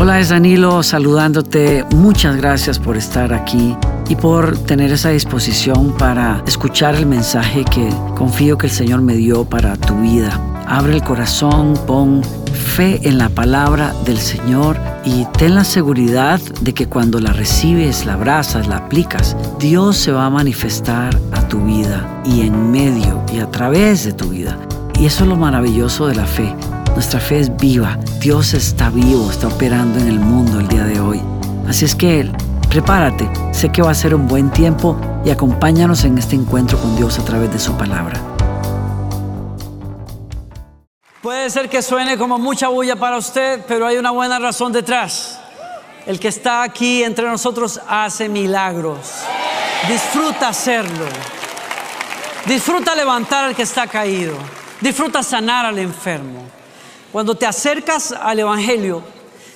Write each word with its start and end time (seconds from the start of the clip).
Hola, 0.00 0.20
es 0.20 0.28
Danilo 0.28 0.84
saludándote. 0.84 1.84
Muchas 1.90 2.36
gracias 2.36 2.78
por 2.78 2.96
estar 2.96 3.34
aquí 3.34 3.76
y 4.08 4.14
por 4.14 4.56
tener 4.56 4.92
esa 4.92 5.08
disposición 5.08 5.92
para 5.98 6.40
escuchar 6.46 6.94
el 6.94 7.04
mensaje 7.04 7.64
que 7.64 7.88
confío 8.14 8.56
que 8.56 8.68
el 8.68 8.72
Señor 8.72 9.02
me 9.02 9.14
dio 9.14 9.44
para 9.44 9.76
tu 9.76 10.00
vida. 10.00 10.40
Abre 10.68 10.94
el 10.94 11.02
corazón, 11.02 11.74
pon 11.84 12.22
fe 12.52 13.00
en 13.08 13.18
la 13.18 13.28
palabra 13.28 13.92
del 14.04 14.18
Señor 14.18 14.76
y 15.04 15.24
ten 15.36 15.56
la 15.56 15.64
seguridad 15.64 16.40
de 16.60 16.74
que 16.74 16.86
cuando 16.86 17.18
la 17.18 17.32
recibes, 17.32 18.06
la 18.06 18.12
abrazas, 18.12 18.68
la 18.68 18.76
aplicas, 18.76 19.36
Dios 19.58 19.96
se 19.96 20.12
va 20.12 20.26
a 20.26 20.30
manifestar 20.30 21.18
a 21.32 21.48
tu 21.48 21.58
vida 21.64 22.22
y 22.24 22.42
en 22.42 22.70
medio 22.70 23.24
y 23.34 23.40
a 23.40 23.50
través 23.50 24.04
de 24.04 24.12
tu 24.12 24.28
vida. 24.28 24.56
Y 24.96 25.06
eso 25.06 25.24
es 25.24 25.28
lo 25.28 25.34
maravilloso 25.34 26.06
de 26.06 26.14
la 26.14 26.24
fe 26.24 26.54
nuestra 26.98 27.20
fe 27.20 27.38
es 27.38 27.56
viva. 27.56 27.96
Dios 28.18 28.54
está 28.54 28.90
vivo, 28.90 29.30
está 29.30 29.46
operando 29.46 30.00
en 30.00 30.08
el 30.08 30.18
mundo 30.18 30.58
el 30.58 30.66
día 30.66 30.82
de 30.82 30.98
hoy. 30.98 31.22
Así 31.68 31.84
es 31.84 31.94
que 31.94 32.28
prepárate. 32.68 33.30
Sé 33.52 33.70
que 33.70 33.82
va 33.82 33.92
a 33.92 33.94
ser 33.94 34.16
un 34.16 34.26
buen 34.26 34.50
tiempo 34.50 35.00
y 35.24 35.30
acompáñanos 35.30 36.02
en 36.02 36.18
este 36.18 36.34
encuentro 36.34 36.76
con 36.76 36.96
Dios 36.96 37.16
a 37.20 37.24
través 37.24 37.52
de 37.52 37.60
su 37.60 37.76
palabra. 37.76 38.20
Puede 41.22 41.48
ser 41.50 41.68
que 41.68 41.82
suene 41.82 42.18
como 42.18 42.36
mucha 42.36 42.66
bulla 42.66 42.96
para 42.96 43.16
usted, 43.16 43.64
pero 43.68 43.86
hay 43.86 43.96
una 43.96 44.10
buena 44.10 44.40
razón 44.40 44.72
detrás. 44.72 45.38
El 46.04 46.18
que 46.18 46.26
está 46.26 46.64
aquí 46.64 47.04
entre 47.04 47.28
nosotros 47.28 47.80
hace 47.88 48.28
milagros. 48.28 49.22
Disfruta 49.86 50.48
hacerlo. 50.48 51.06
Disfruta 52.44 52.96
levantar 52.96 53.44
al 53.44 53.54
que 53.54 53.62
está 53.62 53.86
caído. 53.86 54.34
Disfruta 54.80 55.22
sanar 55.22 55.64
al 55.64 55.78
enfermo. 55.78 56.57
Cuando 57.12 57.34
te 57.34 57.46
acercas 57.46 58.12
al 58.12 58.38
Evangelio, 58.38 59.02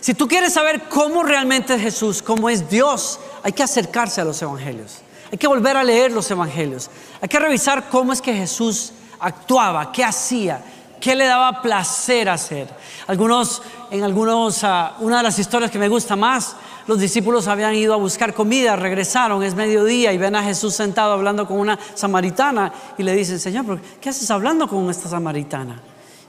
si 0.01 0.15
tú 0.15 0.27
quieres 0.27 0.55
saber 0.55 0.89
cómo 0.89 1.23
realmente 1.23 1.75
es 1.75 1.81
Jesús, 1.81 2.23
cómo 2.23 2.49
es 2.49 2.69
Dios, 2.69 3.21
hay 3.43 3.53
que 3.53 3.63
acercarse 3.63 4.21
a 4.21 4.25
los 4.25 4.41
Evangelios. 4.43 4.99
Hay 5.31 5.39
que 5.39 5.47
volver 5.47 5.77
a 5.77 5.85
leer 5.85 6.13
los 6.13 6.31
Evangelios. 6.31 6.91
Hay 7.21 7.29
que 7.29 7.39
revisar 7.39 7.89
cómo 7.89 8.13
es 8.13 8.21
que 8.21 8.35
Jesús 8.35 8.93
actuaba, 9.21 9.93
qué 9.93 10.03
hacía, 10.03 10.63
qué 11.01 11.15
le 11.15 11.27
daba 11.27 11.63
placer 11.63 12.29
hacer. 12.29 12.69
Algunos, 13.07 13.63
en 13.91 14.03
algunos, 14.03 14.65
ah, 14.65 14.97
una 15.01 15.19
de 15.19 15.23
las 15.23 15.39
historias 15.39 15.71
que 15.71 15.79
me 15.79 15.89
gusta 15.89 16.17
más, 16.17 16.57
los 16.87 16.99
discípulos 16.99 17.47
habían 17.47 17.75
ido 17.75 17.95
a 17.95 17.97
buscar 17.97 18.35
comida, 18.35 18.77
regresaron, 18.77 19.43
es 19.43 19.55
mediodía 19.55 20.13
y 20.13 20.19
ven 20.19 20.35
a 20.35 20.43
Jesús 20.43 20.75
sentado 20.75 21.13
hablando 21.13 21.47
con 21.47 21.59
una 21.59 21.79
samaritana 21.95 22.73
y 22.99 23.03
le 23.03 23.15
dicen, 23.15 23.39
Señor, 23.39 23.81
¿qué 24.01 24.09
haces 24.09 24.31
hablando 24.31 24.67
con 24.69 24.91
esta 24.91 25.09
samaritana? 25.09 25.81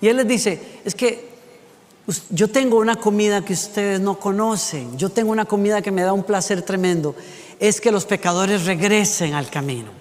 Y 0.03 0.09
Él 0.09 0.17
les 0.17 0.27
dice, 0.27 0.61
es 0.83 0.95
que 0.95 1.29
yo 2.29 2.49
tengo 2.49 2.77
una 2.77 2.97
comida 2.97 3.45
que 3.45 3.53
ustedes 3.53 4.01
no 4.01 4.19
conocen, 4.19 4.97
yo 4.97 5.09
tengo 5.09 5.31
una 5.31 5.45
comida 5.45 5.81
que 5.81 5.91
me 5.91 6.01
da 6.01 6.11
un 6.11 6.25
placer 6.25 6.61
tremendo, 6.61 7.15
es 7.57 7.79
que 7.79 7.89
los 7.89 8.03
pecadores 8.03 8.65
regresen 8.65 9.33
al 9.33 9.49
camino, 9.49 9.91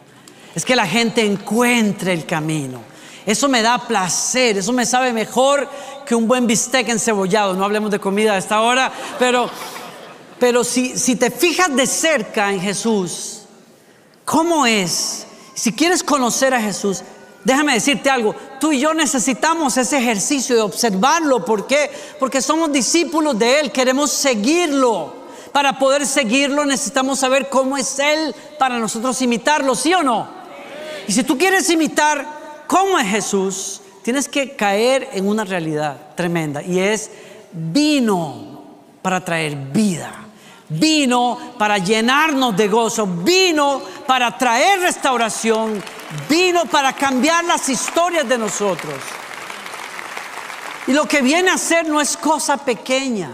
es 0.57 0.65
que 0.65 0.75
la 0.75 0.89
gente 0.89 1.25
encuentre 1.25 2.13
el 2.13 2.27
camino. 2.27 2.81
Eso 3.25 3.49
me 3.49 3.63
da 3.63 3.87
placer, 3.87 4.59
eso 4.59 4.73
me 4.73 4.87
sabe 4.87 5.13
mejor 5.13 5.69
que 6.05 6.17
un 6.17 6.27
buen 6.27 6.49
bistec 6.49 6.89
encebollado. 6.89 7.55
No 7.55 7.65
hablemos 7.65 7.93
de 7.93 8.01
comida 8.01 8.33
a 8.33 8.39
esta 8.39 8.61
hora, 8.61 8.93
pero, 9.21 9.49
pero 10.41 10.65
si, 10.65 10.99
si 10.99 11.15
te 11.15 11.31
fijas 11.31 11.77
de 11.77 11.87
cerca 11.87 12.53
en 12.53 12.61
Jesús, 12.61 13.43
¿cómo 14.25 14.67
es? 14.67 15.29
Si 15.55 15.73
quieres 15.73 16.03
conocer 16.03 16.55
a 16.55 16.61
Jesús, 16.61 17.05
Déjame 17.45 17.75
decirte 17.75 18.09
algo, 18.09 18.35
tú 18.61 18.73
y 18.73 18.81
yo 18.81 18.95
necesitamos 18.95 19.77
ese 19.77 19.99
ejercicio 19.99 20.55
de 20.55 20.63
observarlo. 20.63 21.45
¿Por 21.45 21.67
qué? 21.67 21.91
Porque 22.21 22.41
somos 22.41 22.71
discípulos 22.73 23.39
de 23.39 23.61
Él, 23.61 23.73
queremos 23.73 24.13
seguirlo. 24.13 25.23
Para 25.53 25.79
poder 25.79 26.07
seguirlo 26.07 26.65
necesitamos 26.65 27.19
saber 27.19 27.49
cómo 27.49 27.77
es 27.77 27.99
Él 27.99 28.35
para 28.59 28.79
nosotros 28.79 29.21
imitarlo, 29.21 29.75
¿sí 29.75 29.93
o 29.93 30.03
no? 30.03 30.29
Y 31.07 31.13
si 31.13 31.25
tú 31.25 31.37
quieres 31.37 31.69
imitar 31.69 32.65
cómo 32.67 32.99
es 32.99 33.09
Jesús, 33.09 33.81
tienes 34.03 34.29
que 34.29 34.57
caer 34.57 35.09
en 35.13 35.29
una 35.29 35.45
realidad 35.45 36.15
tremenda 36.15 36.63
y 36.63 36.79
es 36.79 37.11
vino 37.53 38.63
para 39.03 39.25
traer 39.25 39.57
vida 39.57 40.22
vino 40.79 41.39
para 41.59 41.79
llenarnos 41.79 42.57
de 42.57 42.69
gozo, 42.69 43.07
vino 43.07 43.83
para 44.07 44.37
traer 44.37 44.81
restauración, 44.81 45.83
vino 46.29 46.65
para 46.67 46.93
cambiar 46.93 47.45
las 47.45 47.69
historias 47.69 48.29
de 48.29 48.39
nosotros. 48.39 48.95
Y 50.87 50.93
lo 50.93 51.07
que 51.07 51.23
viene 51.23 51.51
a 51.51 51.59
ser 51.59 51.89
no 51.89 52.01
es 52.01 52.17
cosa 52.17 52.57
pequeña, 52.57 53.31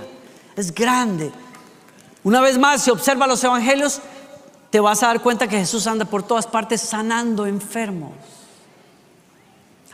es 0.54 0.75
grande. 0.75 1.32
Una 2.25 2.41
vez 2.41 2.59
más, 2.59 2.82
si 2.82 2.91
observa 2.91 3.27
los 3.27 3.43
evangelios, 3.43 4.00
te 4.71 4.81
vas 4.81 5.03
a 5.03 5.06
dar 5.06 5.21
cuenta 5.21 5.48
que 5.48 5.59
Jesús 5.59 5.87
anda 5.87 6.04
por 6.04 6.22
todas 6.22 6.47
partes 6.47 6.81
sanando 6.81 7.47
enfermos. 7.47 8.12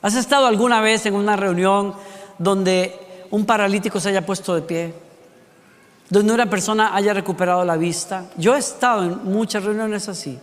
¿Has 0.02 0.16
estado 0.16 0.46
alguna 0.46 0.80
vez 0.80 1.06
en 1.06 1.14
una 1.14 1.36
reunión 1.36 1.94
donde 2.38 3.26
un 3.30 3.46
paralítico 3.46 4.00
se 4.00 4.10
haya 4.10 4.26
puesto 4.26 4.54
de 4.54 4.62
pie? 4.62 5.03
Donde 6.10 6.32
una 6.32 6.48
persona 6.48 6.94
haya 6.94 7.12
recuperado 7.12 7.64
la 7.64 7.76
vista. 7.76 8.26
Yo 8.36 8.54
he 8.54 8.58
estado 8.58 9.04
en 9.04 9.24
muchas 9.24 9.64
reuniones 9.64 10.08
así. 10.08 10.38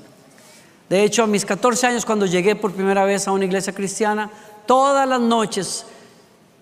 De 0.89 1.03
hecho, 1.03 1.23
a 1.23 1.27
mis 1.27 1.45
14 1.45 1.87
años, 1.87 2.05
cuando 2.05 2.25
llegué 2.25 2.55
por 2.55 2.73
primera 2.73 3.05
vez 3.05 3.27
a 3.27 3.31
una 3.31 3.45
iglesia 3.45 3.73
cristiana, 3.73 4.29
todas 4.65 5.07
las 5.07 5.21
noches 5.21 5.85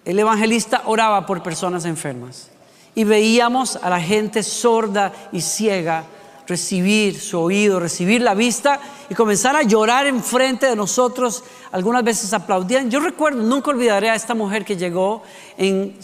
el 0.05 0.19
evangelista 0.19 0.83
oraba 0.85 1.25
por 1.25 1.41
personas 1.41 1.85
enfermas. 1.85 2.49
Y 2.95 3.03
veíamos 3.03 3.75
a 3.77 3.89
la 3.89 3.99
gente 3.99 4.43
sorda 4.43 5.13
y 5.31 5.41
ciega 5.41 6.03
recibir 6.47 7.19
su 7.19 7.39
oído, 7.39 7.79
recibir 7.79 8.21
la 8.21 8.33
vista 8.33 8.79
y 9.09 9.13
comenzar 9.13 9.55
a 9.55 9.61
llorar 9.61 10.07
enfrente 10.07 10.65
de 10.65 10.75
nosotros. 10.75 11.43
Algunas 11.71 12.03
veces 12.03 12.33
aplaudían. 12.33 12.89
Yo 12.89 12.99
recuerdo, 12.99 13.43
nunca 13.43 13.69
olvidaré 13.69 14.09
a 14.09 14.15
esta 14.15 14.33
mujer 14.33 14.65
que 14.65 14.75
llegó 14.75 15.21
en, 15.57 15.95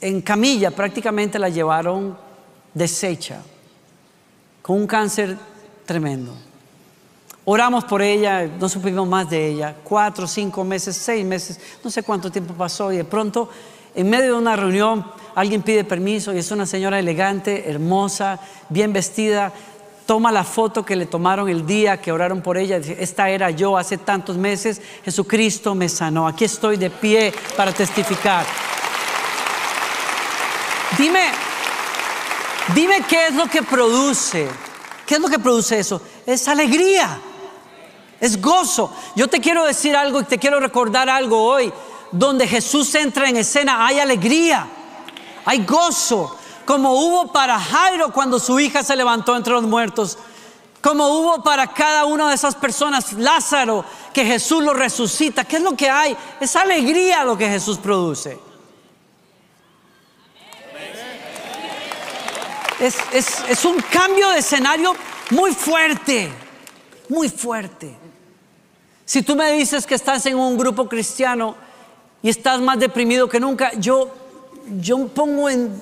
en 0.00 0.20
camilla, 0.22 0.72
prácticamente 0.72 1.38
la 1.38 1.48
llevaron 1.48 2.31
deshecha, 2.74 3.42
con 4.62 4.76
un 4.76 4.86
cáncer 4.86 5.36
tremendo. 5.84 6.32
Oramos 7.44 7.84
por 7.84 8.02
ella, 8.02 8.46
no 8.46 8.68
supimos 8.68 9.08
más 9.08 9.28
de 9.28 9.48
ella, 9.48 9.74
cuatro, 9.82 10.28
cinco 10.28 10.62
meses, 10.62 10.96
seis 10.96 11.24
meses, 11.24 11.58
no 11.82 11.90
sé 11.90 12.04
cuánto 12.04 12.30
tiempo 12.30 12.54
pasó 12.54 12.92
y 12.92 12.98
de 12.98 13.04
pronto, 13.04 13.48
en 13.94 14.08
medio 14.08 14.34
de 14.34 14.38
una 14.38 14.54
reunión, 14.54 15.04
alguien 15.34 15.62
pide 15.62 15.82
permiso 15.82 16.32
y 16.32 16.38
es 16.38 16.50
una 16.52 16.66
señora 16.66 17.00
elegante, 17.00 17.68
hermosa, 17.68 18.38
bien 18.68 18.92
vestida, 18.92 19.52
toma 20.06 20.30
la 20.30 20.44
foto 20.44 20.84
que 20.84 20.94
le 20.94 21.06
tomaron 21.06 21.48
el 21.48 21.66
día 21.66 22.00
que 22.00 22.12
oraron 22.12 22.42
por 22.42 22.58
ella, 22.58 22.78
dice, 22.78 22.96
esta 23.00 23.28
era 23.28 23.50
yo 23.50 23.76
hace 23.76 23.98
tantos 23.98 24.36
meses, 24.36 24.80
Jesucristo 25.04 25.74
me 25.74 25.88
sanó, 25.88 26.28
aquí 26.28 26.44
estoy 26.44 26.76
de 26.76 26.90
pie 26.90 27.32
para 27.56 27.72
testificar. 27.72 28.46
Dime, 30.96 31.30
Dime 32.74 33.04
qué 33.08 33.28
es 33.28 33.34
lo 33.34 33.46
que 33.46 33.62
produce. 33.62 34.48
¿Qué 35.06 35.14
es 35.14 35.20
lo 35.20 35.28
que 35.28 35.38
produce 35.38 35.78
eso? 35.78 36.00
Es 36.24 36.46
alegría. 36.48 37.20
Es 38.20 38.40
gozo. 38.40 38.94
Yo 39.16 39.28
te 39.28 39.40
quiero 39.40 39.64
decir 39.64 39.96
algo 39.96 40.20
y 40.20 40.24
te 40.24 40.38
quiero 40.38 40.60
recordar 40.60 41.10
algo 41.10 41.42
hoy. 41.42 41.72
Donde 42.12 42.46
Jesús 42.46 42.94
entra 42.94 43.28
en 43.28 43.36
escena 43.36 43.84
hay 43.86 43.98
alegría. 43.98 44.66
Hay 45.44 45.64
gozo. 45.64 46.38
Como 46.64 46.92
hubo 46.92 47.32
para 47.32 47.58
Jairo 47.58 48.12
cuando 48.12 48.38
su 48.38 48.60
hija 48.60 48.82
se 48.84 48.94
levantó 48.94 49.36
entre 49.36 49.52
los 49.54 49.64
muertos. 49.64 50.18
Como 50.80 51.08
hubo 51.08 51.42
para 51.42 51.68
cada 51.68 52.04
una 52.04 52.28
de 52.28 52.34
esas 52.34 52.54
personas, 52.54 53.12
Lázaro, 53.12 53.84
que 54.12 54.24
Jesús 54.24 54.62
lo 54.62 54.72
resucita. 54.72 55.44
¿Qué 55.44 55.56
es 55.56 55.62
lo 55.62 55.76
que 55.76 55.90
hay? 55.90 56.16
Es 56.40 56.56
alegría 56.56 57.24
lo 57.24 57.36
que 57.36 57.48
Jesús 57.48 57.78
produce. 57.78 58.51
Es, 62.82 63.64
un 63.64 63.80
cambio 63.80 64.28
de 64.30 64.38
escenario 64.38 64.94
muy 65.30 65.54
fuerte, 65.54 66.30
muy 67.08 67.28
fuerte. 67.28 67.96
Si 69.04 69.22
tú 69.22 69.36
me 69.36 69.52
dices 69.52 69.86
que 69.86 69.94
estás 69.94 70.26
en 70.26 70.36
un 70.36 70.56
grupo 70.56 70.88
cristiano 70.88 71.54
y 72.22 72.28
estás 72.28 72.60
más 72.60 72.78
deprimido 72.78 73.28
que 73.28 73.38
nunca, 73.38 73.72
yo, 73.74 74.12
yo 74.80 75.06
pongo 75.08 75.48
en... 75.48 75.80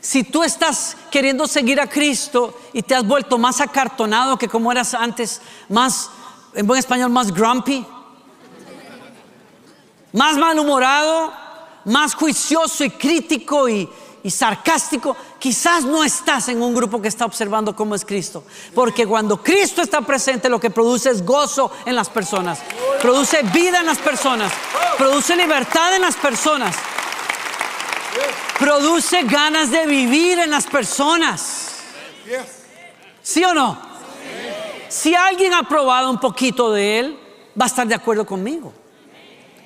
Si 0.00 0.24
tú 0.24 0.42
estás 0.42 0.96
queriendo 1.10 1.46
seguir 1.46 1.80
a 1.80 1.86
Cristo 1.86 2.58
y 2.72 2.82
te 2.82 2.94
has 2.94 3.06
vuelto 3.06 3.38
más 3.38 3.60
acartonado 3.60 4.36
que 4.36 4.48
como 4.48 4.72
eras 4.72 4.94
antes, 4.94 5.40
más, 5.68 6.10
en 6.54 6.66
buen 6.66 6.78
español, 6.78 7.10
más 7.10 7.32
grumpy, 7.32 7.86
más 10.12 10.36
malhumorado, 10.36 11.32
más 11.84 12.14
juicioso 12.14 12.84
y 12.84 12.90
crítico 12.90 13.68
y, 13.68 13.88
y 14.22 14.30
sarcástico, 14.30 15.16
quizás 15.42 15.84
no 15.84 16.04
estás 16.04 16.48
en 16.50 16.62
un 16.62 16.72
grupo 16.72 17.02
que 17.02 17.08
está 17.08 17.24
observando 17.24 17.74
cómo 17.74 17.96
es 17.96 18.04
Cristo. 18.04 18.44
Porque 18.76 19.04
cuando 19.04 19.42
Cristo 19.42 19.82
está 19.82 20.00
presente, 20.00 20.48
lo 20.48 20.60
que 20.60 20.70
produce 20.70 21.10
es 21.10 21.26
gozo 21.26 21.72
en 21.84 21.96
las 21.96 22.08
personas, 22.08 22.60
produce 23.00 23.42
vida 23.52 23.80
en 23.80 23.86
las 23.86 23.98
personas, 23.98 24.52
produce 24.96 25.34
libertad 25.34 25.96
en 25.96 26.02
las 26.02 26.14
personas. 26.14 26.76
produce 28.56 29.24
ganas 29.24 29.72
de 29.72 29.84
vivir 29.84 30.38
en 30.38 30.48
las 30.48 30.64
personas. 30.66 31.70
¿Sí 33.20 33.42
o 33.42 33.52
no? 33.52 33.80
Si 34.88 35.12
alguien 35.12 35.54
ha 35.54 35.64
probado 35.64 36.08
un 36.08 36.20
poquito 36.20 36.70
de 36.70 37.00
él, 37.00 37.18
va 37.60 37.64
a 37.64 37.66
estar 37.66 37.88
de 37.88 37.96
acuerdo 37.96 38.24
conmigo. 38.24 38.72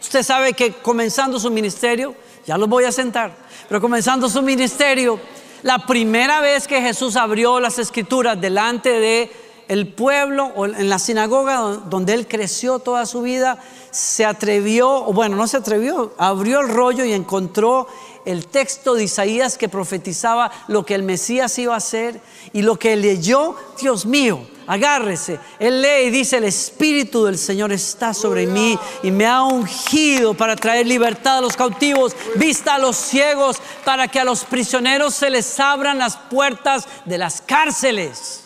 Usted 0.00 0.22
sabe 0.22 0.54
que 0.54 0.72
comenzando 0.72 1.38
su 1.38 1.50
ministerio, 1.50 2.14
ya 2.46 2.56
lo 2.56 2.66
voy 2.66 2.84
a 2.84 2.92
sentar, 2.92 3.36
pero 3.68 3.78
comenzando 3.78 4.26
su 4.30 4.40
ministerio, 4.40 5.20
la 5.62 5.86
primera 5.86 6.40
vez 6.40 6.66
que 6.66 6.80
Jesús 6.80 7.16
abrió 7.16 7.60
las 7.60 7.78
escrituras 7.78 8.40
delante 8.40 8.90
de 8.90 9.30
el 9.68 9.88
pueblo 9.88 10.52
o 10.54 10.66
en 10.66 10.88
la 10.88 10.98
sinagoga 10.98 11.56
donde 11.88 12.14
él 12.14 12.28
creció 12.28 12.78
toda 12.78 13.04
su 13.04 13.22
vida, 13.22 13.58
se 13.90 14.24
atrevió, 14.24 14.88
o 14.88 15.12
bueno, 15.12 15.36
no 15.36 15.48
se 15.48 15.56
atrevió, 15.56 16.14
abrió 16.18 16.60
el 16.60 16.68
rollo 16.68 17.04
y 17.04 17.12
encontró 17.12 17.88
el 18.24 18.46
texto 18.46 18.94
de 18.94 19.04
Isaías 19.04 19.58
que 19.58 19.68
profetizaba 19.68 20.50
lo 20.68 20.84
que 20.84 20.94
el 20.94 21.02
Mesías 21.02 21.58
iba 21.58 21.74
a 21.74 21.78
hacer 21.78 22.20
y 22.52 22.62
lo 22.62 22.78
que 22.78 22.96
leyó, 22.96 23.56
Dios 23.80 24.06
mío, 24.06 24.40
agárrese. 24.66 25.38
Él 25.58 25.80
lee 25.82 26.06
y 26.06 26.10
dice, 26.10 26.38
el 26.38 26.44
Espíritu 26.44 27.24
del 27.24 27.38
Señor 27.38 27.72
está 27.72 28.12
sobre 28.12 28.46
mí 28.46 28.78
y 29.02 29.10
me 29.10 29.26
ha 29.26 29.42
ungido 29.42 30.34
para 30.34 30.56
traer 30.56 30.86
libertad 30.86 31.38
a 31.38 31.40
los 31.40 31.56
cautivos, 31.56 32.14
vista 32.36 32.74
a 32.74 32.78
los 32.78 32.96
ciegos, 32.96 33.58
para 33.84 34.08
que 34.08 34.20
a 34.20 34.24
los 34.24 34.44
prisioneros 34.44 35.14
se 35.14 35.30
les 35.30 35.58
abran 35.60 35.98
las 35.98 36.16
puertas 36.16 36.86
de 37.04 37.18
las 37.18 37.40
cárceles. 37.40 38.44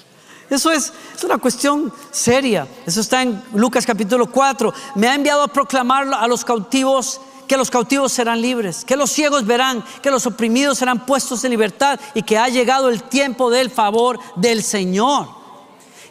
Eso 0.50 0.70
es, 0.70 0.92
es, 1.14 1.24
una 1.24 1.36
cuestión 1.36 1.92
seria. 2.10 2.66
Eso 2.86 3.02
está 3.02 3.20
en 3.20 3.42
Lucas 3.54 3.84
capítulo 3.84 4.30
4. 4.30 4.72
Me 4.94 5.06
ha 5.06 5.14
enviado 5.14 5.42
a 5.42 5.48
proclamar 5.48 6.08
a 6.14 6.26
los 6.26 6.42
cautivos 6.42 7.20
que 7.48 7.56
los 7.56 7.70
cautivos 7.70 8.12
serán 8.12 8.40
libres, 8.40 8.84
que 8.84 8.96
los 8.96 9.10
ciegos 9.10 9.46
verán, 9.46 9.82
que 10.02 10.10
los 10.10 10.26
oprimidos 10.26 10.78
serán 10.78 11.06
puestos 11.06 11.42
en 11.44 11.50
libertad 11.50 11.98
y 12.14 12.22
que 12.22 12.38
ha 12.38 12.48
llegado 12.48 12.88
el 12.88 13.02
tiempo 13.02 13.50
del 13.50 13.70
favor 13.70 14.20
del 14.36 14.62
Señor. 14.62 15.28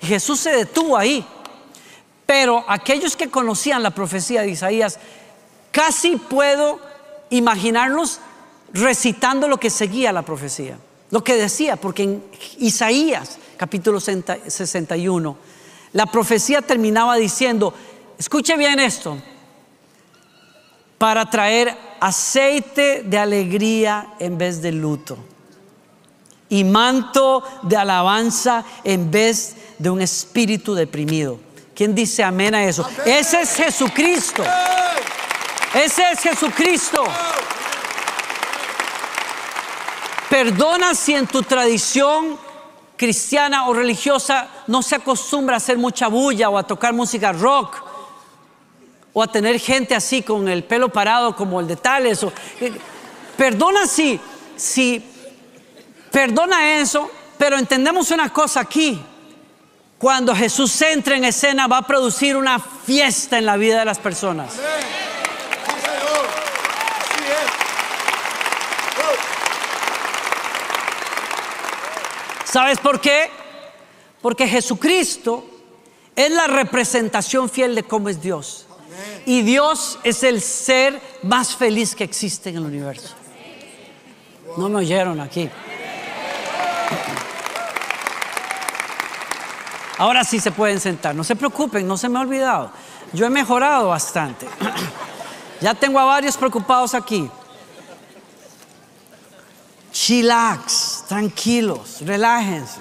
Jesús 0.02 0.40
se 0.40 0.52
detuvo 0.52 0.98
ahí. 0.98 1.26
Pero 2.26 2.66
aquellos 2.68 3.16
que 3.16 3.30
conocían 3.30 3.82
la 3.82 3.92
profecía 3.92 4.42
de 4.42 4.50
Isaías, 4.50 5.00
casi 5.72 6.18
puedo 6.18 6.80
imaginarlos 7.30 8.20
recitando 8.74 9.48
lo 9.48 9.58
que 9.58 9.70
seguía 9.70 10.12
la 10.12 10.24
profecía, 10.24 10.78
lo 11.10 11.24
que 11.24 11.36
decía, 11.36 11.78
porque 11.78 12.04
en 12.04 12.24
Isaías 12.58 13.38
capítulo 13.58 14.00
61, 14.00 15.38
la 15.94 16.06
profecía 16.06 16.62
terminaba 16.62 17.16
diciendo, 17.16 17.74
escuche 18.18 18.56
bien 18.56 18.80
esto, 18.80 19.18
para 20.98 21.30
traer 21.30 21.78
aceite 22.00 23.04
de 23.04 23.18
alegría 23.18 24.14
en 24.20 24.38
vez 24.38 24.62
de 24.62 24.72
luto 24.72 25.18
y 26.50 26.64
manto 26.64 27.44
de 27.64 27.78
alabanza 27.78 28.64
en 28.84 29.12
vez 29.12 29.56
de 29.78 29.90
un 29.90 30.02
espíritu 30.02 30.74
deprimido. 30.74 31.40
¿Quién 31.76 31.94
dice 31.94 32.24
amén 32.24 32.56
a 32.56 32.64
eso? 32.64 32.88
Ese 33.06 33.42
es 33.42 33.56
Jesucristo. 33.56 34.44
Ese 35.74 36.12
es 36.12 36.20
Jesucristo. 36.20 37.04
Perdona 40.30 40.96
si 40.96 41.14
en 41.14 41.28
tu 41.28 41.44
tradición 41.44 42.38
cristiana 42.96 43.68
o 43.68 43.74
religiosa 43.74 44.48
no 44.66 44.82
se 44.82 44.96
acostumbra 44.96 45.56
a 45.56 45.58
hacer 45.58 45.78
mucha 45.78 46.08
bulla 46.08 46.50
o 46.50 46.58
a 46.58 46.64
tocar 46.64 46.94
música 46.94 47.32
rock 47.32 47.87
o 49.18 49.24
a 49.24 49.28
tener 49.28 49.60
gente 49.60 49.96
así 49.96 50.22
con 50.22 50.48
el 50.48 50.64
pelo 50.64 50.90
parado 50.90 51.36
como 51.36 51.60
el 51.60 51.66
de 51.66 51.76
Tales. 51.76 52.24
O, 52.24 52.32
eh, 52.62 52.72
perdona 53.36 53.88
si, 53.88 54.20
si, 54.56 55.04
perdona 56.12 56.80
eso, 56.80 57.10
pero 57.36 57.58
entendemos 57.58 58.12
una 58.12 58.32
cosa 58.32 58.60
aquí. 58.60 59.02
Cuando 59.98 60.36
Jesús 60.36 60.80
entre 60.84 61.16
en 61.16 61.24
escena 61.24 61.66
va 61.66 61.78
a 61.78 61.82
producir 61.82 62.38
una 62.38 62.60
fiesta 62.60 63.40
en 63.40 63.48
la 63.48 63.58
vida 63.58 63.80
de 63.80 63.86
las 63.86 63.98
personas. 63.98 64.54
¿Sabes 72.46 72.78
por 72.78 73.02
qué? 73.02 73.32
Porque 74.22 74.48
Jesucristo 74.48 75.44
es 76.16 76.30
la 76.30 76.46
representación 76.46 77.50
fiel 77.50 77.74
de 77.74 77.82
cómo 77.82 78.10
es 78.10 78.22
Dios. 78.22 78.67
Y 79.28 79.42
Dios 79.42 80.00
es 80.06 80.24
el 80.24 80.42
ser 80.42 81.02
más 81.22 81.54
feliz 81.54 81.94
que 81.94 82.06
existe 82.06 82.50
en 82.50 82.56
el 82.56 82.64
universo. 82.64 83.14
No 84.56 84.70
me 84.70 84.78
oyeron 84.78 85.20
aquí. 85.20 85.50
Ahora 89.98 90.24
sí 90.24 90.40
se 90.40 90.50
pueden 90.52 90.80
sentar. 90.80 91.14
No 91.14 91.26
se 91.26 91.36
preocupen, 91.36 91.86
no 91.86 91.98
se 91.98 92.08
me 92.08 92.20
ha 92.20 92.22
olvidado. 92.22 92.72
Yo 93.12 93.26
he 93.26 93.30
mejorado 93.30 93.90
bastante. 93.90 94.48
Ya 95.60 95.74
tengo 95.74 96.00
a 96.00 96.06
varios 96.06 96.38
preocupados 96.38 96.94
aquí. 96.94 97.28
Chillax, 99.92 101.06
tranquilos, 101.08 101.98
relájense, 102.06 102.80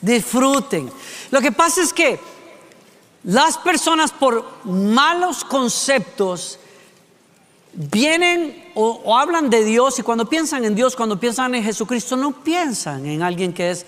disfruten. 0.00 0.90
Lo 1.30 1.42
que 1.42 1.52
pasa 1.52 1.82
es 1.82 1.92
que 1.92 2.18
las 3.26 3.58
personas 3.58 4.12
por 4.12 4.44
malos 4.64 5.44
conceptos 5.44 6.60
vienen 7.72 8.70
o, 8.76 9.18
hablan 9.18 9.50
de 9.50 9.64
Dios 9.64 9.98
y 9.98 10.02
cuando 10.02 10.28
piensan 10.28 10.64
en 10.64 10.76
Dios, 10.76 10.94
cuando 10.94 11.18
piensan 11.18 11.52
en 11.56 11.64
Jesucristo, 11.64 12.16
no 12.16 12.30
piensan 12.30 13.04
en 13.04 13.22
alguien 13.22 13.52
que 13.52 13.72
es 13.72 13.84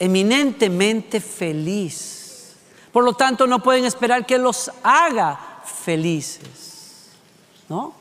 eminentemente 0.00 1.20
feliz. 1.20 2.56
Por 2.90 3.04
lo 3.04 3.12
tanto, 3.12 3.46
no 3.46 3.62
pueden 3.62 3.84
esperar 3.84 4.26
que 4.26 4.36
los 4.36 4.68
haga 4.82 5.62
felices. 5.64 7.10
¿No? 7.68 7.94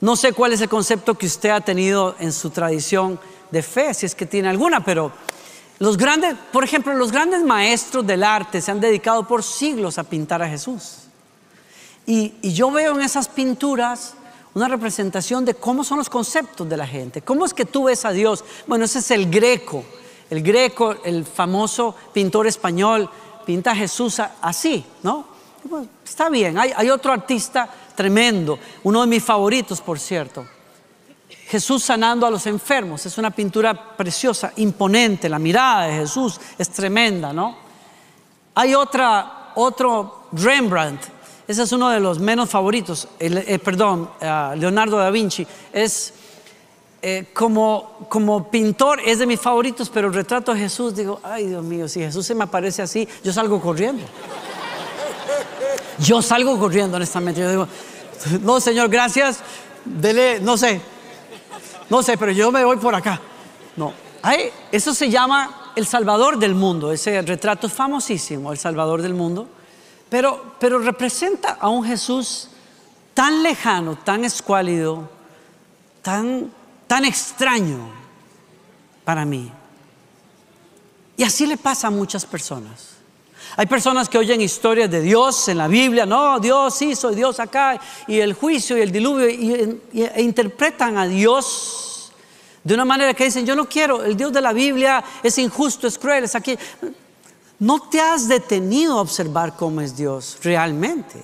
No 0.00 0.16
sé 0.16 0.32
cuál 0.32 0.54
es 0.54 0.60
el 0.60 0.68
concepto 0.68 1.16
que 1.16 1.26
usted 1.26 1.50
ha 1.50 1.60
tenido 1.60 2.16
en 2.18 2.32
su 2.32 2.50
tradición 2.50 3.20
de 3.52 3.62
fe, 3.62 3.94
si 3.94 4.06
es 4.06 4.16
que 4.16 4.26
tiene 4.26 4.48
alguna, 4.48 4.84
pero 4.84 5.12
los 5.80 5.96
grandes, 5.96 6.36
por 6.52 6.62
ejemplo, 6.62 6.92
los 6.94 7.10
grandes 7.10 7.42
maestros 7.42 8.06
del 8.06 8.22
arte 8.22 8.60
se 8.60 8.70
han 8.70 8.80
dedicado 8.80 9.26
por 9.26 9.42
siglos 9.42 9.96
a 9.96 10.04
pintar 10.04 10.42
a 10.42 10.48
Jesús. 10.48 10.98
Y, 12.06 12.34
yo 12.52 12.70
veo 12.70 12.94
en 12.94 13.00
esas 13.00 13.28
pinturas 13.28 14.12
una 14.52 14.68
representación 14.68 15.44
de 15.46 15.54
cómo 15.54 15.82
son 15.82 15.96
los 15.96 16.10
conceptos 16.10 16.68
de 16.68 16.76
la 16.76 16.86
gente. 16.86 17.22
¿Cómo 17.22 17.46
es 17.46 17.54
que 17.54 17.64
tú 17.64 17.84
ves 17.84 18.04
a 18.04 18.10
Dios? 18.10 18.44
Bueno, 18.66 18.84
ese 18.84 18.98
es 18.98 19.10
el 19.10 19.30
greco. 19.30 19.82
El 20.28 20.42
greco, 20.42 20.96
el 21.02 21.24
famoso 21.24 21.96
pintor 22.12 22.46
español, 22.46 23.08
pinta 23.46 23.70
a 23.70 23.76
Jesús 23.76 24.20
así, 24.42 24.84
¿no? 25.02 25.28
está 26.04 26.28
bien. 26.28 26.58
hay 26.58 26.90
otro 26.90 27.12
artista 27.12 27.68
tremendo, 27.94 28.58
uno 28.82 29.00
de 29.00 29.06
mis 29.06 29.22
favoritos, 29.22 29.80
por 29.80 29.98
cierto, 29.98 30.46
Jesús 31.50 31.82
sanando 31.82 32.26
a 32.26 32.30
los 32.30 32.46
enfermos. 32.46 33.04
Es 33.06 33.18
una 33.18 33.32
pintura 33.32 33.74
preciosa, 33.96 34.52
imponente. 34.56 35.28
La 35.28 35.40
mirada 35.40 35.88
de 35.88 35.94
Jesús 35.94 36.40
es 36.56 36.70
tremenda, 36.70 37.32
¿no? 37.32 37.56
Hay 38.54 38.76
otra, 38.76 39.50
otro 39.56 40.28
Rembrandt. 40.30 41.02
Ese 41.48 41.64
es 41.64 41.72
uno 41.72 41.88
de 41.88 41.98
los 41.98 42.20
menos 42.20 42.48
favoritos. 42.48 43.08
Eh, 43.18 43.58
perdón, 43.58 44.10
Leonardo 44.20 44.96
da 44.96 45.10
Vinci. 45.10 45.44
Es 45.72 46.14
eh, 47.02 47.30
como, 47.32 48.06
como 48.08 48.48
pintor, 48.48 49.00
es 49.04 49.18
de 49.18 49.26
mis 49.26 49.40
favoritos, 49.40 49.90
pero 49.90 50.06
el 50.06 50.14
retrato 50.14 50.54
de 50.54 50.60
Jesús, 50.60 50.94
digo, 50.94 51.18
ay 51.24 51.46
Dios 51.46 51.64
mío, 51.64 51.88
si 51.88 51.98
Jesús 51.98 52.26
se 52.26 52.34
me 52.36 52.44
aparece 52.44 52.82
así, 52.82 53.08
yo 53.24 53.32
salgo 53.32 53.60
corriendo. 53.60 54.04
Yo 55.98 56.22
salgo 56.22 56.56
corriendo, 56.60 56.96
honestamente. 56.96 57.40
Yo 57.40 57.50
digo, 57.50 57.68
no, 58.42 58.60
Señor, 58.60 58.88
gracias. 58.88 59.40
Dele, 59.84 60.38
no 60.40 60.56
sé, 60.56 60.80
no 61.90 62.02
sé, 62.02 62.16
pero 62.16 62.32
yo 62.32 62.50
me 62.52 62.64
voy 62.64 62.76
por 62.76 62.94
acá. 62.94 63.20
No, 63.76 63.92
eso 64.70 64.94
se 64.94 65.10
llama 65.10 65.72
el 65.74 65.86
Salvador 65.86 66.38
del 66.38 66.54
mundo. 66.54 66.92
Ese 66.92 67.20
retrato 67.22 67.66
es 67.66 67.72
famosísimo, 67.72 68.52
el 68.52 68.58
Salvador 68.58 69.02
del 69.02 69.14
mundo. 69.14 69.48
Pero, 70.08 70.54
pero 70.58 70.78
representa 70.78 71.58
a 71.60 71.68
un 71.68 71.84
Jesús 71.84 72.48
tan 73.14 73.42
lejano, 73.42 73.96
tan 73.96 74.24
escuálido, 74.24 75.08
tan, 76.02 76.52
tan 76.86 77.04
extraño 77.04 77.90
para 79.04 79.24
mí. 79.24 79.52
Y 81.16 81.22
así 81.22 81.46
le 81.46 81.56
pasa 81.56 81.88
a 81.88 81.90
muchas 81.90 82.24
personas. 82.24 82.89
Hay 83.56 83.66
personas 83.66 84.08
que 84.08 84.18
oyen 84.18 84.40
historias 84.40 84.90
de 84.90 85.00
Dios 85.00 85.48
en 85.48 85.58
la 85.58 85.68
Biblia, 85.68 86.06
no, 86.06 86.38
Dios 86.38 86.80
hizo, 86.82 87.10
Dios 87.10 87.40
acá, 87.40 87.80
y 88.06 88.20
el 88.20 88.34
juicio 88.34 88.76
y 88.78 88.82
el 88.82 88.92
diluvio, 88.92 89.26
e 89.26 90.22
interpretan 90.22 90.96
a 90.98 91.06
Dios 91.06 92.12
de 92.62 92.74
una 92.74 92.84
manera 92.84 93.14
que 93.14 93.24
dicen, 93.24 93.46
yo 93.46 93.56
no 93.56 93.68
quiero, 93.68 94.04
el 94.04 94.16
Dios 94.16 94.32
de 94.32 94.40
la 94.40 94.52
Biblia 94.52 95.02
es 95.22 95.38
injusto, 95.38 95.86
es 95.86 95.98
cruel, 95.98 96.24
es 96.24 96.34
aquí. 96.34 96.58
No 97.58 97.80
te 97.88 98.00
has 98.00 98.28
detenido 98.28 98.98
a 98.98 99.02
observar 99.02 99.56
cómo 99.56 99.80
es 99.80 99.96
Dios 99.96 100.38
realmente. 100.42 101.22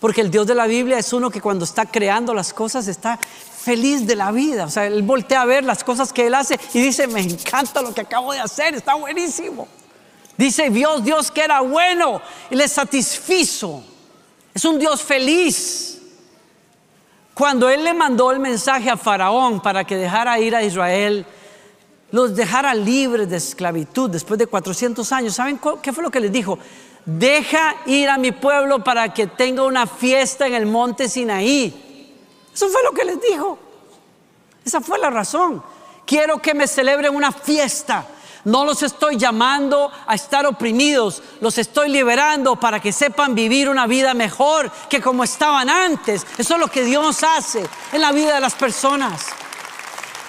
Porque 0.00 0.20
el 0.20 0.30
Dios 0.30 0.46
de 0.46 0.54
la 0.54 0.66
Biblia 0.66 0.98
es 0.98 1.12
uno 1.12 1.30
que 1.30 1.40
cuando 1.40 1.64
está 1.64 1.86
creando 1.86 2.34
las 2.34 2.52
cosas 2.52 2.88
está 2.88 3.18
feliz 3.18 4.06
de 4.06 4.16
la 4.16 4.30
vida. 4.32 4.66
O 4.66 4.70
sea, 4.70 4.86
él 4.86 5.02
voltea 5.02 5.42
a 5.42 5.46
ver 5.46 5.64
las 5.64 5.84
cosas 5.84 6.12
que 6.12 6.26
él 6.26 6.34
hace 6.34 6.58
y 6.74 6.80
dice, 6.80 7.06
me 7.06 7.20
encanta 7.20 7.80
lo 7.80 7.94
que 7.94 8.02
acabo 8.02 8.32
de 8.32 8.40
hacer, 8.40 8.74
está 8.74 8.94
buenísimo. 8.94 9.66
Dice 10.36 10.70
Dios, 10.70 11.04
Dios 11.04 11.30
que 11.30 11.42
era 11.42 11.60
bueno 11.60 12.20
y 12.50 12.56
le 12.56 12.66
satisfizo. 12.68 13.82
Es 14.52 14.64
un 14.64 14.78
Dios 14.78 15.02
feliz. 15.02 16.00
Cuando 17.34 17.68
él 17.68 17.82
le 17.82 17.94
mandó 17.94 18.30
el 18.30 18.38
mensaje 18.38 18.88
a 18.90 18.96
Faraón 18.96 19.60
para 19.60 19.84
que 19.84 19.96
dejara 19.96 20.38
ir 20.38 20.54
a 20.54 20.62
Israel, 20.62 21.26
los 22.12 22.36
dejara 22.36 22.74
libres 22.74 23.28
de 23.28 23.36
esclavitud 23.36 24.08
después 24.08 24.38
de 24.38 24.46
400 24.46 25.10
años, 25.12 25.34
¿saben 25.34 25.58
qué 25.82 25.92
fue 25.92 26.04
lo 26.04 26.10
que 26.10 26.20
les 26.20 26.30
dijo? 26.30 26.58
Deja 27.04 27.76
ir 27.86 28.08
a 28.08 28.18
mi 28.18 28.30
pueblo 28.30 28.82
para 28.84 29.12
que 29.12 29.26
tenga 29.26 29.64
una 29.64 29.86
fiesta 29.86 30.46
en 30.46 30.54
el 30.54 30.66
monte 30.66 31.08
Sinaí. 31.08 32.12
Eso 32.54 32.68
fue 32.68 32.82
lo 32.84 32.92
que 32.92 33.04
les 33.04 33.20
dijo. 33.20 33.58
Esa 34.64 34.80
fue 34.80 34.98
la 34.98 35.10
razón. 35.10 35.62
Quiero 36.06 36.40
que 36.40 36.54
me 36.54 36.68
celebren 36.68 37.14
una 37.14 37.32
fiesta. 37.32 38.06
No 38.44 38.64
los 38.64 38.82
estoy 38.82 39.16
llamando 39.16 39.90
a 40.06 40.14
estar 40.14 40.44
oprimidos, 40.44 41.22
los 41.40 41.56
estoy 41.56 41.88
liberando 41.88 42.56
para 42.56 42.78
que 42.78 42.92
sepan 42.92 43.34
vivir 43.34 43.70
una 43.70 43.86
vida 43.86 44.12
mejor 44.12 44.70
que 44.90 45.00
como 45.00 45.24
estaban 45.24 45.70
antes. 45.70 46.26
Eso 46.36 46.54
es 46.54 46.60
lo 46.60 46.68
que 46.68 46.84
Dios 46.84 47.22
hace 47.22 47.64
en 47.92 48.00
la 48.02 48.12
vida 48.12 48.34
de 48.34 48.40
las 48.40 48.54
personas. 48.54 49.26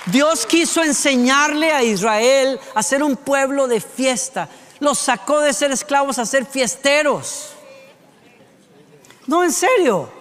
Dios 0.06 0.46
quiso 0.46 0.84
enseñarle 0.84 1.74
a 1.74 1.84
Israel 1.84 2.60
a 2.74 2.84
ser 2.84 3.04
un 3.04 3.18
pueblo 3.18 3.68
de 3.68 3.82
fiesta. 3.82 4.48
Los 4.80 4.98
sacó 5.00 5.42
de 5.42 5.52
ser 5.52 5.72
esclavos 5.72 6.18
a 6.18 6.26
ser 6.26 6.46
fiesteros. 6.46 7.50
No, 9.28 9.44
en 9.44 9.52
serio. 9.52 10.15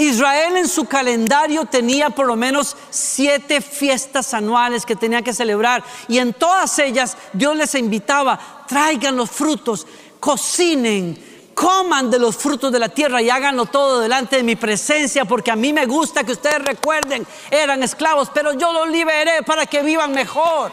Israel 0.00 0.56
en 0.56 0.68
su 0.68 0.86
calendario 0.86 1.66
tenía 1.66 2.10
por 2.10 2.26
lo 2.26 2.36
menos 2.36 2.76
siete 2.90 3.60
fiestas 3.60 4.32
anuales 4.34 4.86
que 4.86 4.96
tenía 4.96 5.22
que 5.22 5.34
celebrar 5.34 5.84
y 6.08 6.18
en 6.18 6.32
todas 6.32 6.78
ellas 6.78 7.16
Dios 7.32 7.54
les 7.56 7.74
invitaba, 7.74 8.64
traigan 8.66 9.16
los 9.16 9.30
frutos, 9.30 9.86
cocinen, 10.18 11.52
coman 11.54 12.10
de 12.10 12.18
los 12.18 12.36
frutos 12.36 12.72
de 12.72 12.78
la 12.78 12.88
tierra 12.88 13.20
y 13.20 13.28
háganlo 13.28 13.66
todo 13.66 14.00
delante 14.00 14.36
de 14.36 14.42
mi 14.42 14.56
presencia, 14.56 15.26
porque 15.26 15.50
a 15.50 15.56
mí 15.56 15.74
me 15.74 15.84
gusta 15.84 16.24
que 16.24 16.32
ustedes 16.32 16.64
recuerden, 16.64 17.26
eran 17.50 17.82
esclavos, 17.82 18.30
pero 18.32 18.54
yo 18.54 18.72
los 18.72 18.88
liberé 18.88 19.42
para 19.42 19.66
que 19.66 19.82
vivan 19.82 20.12
mejor. 20.12 20.72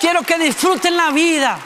Quiero 0.00 0.22
que 0.22 0.38
disfruten 0.38 0.96
la 0.96 1.12
vida, 1.12 1.56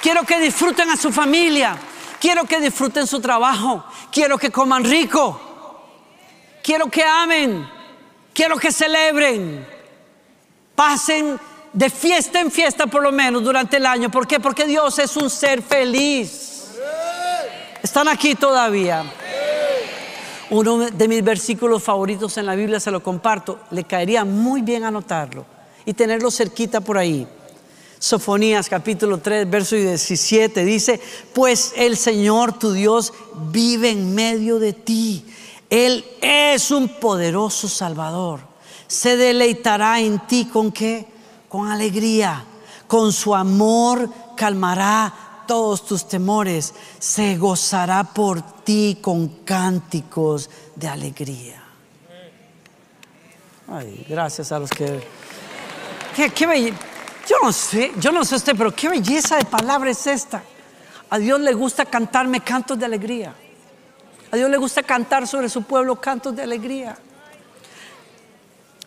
quiero 0.00 0.22
que 0.22 0.38
disfruten 0.38 0.90
a 0.90 0.96
su 0.96 1.10
familia, 1.10 1.76
quiero 2.20 2.44
que 2.44 2.60
disfruten 2.60 3.06
su 3.06 3.20
trabajo, 3.20 3.84
quiero 4.12 4.38
que 4.38 4.52
coman 4.52 4.84
rico, 4.84 5.40
quiero 6.64 6.90
que 6.90 7.04
amen, 7.04 7.68
quiero 8.32 8.56
que 8.56 8.72
celebren, 8.72 9.64
pasen 10.74 11.38
de 11.72 11.90
fiesta 11.90 12.40
en 12.40 12.50
fiesta 12.50 12.86
por 12.86 13.02
lo 13.02 13.12
menos 13.12 13.44
durante 13.44 13.76
el 13.76 13.84
año. 13.84 14.10
¿Por 14.10 14.26
qué? 14.26 14.40
Porque 14.40 14.66
Dios 14.66 14.98
es 14.98 15.16
un 15.16 15.28
ser 15.28 15.60
feliz. 15.62 16.70
¿Están 17.82 18.08
aquí 18.08 18.34
todavía? 18.34 19.04
Uno 20.50 20.90
de 20.90 21.08
mis 21.08 21.22
versículos 21.22 21.82
favoritos 21.82 22.36
en 22.38 22.46
la 22.46 22.54
Biblia 22.54 22.80
se 22.80 22.90
lo 22.90 23.02
comparto. 23.02 23.60
Le 23.70 23.84
caería 23.84 24.24
muy 24.24 24.62
bien 24.62 24.84
anotarlo 24.84 25.44
y 25.84 25.92
tenerlo 25.92 26.30
cerquita 26.30 26.80
por 26.80 26.96
ahí. 26.96 27.26
Sofonías 27.98 28.68
capítulo 28.68 29.18
3, 29.18 29.48
verso 29.50 29.76
17 29.76 30.64
dice, 30.64 31.00
pues 31.32 31.72
el 31.76 31.96
Señor 31.96 32.58
tu 32.58 32.72
Dios 32.72 33.12
vive 33.50 33.90
en 33.90 34.14
medio 34.14 34.58
de 34.58 34.72
ti. 34.72 35.24
Él 35.74 36.04
es 36.20 36.70
un 36.70 36.88
poderoso 36.88 37.66
Salvador. 37.66 38.38
Se 38.86 39.16
deleitará 39.16 39.98
en 39.98 40.20
ti 40.20 40.44
con 40.44 40.70
qué? 40.70 41.04
Con 41.48 41.68
alegría. 41.68 42.44
Con 42.86 43.12
su 43.12 43.34
amor 43.34 44.08
calmará 44.36 45.12
todos 45.48 45.84
tus 45.84 46.06
temores, 46.06 46.72
se 47.00 47.36
gozará 47.36 48.04
por 48.04 48.40
ti 48.62 48.98
con 49.00 49.26
cánticos 49.44 50.48
de 50.76 50.86
alegría. 50.86 51.60
Ay, 53.66 54.06
gracias 54.08 54.52
a 54.52 54.60
los 54.60 54.70
que... 54.70 55.02
¿Qué, 56.14 56.72
yo 57.28 57.36
no 57.42 57.52
sé, 57.52 57.90
yo 57.98 58.12
no 58.12 58.24
sé 58.24 58.36
usted, 58.36 58.54
pero 58.56 58.72
qué 58.72 58.88
belleza 58.88 59.38
de 59.38 59.44
palabra 59.44 59.90
es 59.90 60.06
esta. 60.06 60.40
A 61.10 61.18
Dios 61.18 61.40
le 61.40 61.52
gusta 61.52 61.84
cantarme 61.84 62.42
cantos 62.42 62.78
de 62.78 62.84
alegría. 62.84 63.34
A 64.34 64.36
Dios 64.36 64.50
le 64.50 64.56
gusta 64.56 64.82
cantar 64.82 65.28
sobre 65.28 65.48
su 65.48 65.62
pueblo 65.62 65.94
cantos 66.00 66.34
de 66.34 66.42
alegría. 66.42 66.98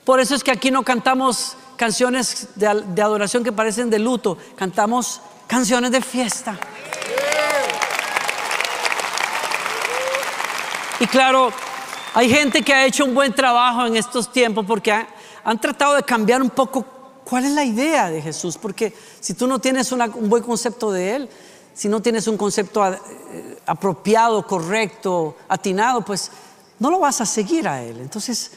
Por 0.04 0.20
eso 0.20 0.36
es 0.36 0.44
que 0.44 0.52
aquí 0.52 0.72
no 0.72 0.84
cantamos 0.84 1.56
canciones 1.78 2.50
de, 2.56 2.68
adoración 3.02 3.46
que 3.46 3.54
parecen 3.54 3.90
de 3.90 3.98
luto, 3.98 4.38
cantamos 4.58 5.22
canciones 5.48 5.92
de 5.92 6.02
fiesta. 6.02 6.60
Y 11.00 11.08
claro, 11.08 11.54
hay 12.14 12.30
gente 12.30 12.62
que 12.62 12.74
ha 12.74 12.86
hecho 12.86 13.06
un 13.06 13.16
buen 13.16 13.34
trabajo 13.34 13.86
en 13.86 13.96
estos 13.96 14.30
tiempos 14.30 14.66
porque 14.66 14.92
han 14.92 15.62
tratado 15.62 15.96
de 15.96 16.04
cambiar 16.04 16.42
un 16.42 16.50
poco 16.50 16.86
cuál 17.24 17.46
es 17.46 17.52
la 17.52 17.64
idea 17.64 18.10
de 18.10 18.22
Jesús. 18.22 18.58
Porque 18.58 18.94
si 19.22 19.34
tú 19.34 19.48
no 19.48 19.60
tienes 19.60 19.94
un 19.94 20.30
buen 20.30 20.44
concepto 20.44 20.92
de 20.92 21.16
Él, 21.16 21.30
si 21.78 21.88
no 21.88 22.02
tienes 22.02 22.28
un 22.28 22.38
concepto 22.38 22.84
eh, 22.88 22.98
apropiado, 23.68 24.48
correcto, 24.48 25.36
atinado, 25.48 26.04
pues 26.04 26.32
no 26.80 26.90
lo 26.90 27.00
vas 27.00 27.22
a 27.22 27.26
seguir 27.28 27.68
a 27.68 27.84
Él. 27.84 28.00
Entonces, 28.02 28.50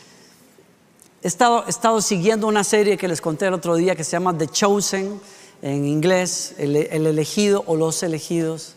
he 1.23 1.29
estado, 1.29 1.65
he 1.67 1.71
estado 1.71 2.01
siguiendo 2.01 2.47
una 2.47 2.65
serie 2.65 2.97
que 2.97 3.07
les 3.07 3.21
conté 3.21 3.47
el 3.47 3.53
otro 3.53 3.77
día 3.77 3.95
que 3.95 4.05
se 4.05 4.13
llama 4.13 4.37
The 4.37 4.49
Chosen 4.49 5.21
en 5.61 5.85
inglés, 5.85 6.55
el, 6.57 6.75
elegido 6.75 7.63
o 7.67 7.77
los 7.77 8.03
elegidos. 8.03 8.75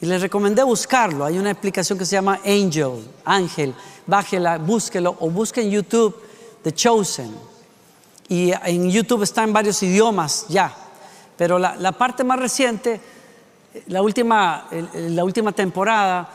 Y 0.00 0.06
les 0.06 0.22
recomendé 0.22 0.62
buscarlo. 0.62 1.24
Hay 1.24 1.36
una 1.36 1.50
explicación 1.50 1.98
que 1.98 2.04
se 2.04 2.12
llama 2.12 2.38
Angel, 2.44 3.04
ángel. 3.24 3.74
Bájela, 4.06 4.58
búsquelo 4.58 5.16
o 5.18 5.28
busque 5.30 5.62
en 5.62 5.70
YouTube 5.72 6.14
The 6.62 6.72
Chosen. 6.72 7.34
Y 8.28 8.52
en 8.52 8.88
YouTube 8.88 9.24
está 9.24 9.42
en 9.42 9.52
varios 9.52 9.82
idiomas 9.82 10.46
ya. 10.48 10.76
Pero 11.36 11.58
la, 11.58 11.92
parte 11.92 12.22
más 12.22 12.38
reciente, 12.38 13.00
la 13.86 14.02
última, 14.02 14.68
la 14.94 15.24
última 15.24 15.52
temporada, 15.52 16.28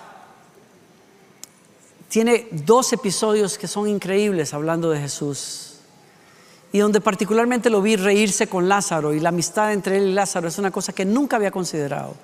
tiene 2.09 2.47
dos 2.51 2.93
episodios 2.93 3.57
que 3.57 3.67
son 3.67 3.87
increíbles 3.87 4.53
hablando 4.53 4.89
de 4.89 4.99
Jesús 4.99 5.67
y 6.71 6.79
donde 6.79 7.01
particularmente 7.01 7.69
lo 7.69 7.81
vi 7.81 7.95
reírse 7.95 8.47
con 8.47 8.67
Lázaro 8.67 9.13
y 9.13 9.19
la 9.19 9.29
amistad 9.29 9.73
entre 9.73 9.97
él 9.97 10.09
y 10.09 10.13
Lázaro 10.13 10.47
es 10.47 10.57
una 10.57 10.71
cosa 10.71 10.93
que 10.93 11.05
nunca 11.05 11.35
había 11.35 11.51
considerado. 11.51 12.15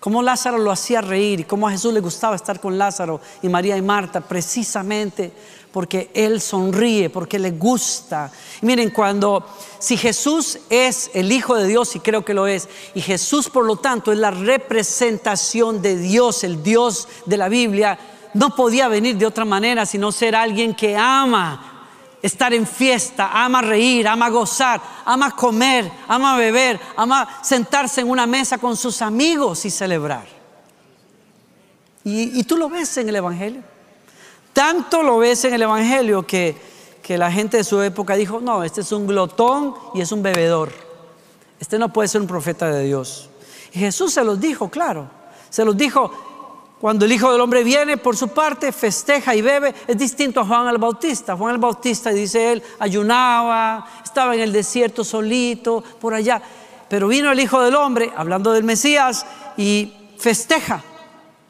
Cómo 0.00 0.22
Lázaro 0.22 0.58
lo 0.58 0.70
hacía 0.70 1.00
reír 1.00 1.40
y 1.40 1.44
cómo 1.44 1.66
a 1.66 1.70
Jesús 1.70 1.92
le 1.92 2.00
gustaba 2.00 2.36
estar 2.36 2.60
con 2.60 2.78
Lázaro 2.78 3.20
y 3.42 3.48
María 3.48 3.76
y 3.76 3.82
Marta 3.82 4.20
precisamente 4.20 5.32
porque 5.76 6.10
Él 6.14 6.40
sonríe, 6.40 7.10
porque 7.10 7.38
le 7.38 7.50
gusta. 7.50 8.32
Miren, 8.62 8.88
cuando, 8.88 9.46
si 9.78 9.98
Jesús 9.98 10.58
es 10.70 11.10
el 11.12 11.30
Hijo 11.30 11.54
de 11.54 11.66
Dios, 11.66 11.94
y 11.94 12.00
creo 12.00 12.24
que 12.24 12.32
lo 12.32 12.46
es, 12.46 12.66
y 12.94 13.02
Jesús 13.02 13.50
por 13.50 13.66
lo 13.66 13.76
tanto 13.76 14.10
es 14.10 14.16
la 14.16 14.30
representación 14.30 15.82
de 15.82 15.98
Dios, 15.98 16.44
el 16.44 16.62
Dios 16.62 17.06
de 17.26 17.36
la 17.36 17.50
Biblia, 17.50 17.98
no 18.32 18.56
podía 18.56 18.88
venir 18.88 19.18
de 19.18 19.26
otra 19.26 19.44
manera 19.44 19.84
sino 19.84 20.12
ser 20.12 20.34
alguien 20.34 20.74
que 20.74 20.96
ama 20.96 21.90
estar 22.22 22.54
en 22.54 22.66
fiesta, 22.66 23.28
ama 23.34 23.60
reír, 23.60 24.08
ama 24.08 24.30
gozar, 24.30 24.80
ama 25.04 25.36
comer, 25.36 25.92
ama 26.08 26.38
beber, 26.38 26.80
ama 26.96 27.28
sentarse 27.42 28.00
en 28.00 28.08
una 28.08 28.26
mesa 28.26 28.56
con 28.56 28.78
sus 28.78 29.02
amigos 29.02 29.66
y 29.66 29.70
celebrar. 29.70 30.24
Y, 32.02 32.42
tú 32.44 32.56
lo 32.56 32.70
ves 32.70 32.96
en 32.96 33.10
el 33.10 33.16
Evangelio. 33.16 33.75
Tanto 34.56 35.02
lo 35.02 35.18
ves 35.18 35.44
en 35.44 35.52
el 35.52 35.60
Evangelio 35.60 36.26
que, 36.26 36.56
que 37.02 37.18
la 37.18 37.30
gente 37.30 37.58
de 37.58 37.64
su 37.64 37.82
época 37.82 38.14
dijo, 38.16 38.40
no, 38.40 38.64
este 38.64 38.80
es 38.80 38.90
un 38.90 39.06
glotón 39.06 39.74
y 39.92 40.00
es 40.00 40.12
un 40.12 40.22
bebedor. 40.22 40.72
Este 41.60 41.78
no 41.78 41.92
puede 41.92 42.08
ser 42.08 42.22
un 42.22 42.26
profeta 42.26 42.70
de 42.70 42.84
Dios. 42.84 43.28
Y 43.74 43.80
Jesús 43.80 44.14
se 44.14 44.24
los 44.24 44.40
dijo, 44.40 44.70
claro. 44.70 45.10
Se 45.50 45.62
los 45.62 45.76
dijo, 45.76 46.10
cuando 46.80 47.04
el 47.04 47.12
Hijo 47.12 47.30
del 47.30 47.42
Hombre 47.42 47.64
viene, 47.64 47.98
por 47.98 48.16
su 48.16 48.28
parte, 48.28 48.72
festeja 48.72 49.34
y 49.34 49.42
bebe, 49.42 49.74
es 49.86 49.98
distinto 49.98 50.40
a 50.40 50.46
Juan 50.46 50.68
el 50.68 50.78
Bautista. 50.78 51.36
Juan 51.36 51.56
el 51.56 51.60
Bautista, 51.60 52.08
dice 52.08 52.52
él, 52.52 52.62
ayunaba, 52.78 53.86
estaba 54.02 54.34
en 54.34 54.40
el 54.40 54.52
desierto 54.54 55.04
solito, 55.04 55.84
por 56.00 56.14
allá. 56.14 56.40
Pero 56.88 57.08
vino 57.08 57.30
el 57.30 57.40
Hijo 57.40 57.60
del 57.60 57.74
Hombre, 57.74 58.10
hablando 58.16 58.54
del 58.54 58.64
Mesías, 58.64 59.26
y 59.58 59.92
festeja 60.18 60.82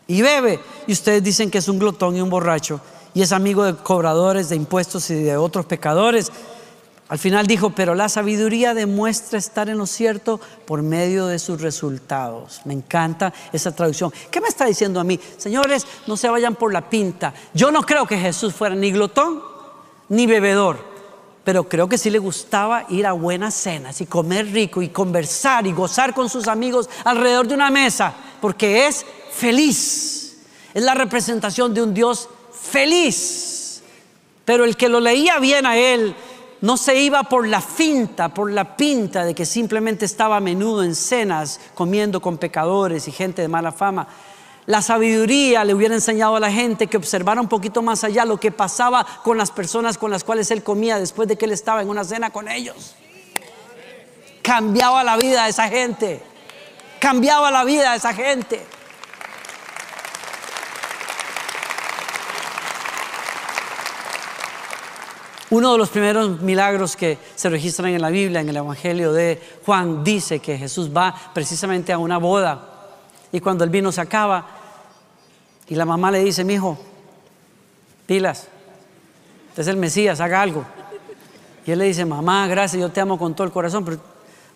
y 0.09 0.23
bebe. 0.23 0.59
Y 0.89 0.93
ustedes 0.93 1.23
dicen 1.23 1.53
que 1.53 1.59
es 1.59 1.69
un 1.69 1.79
glotón 1.79 2.17
y 2.17 2.21
un 2.21 2.31
borracho, 2.31 2.81
y 3.17 3.23
es 3.23 3.33
amigo 3.33 3.65
de 3.65 3.75
cobradores 3.75 4.51
de 4.51 4.57
impuestos 4.57 5.09
y 5.09 5.15
de 5.15 5.39
otros 5.39 5.65
pecadores. 5.65 6.31
Al 7.09 7.19
final 7.19 7.47
dijo, 7.47 7.71
pero 7.71 7.95
la 7.95 8.11
sabiduría 8.11 8.75
demuestra 8.75 9.39
estar 9.39 9.71
en 9.71 9.79
lo 9.79 9.87
cierto 9.87 10.39
por 10.67 10.83
medio 10.83 11.25
de 11.25 11.39
sus 11.39 11.63
resultados. 11.63 12.61
Me 12.67 12.75
encanta 12.75 13.33
esa 13.55 13.75
traducción. 13.75 14.13
¿Qué 14.31 14.39
me 14.43 14.49
está 14.49 14.67
diciendo 14.67 15.01
a 15.01 15.05
mí? 15.05 15.19
Señores, 15.39 15.87
no 16.07 16.19
se 16.19 16.29
vayan 16.29 16.57
por 16.57 16.75
la 16.75 16.91
pinta. 16.91 17.33
Yo 17.55 17.71
no 17.71 17.85
creo 17.85 18.07
que 18.07 18.19
Jesús 18.19 18.53
fuera 18.53 18.75
ni 18.75 18.91
glotón 18.91 19.41
ni 20.11 20.27
bebedor, 20.27 20.77
pero 21.43 21.67
creo 21.71 21.89
que 21.89 21.97
sí 21.97 22.11
le 22.11 22.19
gustaba 22.19 22.85
ir 22.91 23.07
a 23.07 23.13
buenas 23.13 23.55
cenas 23.55 23.99
y 24.03 24.05
comer 24.05 24.53
rico 24.53 24.83
y 24.83 24.91
conversar 24.91 25.67
y 25.67 25.73
gozar 25.73 26.13
con 26.13 26.29
sus 26.29 26.49
amigos 26.49 26.91
alrededor 27.03 27.49
de 27.49 27.55
una 27.55 27.71
mesa, 27.71 28.13
porque 28.43 28.87
es 28.87 29.07
feliz. 29.33 30.37
Es 30.75 30.83
la 30.83 30.93
representación 30.93 31.73
de 31.73 31.81
un 31.81 31.95
Dios 31.95 32.29
feliz. 32.67 33.83
Pero 34.45 34.65
el 34.65 34.77
que 34.77 34.89
lo 34.89 35.01
leía 35.01 35.39
bien 35.39 35.67
a 35.67 35.77
él 35.77 36.15
no 36.61 36.77
se 36.77 37.01
iba 37.01 37.25
por 37.25 37.47
la 37.47 37.61
finta, 37.61 38.29
por 38.29 38.51
la 38.51 38.77
pinta 38.77 39.25
de 39.25 39.35
que 39.35 39.45
simplemente 39.45 40.05
estaba 40.05 40.37
a 40.37 40.41
menudo 40.41 40.83
en 40.83 40.95
cenas 40.95 41.61
comiendo 41.75 42.21
con 42.21 42.39
pecadores 42.39 43.09
y 43.09 43.13
gente 43.13 43.43
de 43.43 43.49
mala 43.49 43.73
fama. 43.73 44.09
La 44.67 44.83
sabiduría 44.83 45.65
le 45.65 45.75
hubiera 45.75 45.95
enseñado 45.95 46.37
a 46.37 46.41
la 46.41 46.51
gente 46.51 46.89
que 46.89 46.97
observara 46.97 47.41
un 47.41 47.49
poquito 47.49 47.83
más 47.83 48.03
allá 48.03 48.25
lo 48.25 48.41
que 48.41 48.51
pasaba 48.51 49.07
con 49.23 49.39
las 49.39 49.53
personas 49.53 49.97
con 49.97 50.11
las 50.11 50.25
cuales 50.25 50.51
él 50.51 50.65
comía 50.65 50.99
después 50.99 51.29
de 51.29 51.37
que 51.37 51.45
él 51.45 51.53
estaba 51.53 51.83
en 51.83 51.89
una 51.89 52.03
cena 52.03 52.31
con 52.31 52.49
ellos. 52.49 52.97
Cambiaba 54.43 55.05
la 55.05 55.17
vida 55.17 55.45
de 55.45 55.51
esa 55.51 55.69
gente. 55.69 56.21
Cambiaba 56.99 57.51
la 57.51 57.65
vida 57.65 57.93
de 57.93 57.99
esa 57.99 58.13
gente. 58.13 58.65
Uno 65.51 65.73
de 65.73 65.79
los 65.79 65.91
primeros 65.91 66.41
milagros 66.41 66.97
que 66.97 67.19
se 67.37 67.49
registran 67.49 67.91
en 67.91 68.03
la 68.03 68.11
Biblia, 68.11 68.41
en 68.41 68.49
el 68.49 68.57
Evangelio 68.57 69.13
de 69.13 69.41
Juan, 69.65 70.03
dice 70.03 70.41
que 70.41 70.59
Jesús 70.59 70.91
va 70.95 71.15
precisamente 71.33 71.93
a 71.93 71.99
una 71.99 72.19
boda 72.19 72.77
y 73.31 73.41
cuando 73.41 73.63
el 73.63 73.71
vino 73.71 73.93
se 73.93 74.01
acaba 74.01 74.45
y 75.69 75.75
la 75.77 75.85
mamá 75.85 76.11
le 76.11 76.25
dice, 76.25 76.43
mi 76.43 76.55
hijo, 76.55 76.77
pilas, 78.07 78.49
este 79.51 79.63
es 79.63 79.69
el 79.69 79.77
Mesías, 79.77 80.21
haga 80.21 80.43
algo. 80.43 80.65
Y 81.65 81.71
él 81.71 81.79
le 81.79 81.87
dice, 81.87 82.05
mamá, 82.05 82.47
gracias, 82.49 82.81
yo 82.81 82.91
te 82.91 83.01
amo 83.01 83.19
con 83.19 83.35
todo 83.35 83.47
el 83.47 83.53
corazón, 83.53 83.85
pero 83.85 83.99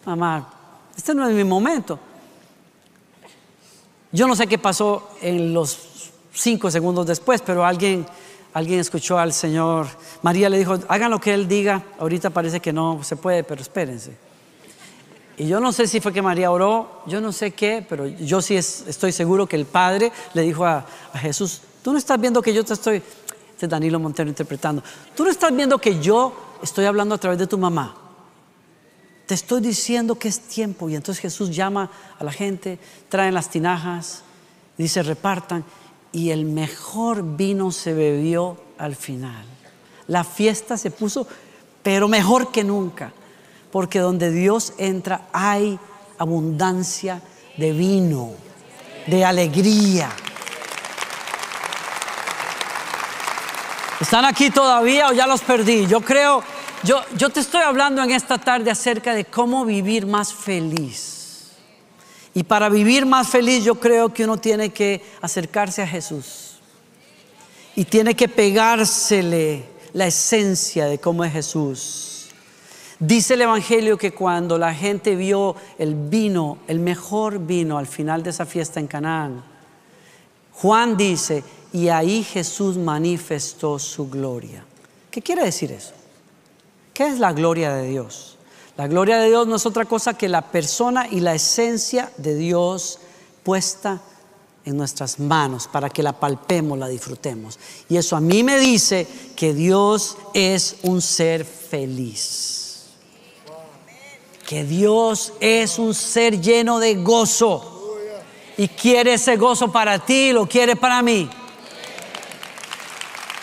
mamá, 0.04 0.48
este 0.96 1.14
no 1.14 1.26
es 1.28 1.34
mi 1.34 1.44
momento. 1.44 1.98
Yo 4.12 4.26
no 4.26 4.34
sé 4.34 4.48
qué 4.48 4.58
pasó 4.58 5.10
en 5.20 5.54
los 5.54 6.10
cinco 6.32 6.70
segundos 6.70 7.06
después, 7.06 7.42
pero 7.42 7.64
alguien 7.64 8.06
alguien 8.52 8.80
escuchó 8.80 9.18
al 9.18 9.32
Señor. 9.32 9.86
María 10.22 10.48
le 10.48 10.58
dijo, 10.58 10.78
hagan 10.88 11.10
lo 11.10 11.20
que 11.20 11.34
Él 11.34 11.48
diga. 11.48 11.82
Ahorita 11.98 12.30
parece 12.30 12.60
que 12.60 12.72
no 12.72 13.02
se 13.02 13.16
puede, 13.16 13.44
pero 13.44 13.60
espérense. 13.60 14.16
Y 15.36 15.46
yo 15.46 15.60
no 15.60 15.72
sé 15.72 15.86
si 15.86 16.00
fue 16.00 16.12
que 16.12 16.20
María 16.20 16.50
oró, 16.50 17.02
yo 17.06 17.20
no 17.20 17.32
sé 17.32 17.52
qué, 17.52 17.84
pero 17.88 18.06
yo 18.06 18.42
sí 18.42 18.56
estoy 18.56 19.10
seguro 19.10 19.46
que 19.46 19.56
el 19.56 19.64
Padre 19.64 20.12
le 20.34 20.42
dijo 20.42 20.66
a, 20.66 20.84
a, 21.14 21.18
Jesús, 21.18 21.62
tú 21.82 21.92
no 21.92 21.98
estás 21.98 22.20
viendo 22.20 22.42
que 22.42 22.52
yo 22.52 22.62
te 22.62 22.74
estoy, 22.74 23.02
este 23.50 23.66
Danilo 23.66 23.98
Montero 23.98 24.28
interpretando, 24.28 24.82
tú 25.16 25.24
no 25.24 25.30
estás 25.30 25.54
viendo 25.56 25.78
que 25.78 25.98
yo 25.98 26.58
estoy 26.62 26.84
hablando 26.84 27.14
a 27.14 27.18
través 27.18 27.38
de 27.38 27.46
tu 27.46 27.56
mamá. 27.56 27.96
Te 29.24 29.34
estoy 29.34 29.62
diciendo 29.62 30.16
que 30.16 30.28
es 30.28 30.40
tiempo. 30.40 30.90
Y 30.90 30.96
entonces 30.96 31.22
Jesús 31.22 31.54
llama 31.54 31.90
a 32.18 32.24
la 32.24 32.32
gente, 32.32 32.78
traen 33.08 33.32
las 33.32 33.48
tinajas, 33.48 34.22
dice 34.76 35.02
repartan 35.02 35.64
y 36.12 36.30
el 36.30 36.44
mejor 36.44 37.36
vino 37.36 37.70
se 37.70 37.92
bebió 37.92 38.56
al 38.78 38.96
final. 38.96 39.44
La 40.06 40.24
fiesta 40.24 40.76
se 40.76 40.90
puso, 40.90 41.26
pero 41.82 42.08
mejor 42.08 42.50
que 42.50 42.64
nunca, 42.64 43.12
porque 43.70 44.00
donde 44.00 44.30
Dios 44.30 44.72
entra 44.78 45.28
hay 45.32 45.78
abundancia 46.18 47.22
de 47.56 47.72
vino, 47.72 48.30
de 49.06 49.24
alegría. 49.24 50.10
¿Están 54.00 54.24
aquí 54.24 54.50
todavía 54.50 55.08
o 55.08 55.12
ya 55.12 55.26
los 55.26 55.42
perdí? 55.42 55.86
Yo 55.86 56.00
creo, 56.00 56.42
yo, 56.82 57.02
yo 57.16 57.28
te 57.30 57.40
estoy 57.40 57.62
hablando 57.62 58.02
en 58.02 58.10
esta 58.10 58.38
tarde 58.38 58.70
acerca 58.70 59.14
de 59.14 59.26
cómo 59.26 59.64
vivir 59.64 60.06
más 60.06 60.32
feliz. 60.32 61.19
Y 62.34 62.44
para 62.44 62.68
vivir 62.68 63.06
más 63.06 63.28
feliz 63.28 63.64
yo 63.64 63.76
creo 63.76 64.12
que 64.12 64.24
uno 64.24 64.36
tiene 64.38 64.70
que 64.70 65.02
acercarse 65.20 65.82
a 65.82 65.86
Jesús. 65.86 66.58
Y 67.74 67.84
tiene 67.84 68.14
que 68.14 68.28
pegársele 68.28 69.64
la 69.92 70.06
esencia 70.06 70.86
de 70.86 70.98
cómo 70.98 71.24
es 71.24 71.32
Jesús. 71.32 72.28
Dice 72.98 73.34
el 73.34 73.42
Evangelio 73.42 73.96
que 73.96 74.12
cuando 74.12 74.58
la 74.58 74.74
gente 74.74 75.16
vio 75.16 75.56
el 75.78 75.94
vino, 75.94 76.58
el 76.68 76.80
mejor 76.80 77.38
vino 77.38 77.78
al 77.78 77.86
final 77.86 78.22
de 78.22 78.30
esa 78.30 78.44
fiesta 78.44 78.78
en 78.78 78.86
Canaán, 78.86 79.42
Juan 80.52 80.98
dice, 80.98 81.42
y 81.72 81.88
ahí 81.88 82.22
Jesús 82.22 82.76
manifestó 82.76 83.78
su 83.78 84.10
gloria. 84.10 84.64
¿Qué 85.10 85.22
quiere 85.22 85.42
decir 85.42 85.72
eso? 85.72 85.94
¿Qué 86.92 87.06
es 87.06 87.18
la 87.18 87.32
gloria 87.32 87.72
de 87.72 87.88
Dios? 87.88 88.36
La 88.80 88.88
gloria 88.88 89.18
de 89.18 89.28
Dios 89.28 89.46
no 89.46 89.56
es 89.56 89.66
otra 89.66 89.84
cosa 89.84 90.14
que 90.14 90.26
la 90.26 90.40
persona 90.40 91.06
y 91.06 91.20
la 91.20 91.34
esencia 91.34 92.10
de 92.16 92.34
Dios 92.34 92.98
puesta 93.42 94.00
en 94.64 94.78
nuestras 94.78 95.18
manos 95.20 95.68
para 95.70 95.90
que 95.90 96.02
la 96.02 96.14
palpemos, 96.14 96.78
la 96.78 96.88
disfrutemos. 96.88 97.58
Y 97.90 97.98
eso 97.98 98.16
a 98.16 98.22
mí 98.22 98.42
me 98.42 98.58
dice 98.58 99.06
que 99.36 99.52
Dios 99.52 100.16
es 100.32 100.76
un 100.80 101.02
ser 101.02 101.44
feliz. 101.44 102.86
Que 104.48 104.64
Dios 104.64 105.34
es 105.40 105.78
un 105.78 105.92
ser 105.92 106.40
lleno 106.40 106.78
de 106.78 106.94
gozo. 106.94 107.98
Y 108.56 108.66
quiere 108.66 109.12
ese 109.12 109.36
gozo 109.36 109.70
para 109.70 109.98
ti, 109.98 110.32
lo 110.32 110.48
quiere 110.48 110.74
para 110.74 111.02
mí. 111.02 111.28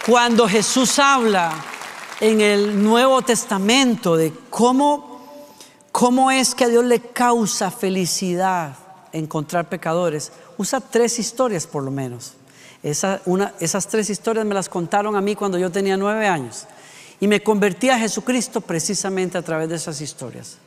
Cuando 0.04 0.48
Jesús 0.48 0.98
habla 0.98 1.64
en 2.20 2.42
el 2.42 2.84
Nuevo 2.84 3.22
Testamento 3.22 4.18
de 4.18 4.34
cómo 4.50 5.07
¿Cómo 5.98 6.30
es 6.30 6.54
que 6.54 6.66
a 6.66 6.68
Dios 6.68 6.86
le 6.86 7.00
causa 7.00 7.72
felicidad 7.72 8.76
encontrar 9.12 9.68
pecadores? 9.68 10.32
Usa 10.56 10.80
tres 10.80 11.18
historias 11.18 11.66
por 11.66 11.82
lo 11.82 11.90
menos. 11.90 12.34
esas 12.84 13.88
tres 13.88 14.08
historias 14.12 14.46
me 14.46 14.54
las 14.54 14.70
contaron 14.70 15.16
a 15.16 15.22
mí 15.22 15.34
cuando 15.34 15.58
yo 15.58 15.72
tenía 15.72 15.98
nueve 15.98 16.28
años. 16.28 16.68
Y 17.20 17.28
me 17.28 17.42
convertí 17.42 17.90
a 17.90 17.98
Jesucristo 17.98 18.62
precisamente 18.62 19.40
a 19.40 19.42
través 19.42 19.70
de 19.70 19.76
esas 19.78 20.00
historias. 20.00 20.60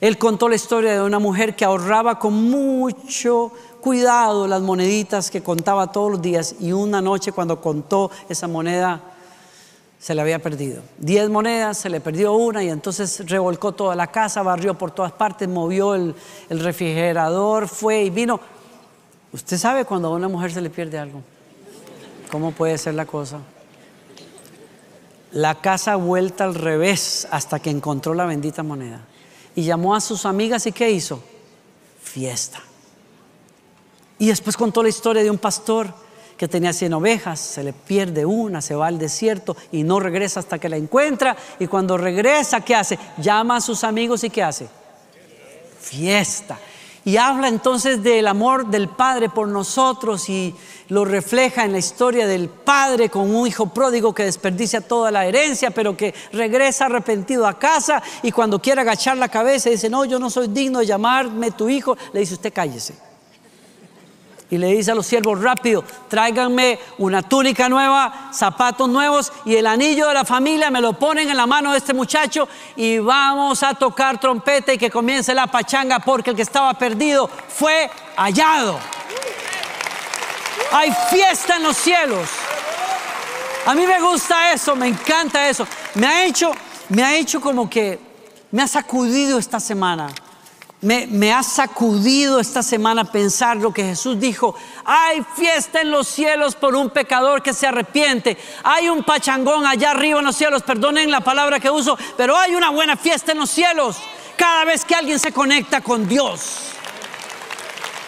Él 0.00 0.18
contó 0.18 0.48
la 0.48 0.56
historia 0.56 0.94
de 0.94 1.02
una 1.02 1.20
mujer 1.20 1.54
que 1.54 1.64
ahorraba 1.64 2.18
con 2.18 2.34
mucho 2.50 3.52
cuidado 3.80 4.48
las 4.48 4.62
moneditas 4.62 5.30
que 5.30 5.44
contaba 5.44 5.92
todos 5.92 6.10
los 6.10 6.22
días 6.22 6.56
y 6.58 6.72
una 6.72 7.00
noche 7.00 7.30
cuando 7.30 7.60
contó 7.60 8.10
esa 8.28 8.48
moneda 8.48 9.09
se 10.00 10.14
le 10.14 10.22
había 10.22 10.38
perdido. 10.38 10.82
Diez 10.96 11.28
monedas, 11.28 11.76
se 11.76 11.90
le 11.90 12.00
perdió 12.00 12.32
una 12.32 12.64
y 12.64 12.70
entonces 12.70 13.22
revolcó 13.28 13.72
toda 13.72 13.94
la 13.94 14.06
casa, 14.06 14.42
barrió 14.42 14.72
por 14.72 14.92
todas 14.92 15.12
partes, 15.12 15.46
movió 15.46 15.94
el, 15.94 16.14
refrigerador, 16.48 17.68
fue 17.68 18.04
y 18.04 18.10
vino. 18.10 18.40
Usted 19.32 19.58
sabe 19.58 19.84
cuando 19.84 20.08
a 20.08 20.12
una 20.12 20.26
mujer 20.26 20.52
se 20.52 20.62
le 20.62 20.70
pierde 20.70 20.98
algo. 20.98 21.22
¿Cómo 22.30 22.52
puede 22.52 22.78
ser 22.78 22.94
la 22.94 23.04
cosa? 23.04 23.40
La 25.32 25.56
casa 25.56 25.96
vuelta 25.96 26.44
al 26.44 26.54
revés 26.54 27.28
hasta 27.30 27.60
que 27.60 27.68
encontró 27.68 28.14
la 28.14 28.24
bendita 28.24 28.62
moneda. 28.62 29.02
Y 29.54 29.64
llamó 29.64 29.94
a 29.94 30.00
sus 30.00 30.24
amigas 30.24 30.66
y 30.66 30.72
¿qué 30.72 30.90
hizo? 30.90 31.22
Fiesta. 32.02 32.60
Y 34.18 34.28
después 34.28 34.56
contó 34.56 34.82
la 34.82 34.88
historia 34.88 35.22
de 35.22 35.30
un 35.30 35.38
pastor 35.38 35.92
que 36.40 36.48
tenía 36.48 36.72
100 36.72 36.94
ovejas, 36.94 37.38
se 37.38 37.62
le 37.62 37.74
pierde 37.74 38.24
una, 38.24 38.62
se 38.62 38.74
va 38.74 38.86
al 38.86 38.98
desierto 38.98 39.54
y 39.72 39.82
no 39.82 40.00
regresa 40.00 40.40
hasta 40.40 40.58
que 40.58 40.70
la 40.70 40.78
encuentra. 40.78 41.36
Y 41.58 41.66
cuando 41.66 41.98
regresa, 41.98 42.62
¿qué 42.62 42.74
hace? 42.74 42.98
Llama 43.18 43.56
a 43.56 43.60
sus 43.60 43.84
amigos 43.84 44.24
y 44.24 44.30
¿qué 44.30 44.42
hace? 44.42 44.66
Fiesta. 45.78 46.58
Y 47.04 47.18
habla 47.18 47.48
entonces 47.48 48.02
del 48.02 48.26
amor 48.26 48.68
del 48.68 48.88
Padre 48.88 49.28
por 49.28 49.48
nosotros 49.48 50.30
y 50.30 50.54
lo 50.88 51.04
refleja 51.04 51.66
en 51.66 51.72
la 51.72 51.78
historia 51.78 52.26
del 52.26 52.48
Padre 52.48 53.10
con 53.10 53.34
un 53.34 53.46
hijo 53.46 53.66
pródigo 53.66 54.14
que 54.14 54.24
desperdicia 54.24 54.80
toda 54.80 55.10
la 55.10 55.26
herencia, 55.26 55.70
pero 55.72 55.94
que 55.94 56.14
regresa 56.32 56.86
arrepentido 56.86 57.46
a 57.46 57.58
casa 57.58 58.02
y 58.22 58.32
cuando 58.32 58.62
quiere 58.62 58.80
agachar 58.80 59.18
la 59.18 59.28
cabeza 59.28 59.68
dice, 59.68 59.90
no, 59.90 60.06
yo 60.06 60.18
no 60.18 60.30
soy 60.30 60.48
digno 60.48 60.78
de 60.78 60.86
llamarme 60.86 61.50
tu 61.50 61.68
hijo, 61.68 61.98
le 62.14 62.20
dice, 62.20 62.32
usted 62.32 62.50
cállese 62.50 63.09
y 64.50 64.58
le 64.58 64.72
dice 64.74 64.90
a 64.90 64.94
los 64.94 65.06
siervos, 65.06 65.40
rápido, 65.40 65.84
tráiganme 66.08 66.78
una 66.98 67.22
túnica 67.22 67.68
nueva, 67.68 68.30
zapatos 68.32 68.88
nuevos 68.88 69.32
y 69.44 69.54
el 69.54 69.66
anillo 69.66 70.08
de 70.08 70.14
la 70.14 70.24
familia, 70.24 70.70
me 70.70 70.80
lo 70.80 70.92
ponen 70.94 71.30
en 71.30 71.36
la 71.36 71.46
mano 71.46 71.70
de 71.70 71.78
este 71.78 71.94
muchacho 71.94 72.48
y 72.74 72.98
vamos 72.98 73.62
a 73.62 73.74
tocar 73.74 74.18
trompeta 74.18 74.72
y 74.72 74.78
que 74.78 74.90
comience 74.90 75.32
la 75.34 75.46
pachanga 75.46 76.00
porque 76.00 76.30
el 76.30 76.36
que 76.36 76.42
estaba 76.42 76.74
perdido 76.74 77.28
fue 77.48 77.88
hallado. 78.16 78.78
Hay 80.72 80.92
fiesta 81.10 81.56
en 81.56 81.62
los 81.62 81.76
cielos. 81.76 82.28
A 83.66 83.74
mí 83.74 83.86
me 83.86 84.00
gusta 84.00 84.52
eso, 84.52 84.74
me 84.74 84.88
encanta 84.88 85.48
eso. 85.48 85.66
Me 85.94 86.06
ha 86.06 86.24
hecho, 86.26 86.52
me 86.88 87.02
ha 87.04 87.16
hecho 87.16 87.40
como 87.40 87.68
que 87.68 87.98
me 88.50 88.62
ha 88.62 88.68
sacudido 88.68 89.38
esta 89.38 89.60
semana. 89.60 90.08
Me, 90.82 91.30
ha 91.30 91.42
sacudido 91.42 92.40
esta 92.40 92.62
semana 92.62 93.04
pensar 93.04 93.58
lo 93.58 93.70
que 93.70 93.84
Jesús 93.84 94.18
dijo. 94.18 94.54
Hay 94.84 95.22
fiesta 95.36 95.82
en 95.82 95.90
los 95.90 96.08
cielos 96.08 96.54
por 96.54 96.74
un 96.74 96.88
pecador 96.88 97.42
que 97.42 97.52
se 97.52 97.66
arrepiente. 97.66 98.38
Hay 98.62 98.88
un 98.88 99.04
pachangón 99.04 99.66
allá 99.66 99.90
arriba 99.90 100.20
en 100.20 100.24
los 100.24 100.36
cielos. 100.36 100.62
Perdonen 100.62 101.10
la 101.10 101.20
palabra 101.20 101.60
que 101.60 101.68
uso, 101.68 101.98
pero 102.16 102.34
hay 102.36 102.54
una 102.54 102.70
buena 102.70 102.96
fiesta 102.96 103.32
en 103.32 103.38
los 103.38 103.50
cielos 103.50 103.98
cada 104.36 104.64
vez 104.64 104.86
que 104.86 104.94
alguien 104.94 105.18
se 105.18 105.32
conecta 105.32 105.82
con 105.82 106.08
Dios. 106.08 106.70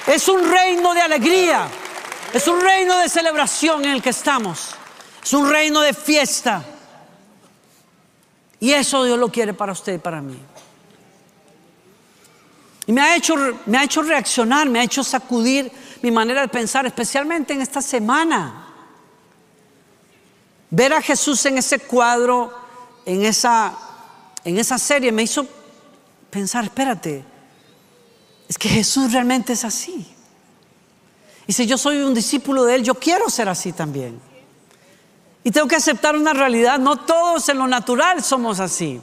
Es 0.06 0.26
un 0.28 0.50
reino 0.50 0.94
de 0.94 1.02
alegría. 1.02 1.68
Es 2.32 2.48
un 2.48 2.58
reino 2.58 2.96
de 2.96 3.10
celebración 3.10 3.84
en 3.84 3.90
el 3.90 4.02
que 4.02 4.10
estamos. 4.10 4.70
Es 5.22 5.34
un 5.34 5.50
reino 5.50 5.82
de 5.82 5.92
fiesta. 5.92 6.64
Y 8.58 8.72
eso 8.72 9.04
Dios 9.04 9.18
lo 9.18 9.28
quiere 9.28 9.52
para 9.52 9.72
usted 9.72 9.94
y 9.94 9.98
para 9.98 10.22
mí. 10.22 10.38
Y 12.86 12.92
me 12.92 13.00
ha, 13.00 13.16
hecho, 13.16 13.34
me 13.66 13.78
ha 13.78 13.84
hecho 13.84 14.02
reaccionar, 14.02 14.68
me 14.68 14.80
ha 14.80 14.82
hecho 14.82 15.04
sacudir 15.04 15.70
mi 16.02 16.10
manera 16.10 16.40
de 16.42 16.48
pensar, 16.48 16.84
especialmente 16.86 17.52
en 17.52 17.62
esta 17.62 17.80
semana. 17.80 18.66
Ver 20.70 20.92
a 20.92 21.02
Jesús 21.02 21.44
en 21.46 21.58
ese 21.58 21.78
cuadro, 21.78 22.52
en 23.06 23.24
esa, 23.24 23.78
en 24.44 24.58
esa 24.58 24.78
serie, 24.78 25.12
me 25.12 25.22
hizo 25.22 25.46
pensar, 26.30 26.64
espérate, 26.64 27.24
es 28.48 28.58
que 28.58 28.68
Jesús 28.68 29.12
realmente 29.12 29.52
es 29.52 29.64
así. 29.64 30.12
Y 31.46 31.52
si 31.52 31.66
yo 31.66 31.78
soy 31.78 31.98
un 31.98 32.14
discípulo 32.14 32.64
de 32.64 32.76
Él, 32.76 32.82
yo 32.82 32.94
quiero 32.94 33.30
ser 33.30 33.48
así 33.48 33.72
también. 33.72 34.20
Y 35.44 35.50
tengo 35.50 35.68
que 35.68 35.76
aceptar 35.76 36.16
una 36.16 36.32
realidad, 36.32 36.78
no 36.78 36.96
todos 36.96 37.48
en 37.48 37.58
lo 37.58 37.66
natural 37.66 38.22
somos 38.22 38.60
así. 38.60 39.00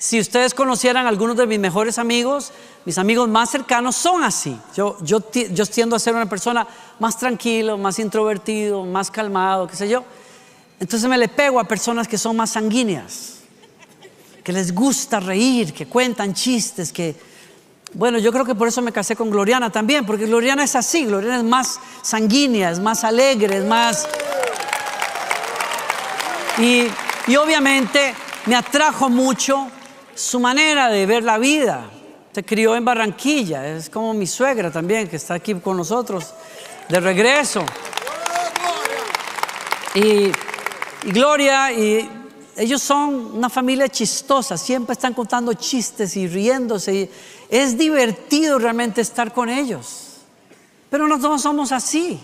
Si 0.00 0.20
ustedes 0.20 0.54
conocieran 0.54 1.06
a 1.06 1.08
algunos 1.08 1.36
de 1.36 1.48
mis 1.48 1.58
mejores 1.58 1.98
amigos, 1.98 2.52
mis 2.84 2.98
amigos 2.98 3.28
más 3.28 3.50
cercanos 3.50 3.96
son 3.96 4.22
así. 4.22 4.56
Yo, 4.76 4.96
yo, 5.02 5.20
yo 5.32 5.66
tiendo 5.66 5.96
a 5.96 5.98
ser 5.98 6.14
una 6.14 6.28
persona 6.28 6.68
más 7.00 7.18
tranquilo, 7.18 7.76
más 7.76 7.98
introvertido, 7.98 8.84
más 8.84 9.10
calmado, 9.10 9.66
qué 9.66 9.74
sé 9.74 9.88
yo. 9.88 10.04
Entonces 10.78 11.08
me 11.08 11.18
le 11.18 11.26
pego 11.26 11.58
a 11.58 11.64
personas 11.64 12.06
que 12.06 12.16
son 12.16 12.36
más 12.36 12.50
sanguíneas, 12.50 13.40
que 14.44 14.52
les 14.52 14.72
gusta 14.72 15.18
reír, 15.18 15.74
que 15.74 15.86
cuentan 15.86 16.32
chistes, 16.32 16.92
que... 16.92 17.16
Bueno, 17.94 18.18
yo 18.18 18.30
creo 18.30 18.44
que 18.44 18.54
por 18.54 18.68
eso 18.68 18.80
me 18.82 18.92
casé 18.92 19.16
con 19.16 19.30
Gloriana 19.30 19.70
también, 19.70 20.06
porque 20.06 20.26
Gloriana 20.26 20.62
es 20.62 20.76
así, 20.76 21.06
Gloriana 21.06 21.38
es 21.38 21.44
más 21.44 21.80
sanguínea, 22.02 22.70
es 22.70 22.78
más 22.78 23.02
alegre, 23.02 23.56
es 23.56 23.64
más... 23.64 24.06
Y, 26.58 26.84
y 27.26 27.36
obviamente 27.36 28.14
me 28.46 28.54
atrajo 28.54 29.08
mucho 29.08 29.68
su 30.18 30.40
manera 30.40 30.88
de 30.88 31.06
ver 31.06 31.22
la 31.22 31.38
vida. 31.38 31.88
Se 32.32 32.44
crió 32.44 32.74
en 32.74 32.84
Barranquilla, 32.84 33.66
es 33.66 33.88
como 33.88 34.12
mi 34.14 34.26
suegra 34.26 34.70
también, 34.70 35.08
que 35.08 35.16
está 35.16 35.34
aquí 35.34 35.54
con 35.54 35.76
nosotros 35.76 36.34
de 36.88 37.00
regreso. 37.00 37.64
Y, 39.94 40.30
Gloria, 41.04 41.72
y 41.72 42.08
ellos 42.56 42.82
son 42.82 43.36
una 43.36 43.48
familia 43.48 43.88
chistosa, 43.88 44.56
siempre 44.56 44.94
están 44.94 45.14
contando 45.14 45.54
chistes 45.54 46.16
y 46.16 46.26
riéndose. 46.26 47.10
Es 47.48 47.78
divertido 47.78 48.58
realmente 48.58 49.00
estar 49.00 49.32
con 49.32 49.48
ellos. 49.48 50.16
Pero 50.90 51.06
nosotros 51.06 51.40
somos 51.42 51.70
así. 51.70 52.20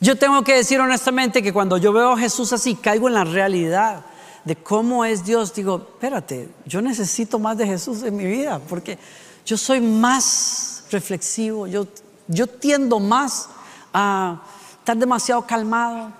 Yo 0.00 0.16
tengo 0.16 0.42
que 0.42 0.54
decir 0.54 0.80
honestamente 0.80 1.42
que 1.42 1.52
cuando 1.52 1.76
yo 1.76 1.92
veo 1.92 2.12
a 2.12 2.18
Jesús 2.18 2.52
así, 2.52 2.76
caigo 2.76 3.08
en 3.08 3.14
la 3.14 3.24
realidad 3.24 4.04
de 4.46 4.54
cómo 4.54 5.04
es 5.04 5.24
Dios, 5.24 5.52
digo, 5.52 5.88
espérate, 5.94 6.48
yo 6.66 6.80
necesito 6.80 7.40
más 7.40 7.58
de 7.58 7.66
Jesús 7.66 8.04
en 8.04 8.16
mi 8.16 8.24
vida, 8.24 8.60
porque 8.68 8.96
yo 9.44 9.56
soy 9.56 9.80
más 9.80 10.84
reflexivo, 10.88 11.66
yo, 11.66 11.88
yo 12.28 12.46
tiendo 12.46 13.00
más 13.00 13.48
a 13.92 14.40
estar 14.78 14.96
demasiado 14.96 15.44
calmado. 15.44 16.12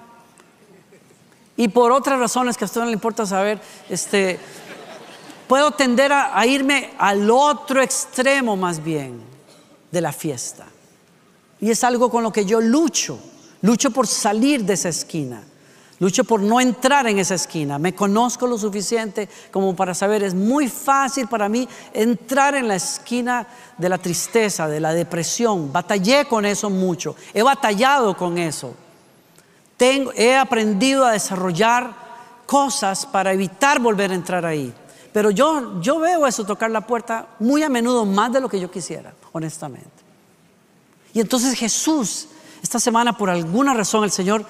Y 1.57 1.69
por 1.69 1.93
otras 1.93 2.19
razones 2.19 2.57
que 2.57 2.65
a 2.65 2.67
usted 2.67 2.81
no 2.81 2.89
le 2.89 2.95
importa 2.95 3.25
saber, 3.25 3.61
este, 3.89 4.41
puedo 5.47 5.71
tender 5.71 6.13
a, 6.13 6.37
a 6.37 6.47
irme 6.47 6.95
al 6.99 7.31
otro 7.31 7.81
extremo 7.81 8.57
más 8.57 8.83
bien 8.83 9.21
de 9.93 10.01
la 10.01 10.11
fiesta. 10.11 10.67
Y 11.61 11.71
es 11.71 11.85
algo 11.85 12.11
con 12.11 12.25
lo 12.25 12.33
que 12.33 12.45
yo 12.45 12.61
lucho, 12.61 13.21
lucho 13.63 13.93
por 13.93 14.09
salir 14.09 14.65
de 14.65 14.75
esa 14.75 14.89
esquina. 14.89 15.45
Lucho 15.99 16.25
por 16.25 16.43
no 16.43 16.61
entrar 16.61 17.07
en 17.07 17.19
esa 17.19 17.35
esquina. 17.35 17.79
Me 17.79 17.95
conozco 17.95 18.47
lo 18.47 18.59
suficiente 18.59 19.29
como 19.51 19.75
para 19.75 19.95
saber, 19.95 20.23
es 20.23 20.35
muy 20.35 20.69
fácil 20.69 21.27
para 21.27 21.49
mí 21.49 21.67
entrar 21.95 22.55
en 22.55 22.69
la 22.69 22.77
esquina 22.77 23.47
de 23.79 23.89
la 23.89 23.97
tristeza, 23.97 24.69
de 24.69 24.81
la 24.81 24.93
depresión. 24.93 25.73
Batallé 25.73 26.27
con 26.27 26.45
eso 26.45 26.69
mucho. 26.69 27.17
He 27.33 27.43
batallado 27.43 28.15
con 28.17 28.37
eso. 28.37 28.75
He 29.79 30.37
aprendido 30.37 31.05
a 31.05 31.13
desarrollar 31.13 31.95
cosas 32.45 33.07
para 33.07 33.33
evitar 33.33 33.81
volver 33.81 34.11
a 34.11 34.15
entrar 34.15 34.45
ahí. 34.45 34.73
Pero 35.13 35.31
yo, 35.31 35.81
yo 35.81 35.99
veo 35.99 36.27
eso 36.27 36.45
tocar 36.45 36.71
la 36.71 36.83
puerta 36.83 37.29
muy 37.39 37.63
a 37.63 37.71
menudo, 37.71 38.05
más 38.05 38.31
de 38.33 38.41
lo 38.41 38.51
que 38.51 38.61
yo 38.61 38.71
quisiera, 38.71 39.15
honestamente. 39.33 39.89
Y 41.15 41.21
entonces 41.21 41.59
Jesús, 41.59 42.29
esta 42.63 42.79
semana 42.79 43.17
por 43.17 43.31
alguna 43.31 43.73
razón 43.73 44.05
el 44.05 44.11
Señor 44.11 44.45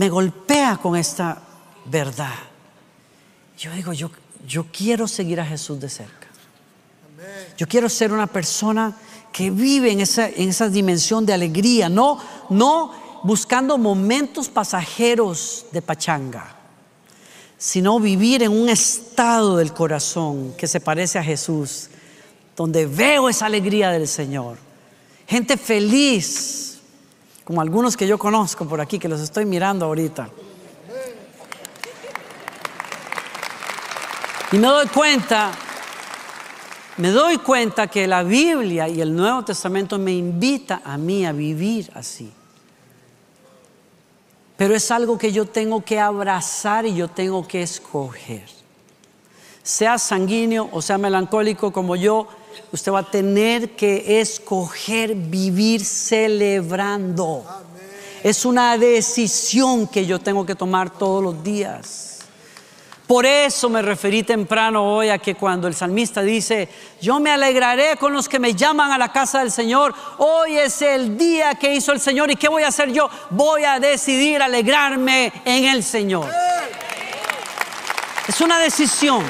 me 0.00 0.08
golpea 0.08 0.78
con 0.78 0.96
esta 0.96 1.42
verdad. 1.84 2.32
Yo 3.58 3.70
digo, 3.72 3.92
yo, 3.92 4.10
yo 4.48 4.64
quiero 4.72 5.06
seguir 5.06 5.38
a 5.38 5.44
Jesús 5.44 5.78
de 5.78 5.90
cerca. 5.90 6.26
Yo 7.58 7.68
quiero 7.68 7.86
ser 7.90 8.10
una 8.10 8.26
persona 8.26 8.96
que 9.30 9.50
vive 9.50 9.92
en 9.92 10.00
esa, 10.00 10.26
en 10.26 10.48
esa 10.48 10.70
dimensión 10.70 11.26
de 11.26 11.34
alegría, 11.34 11.90
no, 11.90 12.18
no 12.48 13.20
buscando 13.24 13.76
momentos 13.76 14.48
pasajeros 14.48 15.66
de 15.70 15.82
pachanga, 15.82 16.56
sino 17.58 18.00
vivir 18.00 18.42
en 18.42 18.52
un 18.52 18.70
estado 18.70 19.58
del 19.58 19.74
corazón 19.74 20.54
que 20.56 20.66
se 20.66 20.80
parece 20.80 21.18
a 21.18 21.22
Jesús, 21.22 21.90
donde 22.56 22.86
veo 22.86 23.28
esa 23.28 23.44
alegría 23.44 23.90
del 23.90 24.08
Señor. 24.08 24.56
Gente 25.26 25.58
feliz, 25.58 26.69
como 27.44 27.60
algunos 27.60 27.96
que 27.96 28.06
yo 28.06 28.18
conozco 28.18 28.66
por 28.66 28.80
aquí, 28.80 28.98
que 28.98 29.08
los 29.08 29.20
estoy 29.20 29.44
mirando 29.44 29.86
ahorita. 29.86 30.28
Y 34.52 34.58
me 34.58 34.66
doy 34.66 34.86
cuenta, 34.88 35.52
me 36.96 37.10
doy 37.10 37.38
cuenta 37.38 37.86
que 37.86 38.06
la 38.06 38.24
Biblia 38.24 38.88
y 38.88 39.00
el 39.00 39.14
Nuevo 39.14 39.44
Testamento 39.44 39.96
me 39.98 40.12
invita 40.12 40.82
a 40.84 40.98
mí 40.98 41.24
a 41.24 41.32
vivir 41.32 41.90
así. 41.94 42.32
Pero 44.56 44.74
es 44.74 44.90
algo 44.90 45.16
que 45.16 45.32
yo 45.32 45.46
tengo 45.46 45.84
que 45.84 46.00
abrazar 46.00 46.84
y 46.84 46.94
yo 46.94 47.08
tengo 47.08 47.46
que 47.46 47.62
escoger. 47.62 48.44
Sea 49.62 49.98
sanguíneo 49.98 50.68
o 50.72 50.82
sea 50.82 50.98
melancólico 50.98 51.72
como 51.72 51.94
yo, 51.94 52.26
usted 52.72 52.92
va 52.92 53.00
a 53.00 53.10
tener 53.10 53.70
que 53.76 54.20
escoger 54.20 55.14
vivir 55.14 55.84
celebrando. 55.84 57.44
Es 58.22 58.44
una 58.44 58.76
decisión 58.76 59.86
que 59.86 60.04
yo 60.04 60.18
tengo 60.18 60.44
que 60.44 60.54
tomar 60.54 60.90
todos 60.90 61.22
los 61.22 61.42
días. 61.42 62.10
Por 63.10 63.26
eso 63.26 63.68
me 63.68 63.82
referí 63.82 64.22
temprano 64.22 64.84
hoy 64.84 65.08
a 65.08 65.18
que 65.18 65.34
cuando 65.34 65.66
el 65.66 65.74
salmista 65.74 66.22
dice, 66.22 66.68
yo 67.00 67.18
me 67.18 67.32
alegraré 67.32 67.96
con 67.96 68.12
los 68.12 68.28
que 68.28 68.38
me 68.38 68.54
llaman 68.54 68.92
a 68.92 68.98
la 68.98 69.10
casa 69.10 69.40
del 69.40 69.50
Señor, 69.50 69.92
hoy 70.18 70.56
es 70.56 70.80
el 70.80 71.18
día 71.18 71.56
que 71.56 71.74
hizo 71.74 71.90
el 71.90 71.98
Señor 71.98 72.30
y 72.30 72.36
¿qué 72.36 72.46
voy 72.48 72.62
a 72.62 72.68
hacer 72.68 72.92
yo? 72.92 73.10
Voy 73.30 73.64
a 73.64 73.80
decidir 73.80 74.40
alegrarme 74.40 75.32
en 75.44 75.64
el 75.64 75.82
Señor. 75.82 76.30
Es 78.28 78.40
una 78.40 78.60
decisión. 78.60 79.24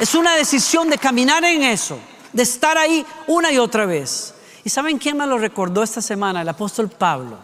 Es 0.00 0.14
una 0.14 0.34
decisión 0.34 0.88
de 0.88 0.96
caminar 0.96 1.44
en 1.44 1.62
eso, 1.62 1.98
de 2.32 2.42
estar 2.42 2.78
ahí 2.78 3.04
una 3.26 3.52
y 3.52 3.58
otra 3.58 3.84
vez. 3.84 4.32
¿Y 4.64 4.70
saben 4.70 4.96
quién 4.96 5.14
me 5.14 5.26
lo 5.26 5.36
recordó 5.36 5.82
esta 5.82 6.00
semana? 6.00 6.40
El 6.40 6.48
apóstol 6.48 6.88
Pablo. 6.88 7.36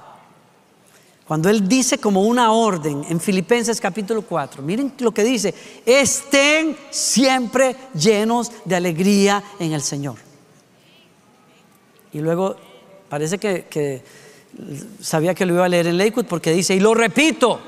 Cuando 1.28 1.50
él 1.50 1.68
dice 1.68 1.98
como 1.98 2.22
una 2.22 2.52
orden 2.52 3.04
en 3.10 3.20
Filipenses 3.20 3.78
capítulo 3.78 4.22
4, 4.22 4.62
miren 4.62 4.94
lo 5.00 5.12
que 5.12 5.22
dice, 5.22 5.54
estén 5.84 6.78
siempre 6.88 7.76
llenos 7.92 8.50
de 8.64 8.76
alegría 8.76 9.42
en 9.58 9.74
el 9.74 9.82
Señor. 9.82 10.16
Y 12.14 12.20
luego 12.20 12.56
parece 13.10 13.36
que, 13.36 14.02
sabía 15.02 15.34
que 15.34 15.44
lo 15.44 15.52
iba 15.52 15.66
a 15.66 15.68
leer 15.68 15.88
en 15.88 15.98
Lakewood 15.98 16.24
porque 16.24 16.52
dice, 16.52 16.74
y 16.74 16.80
lo 16.80 16.94
repito, 16.94 17.60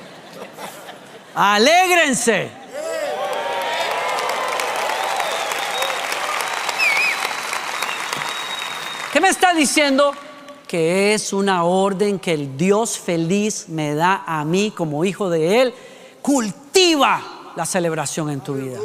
alégrense 1.34 2.65
¿Qué 9.16 9.20
me 9.22 9.30
está 9.30 9.54
diciendo? 9.54 10.14
Que 10.68 11.14
es 11.14 11.32
una 11.32 11.64
orden 11.64 12.18
que 12.18 12.34
el 12.34 12.58
Dios 12.58 12.98
feliz 12.98 13.64
me 13.66 13.94
da 13.94 14.22
a 14.26 14.44
mí 14.44 14.70
como 14.70 15.06
hijo 15.06 15.30
de 15.30 15.62
Él. 15.62 15.74
Cultiva 16.20 17.52
la 17.56 17.64
celebración 17.64 18.28
en 18.28 18.42
tu 18.42 18.52
vida. 18.56 18.78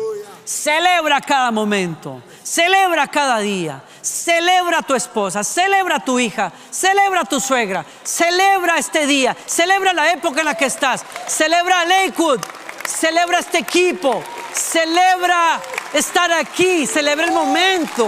Celebra 0.45 1.19
cada 1.19 1.51
momento, 1.51 2.23
celebra 2.43 3.09
cada 3.09 3.39
día, 3.39 3.83
celebra 4.01 4.77
a 4.77 4.83
tu 4.83 4.95
esposa, 4.95 5.43
celebra 5.43 5.97
a 5.97 6.05
tu 6.05 6.17
hija, 6.17 6.53
celebra 6.69 7.19
a 7.19 7.25
tu 7.25 7.41
suegra, 7.41 7.85
celebra 8.01 8.77
este 8.77 9.05
día, 9.07 9.35
celebra 9.45 9.91
la 9.91 10.13
época 10.13 10.39
en 10.39 10.45
la 10.45 10.55
que 10.55 10.67
estás, 10.67 11.03
celebra 11.27 11.81
a 11.81 11.85
Lakewood, 11.85 12.39
celebra 12.85 13.39
este 13.39 13.57
equipo, 13.57 14.23
celebra 14.53 15.59
estar 15.93 16.31
aquí, 16.31 16.87
celebra 16.87 17.25
el 17.25 17.33
momento, 17.33 18.07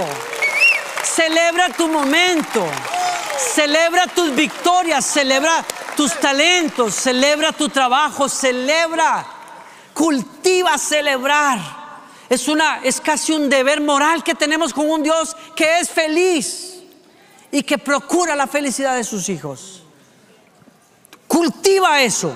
celebra 1.03 1.69
tu 1.69 1.87
momento, 1.87 2.65
celebra 3.53 4.07
tus 4.07 4.33
victorias, 4.33 5.05
celebra 5.05 5.63
tus 5.95 6.19
talentos, 6.19 6.95
celebra 6.95 7.51
tu 7.51 7.69
trabajo, 7.69 8.27
celebra, 8.29 9.25
cultiva 9.93 10.77
celebrar. 10.77 11.59
Es 12.29 12.47
una 12.47 12.79
es 12.83 12.99
casi 12.99 13.33
un 13.33 13.49
deber 13.49 13.81
moral 13.81 14.23
que 14.23 14.33
tenemos 14.33 14.73
con 14.73 14.89
un 14.89 15.03
Dios 15.03 15.35
que 15.55 15.79
es 15.79 15.89
feliz 15.89 16.81
y 17.51 17.61
que 17.61 17.77
procura 17.77 18.35
la 18.35 18.47
felicidad 18.47 18.95
de 18.95 19.03
sus 19.03 19.29
hijos. 19.29 19.83
Cultiva 21.27 22.01
eso. 22.01 22.33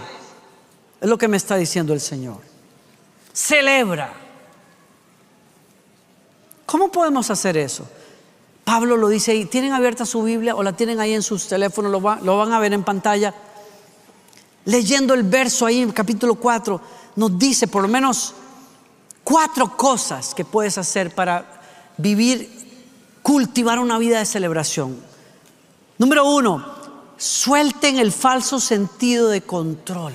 Es 0.99 1.07
lo 1.07 1.17
que 1.17 1.27
me 1.27 1.37
está 1.37 1.55
diciendo 1.55 1.93
el 1.93 2.01
Señor. 2.01 2.41
Celebra. 3.33 4.13
¿Cómo 6.65 6.91
podemos 6.91 7.29
hacer 7.29 7.55
eso? 7.57 7.87
Pablo 8.67 8.97
lo 8.97 9.07
dice 9.07 9.31
ahí. 9.31 9.45
¿Tienen 9.45 9.71
abierta 9.71 10.05
su 10.05 10.23
Biblia 10.23 10.53
o 10.53 10.61
la 10.61 10.73
tienen 10.73 10.99
ahí 10.99 11.13
en 11.13 11.23
sus 11.23 11.47
teléfonos? 11.47 11.89
Lo, 11.89 12.01
van 12.37 12.51
a 12.51 12.59
ver 12.59 12.73
en 12.73 12.83
pantalla. 12.83 13.33
Leyendo 14.65 15.13
el 15.13 15.23
verso 15.23 15.65
ahí 15.65 15.79
en 15.79 15.93
capítulo 15.93 16.35
4, 16.35 16.81
nos 17.15 17.39
dice 17.39 17.69
por 17.69 17.83
lo 17.83 17.87
menos 17.87 18.33
cuatro 19.23 19.77
cosas 19.77 20.35
que 20.35 20.43
puedes 20.43 20.77
hacer 20.77 21.15
para 21.15 21.61
vivir, 21.95 22.49
cultivar 23.23 23.79
una 23.79 23.97
vida 23.99 24.19
de 24.19 24.25
celebración. 24.25 24.97
Número 25.97 26.25
uno, 26.25 26.65
suelten 27.15 27.99
el 27.99 28.11
falso 28.11 28.59
sentido 28.59 29.29
de 29.29 29.43
control. 29.43 30.11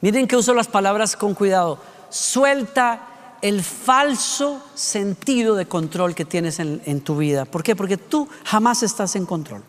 Miren 0.00 0.28
que 0.28 0.36
uso 0.36 0.54
las 0.54 0.68
palabras 0.68 1.16
con 1.16 1.34
cuidado. 1.34 1.80
Suelta 2.08 3.13
el 3.44 3.62
falso 3.62 4.62
sentido 4.74 5.54
de 5.54 5.66
control 5.66 6.14
que 6.14 6.24
tienes 6.24 6.58
en, 6.60 7.00
tu 7.02 7.18
vida. 7.18 7.44
¿Por 7.44 7.62
qué? 7.62 7.76
Porque 7.76 7.98
tú 7.98 8.26
jamás 8.42 8.82
estás 8.82 9.16
en 9.16 9.26
control. 9.26 9.62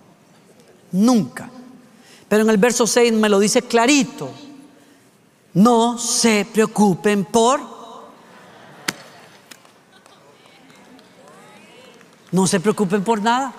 Nunca. 0.94 1.50
Pero 2.30 2.44
en 2.44 2.52
el 2.52 2.58
verso 2.58 2.88
6 2.88 3.12
me 3.12 3.28
lo 3.28 3.38
dice 3.38 3.64
clarito. 3.64 4.32
No 5.56 5.98
se 5.98 6.48
preocupen 6.54 7.26
por... 7.26 7.60
No 12.32 12.48
se 12.48 12.62
preocupen 12.62 13.04
por 13.04 13.22
nada. 13.22 13.54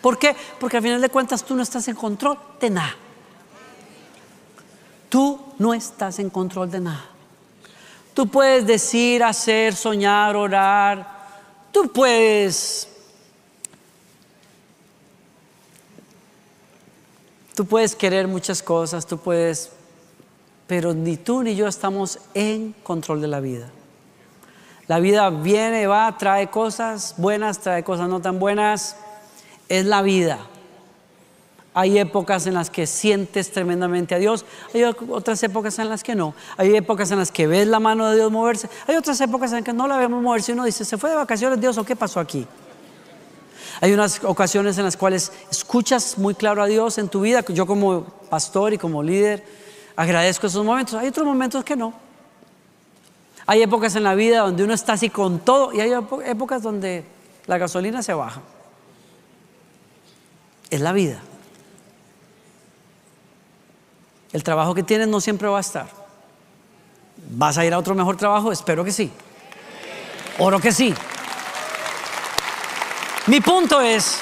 ¿Por 0.00 0.20
qué? 0.20 0.36
Porque 0.60 0.76
al 0.76 0.84
final 0.84 1.00
de 1.00 1.08
cuentas 1.08 1.42
tú 1.42 1.56
no 1.56 1.64
estás 1.64 1.88
en 1.88 1.96
control 1.96 2.38
de 2.60 2.70
nada. 2.70 2.94
Tú 5.08 5.40
no 5.58 5.74
estás 5.74 6.20
en 6.20 6.30
control 6.30 6.70
de 6.70 6.78
nada. 6.78 7.10
Tú 8.20 8.26
puedes 8.26 8.66
decir, 8.66 9.24
hacer, 9.24 9.74
soñar, 9.74 10.36
orar. 10.36 11.08
Tú 11.72 11.90
puedes... 11.90 12.86
Tú 17.54 17.64
puedes 17.64 17.96
querer 17.96 18.28
muchas 18.28 18.62
cosas, 18.62 19.06
tú 19.06 19.16
puedes 19.16 19.72
pero 20.66 20.92
ni 20.92 21.16
tú 21.16 21.42
ni 21.42 21.56
yo 21.56 21.66
estamos 21.66 22.18
en 22.34 22.74
control 22.82 23.22
de 23.22 23.28
la 23.28 23.40
vida. 23.40 23.70
La 24.86 25.00
vida 25.00 25.30
viene, 25.30 25.86
va, 25.86 26.18
trae 26.18 26.50
cosas 26.50 27.14
buenas, 27.16 27.60
trae 27.60 27.82
cosas 27.82 28.10
no 28.10 28.20
tan 28.20 28.38
buenas. 28.38 28.96
Es 29.70 29.86
la 29.86 30.02
vida. 30.02 30.40
Hay 31.72 31.98
épocas 31.98 32.46
en 32.46 32.54
las 32.54 32.68
que 32.68 32.86
sientes 32.86 33.52
tremendamente 33.52 34.14
a 34.14 34.18
Dios, 34.18 34.44
hay 34.74 34.82
otras 34.82 35.42
épocas 35.42 35.78
en 35.78 35.88
las 35.88 36.02
que 36.02 36.14
no. 36.14 36.34
Hay 36.56 36.74
épocas 36.74 37.10
en 37.10 37.18
las 37.18 37.30
que 37.30 37.46
ves 37.46 37.66
la 37.68 37.78
mano 37.78 38.08
de 38.10 38.16
Dios 38.16 38.32
moverse, 38.32 38.68
hay 38.86 38.96
otras 38.96 39.20
épocas 39.20 39.50
en 39.50 39.58
las 39.58 39.64
que 39.64 39.72
no 39.72 39.86
la 39.86 39.96
vemos 39.96 40.22
moverse 40.22 40.52
y 40.52 40.54
uno 40.54 40.64
dice, 40.64 40.84
¿se 40.84 40.98
fue 40.98 41.10
de 41.10 41.16
vacaciones 41.16 41.60
Dios 41.60 41.78
o 41.78 41.84
qué 41.84 41.94
pasó 41.94 42.18
aquí? 42.18 42.46
Hay 43.80 43.92
unas 43.92 44.22
ocasiones 44.24 44.76
en 44.78 44.84
las 44.84 44.96
cuales 44.96 45.32
escuchas 45.50 46.18
muy 46.18 46.34
claro 46.34 46.62
a 46.62 46.66
Dios 46.66 46.98
en 46.98 47.08
tu 47.08 47.20
vida, 47.20 47.44
yo 47.48 47.66
como 47.66 48.04
pastor 48.28 48.72
y 48.72 48.78
como 48.78 49.02
líder, 49.02 49.42
Agradezco 50.00 50.46
esos 50.46 50.64
momentos. 50.64 50.94
Hay 50.94 51.08
otros 51.08 51.26
momentos 51.26 51.62
que 51.62 51.76
no. 51.76 51.92
Hay 53.46 53.60
épocas 53.60 53.96
en 53.96 54.02
la 54.02 54.14
vida 54.14 54.40
donde 54.40 54.64
uno 54.64 54.72
está 54.72 54.94
así 54.94 55.10
con 55.10 55.40
todo 55.40 55.74
y 55.74 55.80
hay 55.82 55.92
épocas 56.24 56.62
donde 56.62 57.04
la 57.46 57.58
gasolina 57.58 58.02
se 58.02 58.14
baja. 58.14 58.40
Es 60.70 60.80
la 60.80 60.92
vida. 60.92 61.20
El 64.32 64.42
trabajo 64.44 64.74
que 64.74 64.82
tienes 64.82 65.08
no 65.08 65.20
siempre 65.20 65.48
va 65.48 65.58
a 65.58 65.60
estar. 65.60 65.88
¿Vas 67.30 67.58
a 67.58 67.64
ir 67.64 67.74
a 67.74 67.78
otro 67.78 67.94
mejor 67.94 68.16
trabajo? 68.16 68.52
Espero 68.52 68.84
que 68.84 68.92
sí. 68.92 69.10
Oro 70.38 70.58
que 70.58 70.72
sí. 70.72 70.94
Mi 73.26 73.40
punto 73.40 73.80
es, 73.80 74.20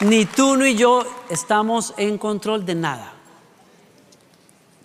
ni 0.00 0.24
tú 0.24 0.56
ni 0.56 0.74
yo 0.74 1.04
estamos 1.28 1.94
en 1.96 2.16
control 2.18 2.64
de 2.64 2.74
nada. 2.74 3.12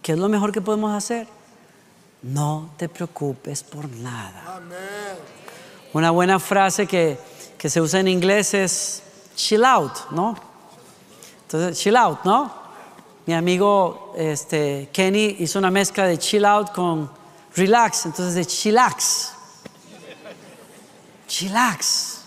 ¿Qué 0.02 0.12
es 0.12 0.18
lo 0.18 0.30
mejor 0.30 0.52
que 0.52 0.62
podemos 0.62 0.94
hacer? 0.94 1.28
No 2.22 2.72
te 2.78 2.90
preocupes 2.90 3.64
por 3.64 3.90
nada. 3.90 4.62
Una 5.94 6.12
buena 6.12 6.40
frase 6.40 6.86
que, 6.86 7.18
que, 7.58 7.70
se 7.70 7.80
usa 7.82 8.02
en 8.02 8.08
inglés 8.08 8.54
es 8.54 9.04
chill 9.36 9.64
out, 9.64 10.12
¿no? 10.12 10.36
Entonces, 11.44 11.80
chill 11.80 11.96
out, 11.96 12.20
¿no? 12.26 12.65
Mi 13.26 13.34
amigo 13.34 14.14
este, 14.18 14.90
Kenny 14.92 15.38
hizo 15.40 15.60
una 15.60 15.72
mezcla 15.72 16.06
de 16.06 16.18
chill 16.18 16.46
out 16.46 16.72
con 16.72 17.10
relax, 17.56 18.06
entonces 18.06 18.36
de 18.36 18.46
chillax. 18.46 19.34
Chillax. 21.28 22.22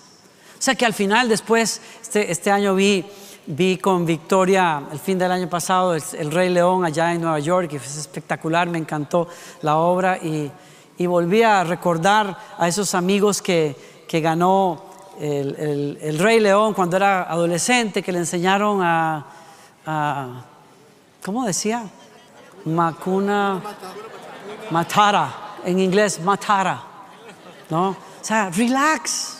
O 0.59 0.63
sea 0.63 0.75
que 0.75 0.85
al 0.85 0.95
final, 0.95 1.29
después, 1.29 1.81
este, 2.03 2.31
este 2.33 2.51
año 2.51 2.75
vi 2.75 3.05
Vi 3.51 3.79
con 3.79 4.05
Victoria 4.05 4.83
el 4.93 4.99
fin 4.99 5.19
del 5.19 5.33
año 5.33 5.49
pasado 5.49 5.95
el, 5.95 6.31
Rey 6.31 6.51
León 6.51 6.85
allá 6.85 7.15
en 7.15 7.23
Nueva 7.23 7.39
York 7.39 7.73
y 7.73 7.79
fue 7.79 7.87
espectacular, 7.87 8.69
me 8.69 8.77
encantó 8.77 9.27
la 9.63 9.79
obra 9.79 10.19
y, 10.19 10.51
volví 11.07 11.43
a 11.43 11.65
recordar 11.65 12.37
a 12.59 12.69
esos 12.69 12.95
amigos 12.95 13.41
que, 13.41 13.75
ganó 14.23 14.85
el, 15.19 16.19
Rey 16.19 16.41
León 16.41 16.75
cuando 16.75 16.99
era 16.99 17.23
adolescente, 17.23 18.03
que 18.03 18.13
le 18.13 18.19
enseñaron 18.19 18.81
a, 18.83 19.25
¿cómo 21.25 21.45
decía? 21.45 21.85
Macuna 22.65 23.63
Matara, 24.71 25.59
en 25.65 25.79
inglés 25.79 26.21
Matara, 26.21 26.83
¿no? 27.71 27.91
O 27.91 27.97
sea, 28.21 28.51
relax, 28.51 29.39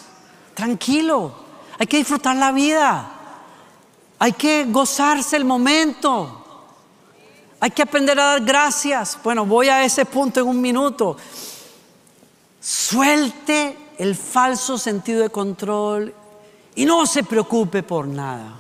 tranquilo, 0.55 1.33
hay 1.79 1.87
que 1.87 1.99
disfrutar 1.99 2.37
la 2.37 2.51
vida. 2.53 3.13
Hay 4.19 4.33
que 4.33 4.65
gozarse 4.65 5.37
el 5.37 5.45
momento. 5.45 6.45
Hay 7.61 7.71
que 7.71 7.83
aprender 7.83 8.19
a 8.19 8.25
dar 8.25 8.45
gracias. 8.45 9.19
Bueno, 9.23 9.47
voy 9.47 9.69
a 9.69 9.85
ese 9.85 10.05
punto 10.05 10.41
en 10.41 10.49
un 10.49 10.61
minuto. 10.61 11.17
Suelte 12.61 13.77
el 13.99 14.17
falso 14.17 14.77
sentido 14.77 15.23
de 15.23 15.31
control 15.31 16.15
y 16.75 16.85
no 16.85 17.07
se 17.07 17.23
preocupe 17.23 17.83
por 17.83 18.07
nada. 18.07 18.55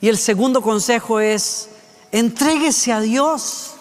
Y 0.00 0.08
el 0.08 0.18
segundo 0.18 0.60
consejo 0.60 1.20
es, 1.20 1.70
entréguese 2.12 2.92
a 2.92 3.00
Dios. 3.00 3.72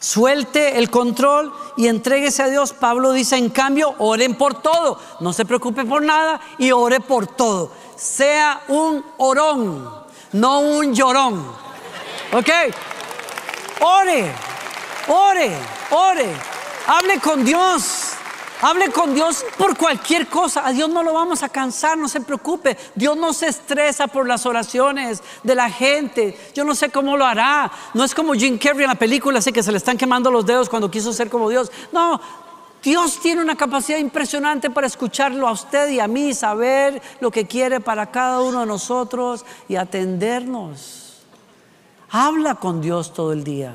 Suelte 0.00 0.78
el 0.78 0.90
control 0.90 1.52
y 1.76 1.86
entréguese 1.86 2.42
a 2.42 2.48
Dios. 2.48 2.72
Pablo 2.72 3.12
dice, 3.12 3.36
en 3.36 3.48
cambio, 3.48 3.94
oren 3.98 4.34
por 4.34 4.60
todo. 4.60 5.00
No 5.20 5.32
se 5.32 5.44
preocupe 5.44 5.84
por 5.84 6.02
nada 6.02 6.40
y 6.58 6.72
ore 6.72 7.00
por 7.00 7.26
todo 7.26 7.84
sea 7.96 8.62
un 8.68 9.04
orón, 9.18 9.88
no 10.32 10.60
un 10.60 10.94
llorón. 10.94 11.46
¿Ok? 12.32 12.48
Ore, 13.80 14.32
ore, 15.08 15.52
ore. 15.90 16.28
Hable 16.86 17.20
con 17.20 17.44
Dios. 17.44 18.13
Hable 18.64 18.90
con 18.90 19.12
Dios 19.12 19.44
por 19.58 19.76
cualquier 19.76 20.26
cosa. 20.26 20.66
A 20.66 20.72
Dios 20.72 20.88
no 20.88 21.02
lo 21.02 21.12
vamos 21.12 21.42
a 21.42 21.50
cansar, 21.50 21.98
no 21.98 22.08
se 22.08 22.22
preocupe. 22.22 22.78
Dios 22.94 23.14
no 23.14 23.34
se 23.34 23.48
estresa 23.48 24.06
por 24.06 24.26
las 24.26 24.46
oraciones 24.46 25.22
de 25.42 25.54
la 25.54 25.68
gente. 25.68 26.34
Yo 26.54 26.64
no 26.64 26.74
sé 26.74 26.88
cómo 26.88 27.14
lo 27.18 27.26
hará. 27.26 27.70
No 27.92 28.04
es 28.04 28.14
como 28.14 28.32
Jim 28.32 28.56
Carrey 28.56 28.84
en 28.84 28.88
la 28.88 28.94
película, 28.94 29.40
así 29.40 29.52
que 29.52 29.62
se 29.62 29.70
le 29.70 29.76
están 29.76 29.98
quemando 29.98 30.30
los 30.30 30.46
dedos 30.46 30.70
cuando 30.70 30.90
quiso 30.90 31.12
ser 31.12 31.28
como 31.28 31.50
Dios. 31.50 31.70
No, 31.92 32.18
Dios 32.82 33.20
tiene 33.20 33.42
una 33.42 33.54
capacidad 33.54 33.98
impresionante 33.98 34.70
para 34.70 34.86
escucharlo 34.86 35.46
a 35.46 35.52
usted 35.52 35.90
y 35.90 36.00
a 36.00 36.08
mí, 36.08 36.32
saber 36.32 37.02
lo 37.20 37.30
que 37.30 37.46
quiere 37.46 37.80
para 37.80 38.10
cada 38.10 38.40
uno 38.40 38.60
de 38.60 38.66
nosotros 38.66 39.44
y 39.68 39.76
atendernos. 39.76 41.22
Habla 42.08 42.54
con 42.54 42.80
Dios 42.80 43.12
todo 43.12 43.34
el 43.34 43.44
día. 43.44 43.74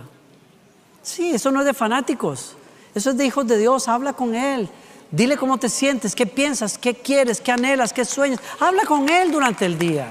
Sí, 1.04 1.30
eso 1.30 1.52
no 1.52 1.60
es 1.60 1.67
de 1.67 1.75
fanáticos. 1.75 2.56
Eso 2.95 3.12
es 3.12 3.17
de 3.17 3.25
hijos 3.25 3.47
de 3.47 3.58
Dios. 3.58 3.88
Habla 3.88 4.13
con 4.13 4.36
Él. 4.36 4.69
Dile 5.12 5.38
cómo 5.38 5.58
te 5.58 5.69
sientes, 5.69 6.13
qué 6.13 6.26
piensas, 6.26 6.78
qué 6.78 6.93
quieres, 6.93 7.41
qué 7.41 7.52
anhelas, 7.52 7.93
qué 7.93 8.06
sueñas. 8.06 8.39
Habla 8.60 8.84
con 8.86 9.10
Él 9.10 9.32
durante 9.32 9.65
el 9.65 9.78
día. 9.78 10.10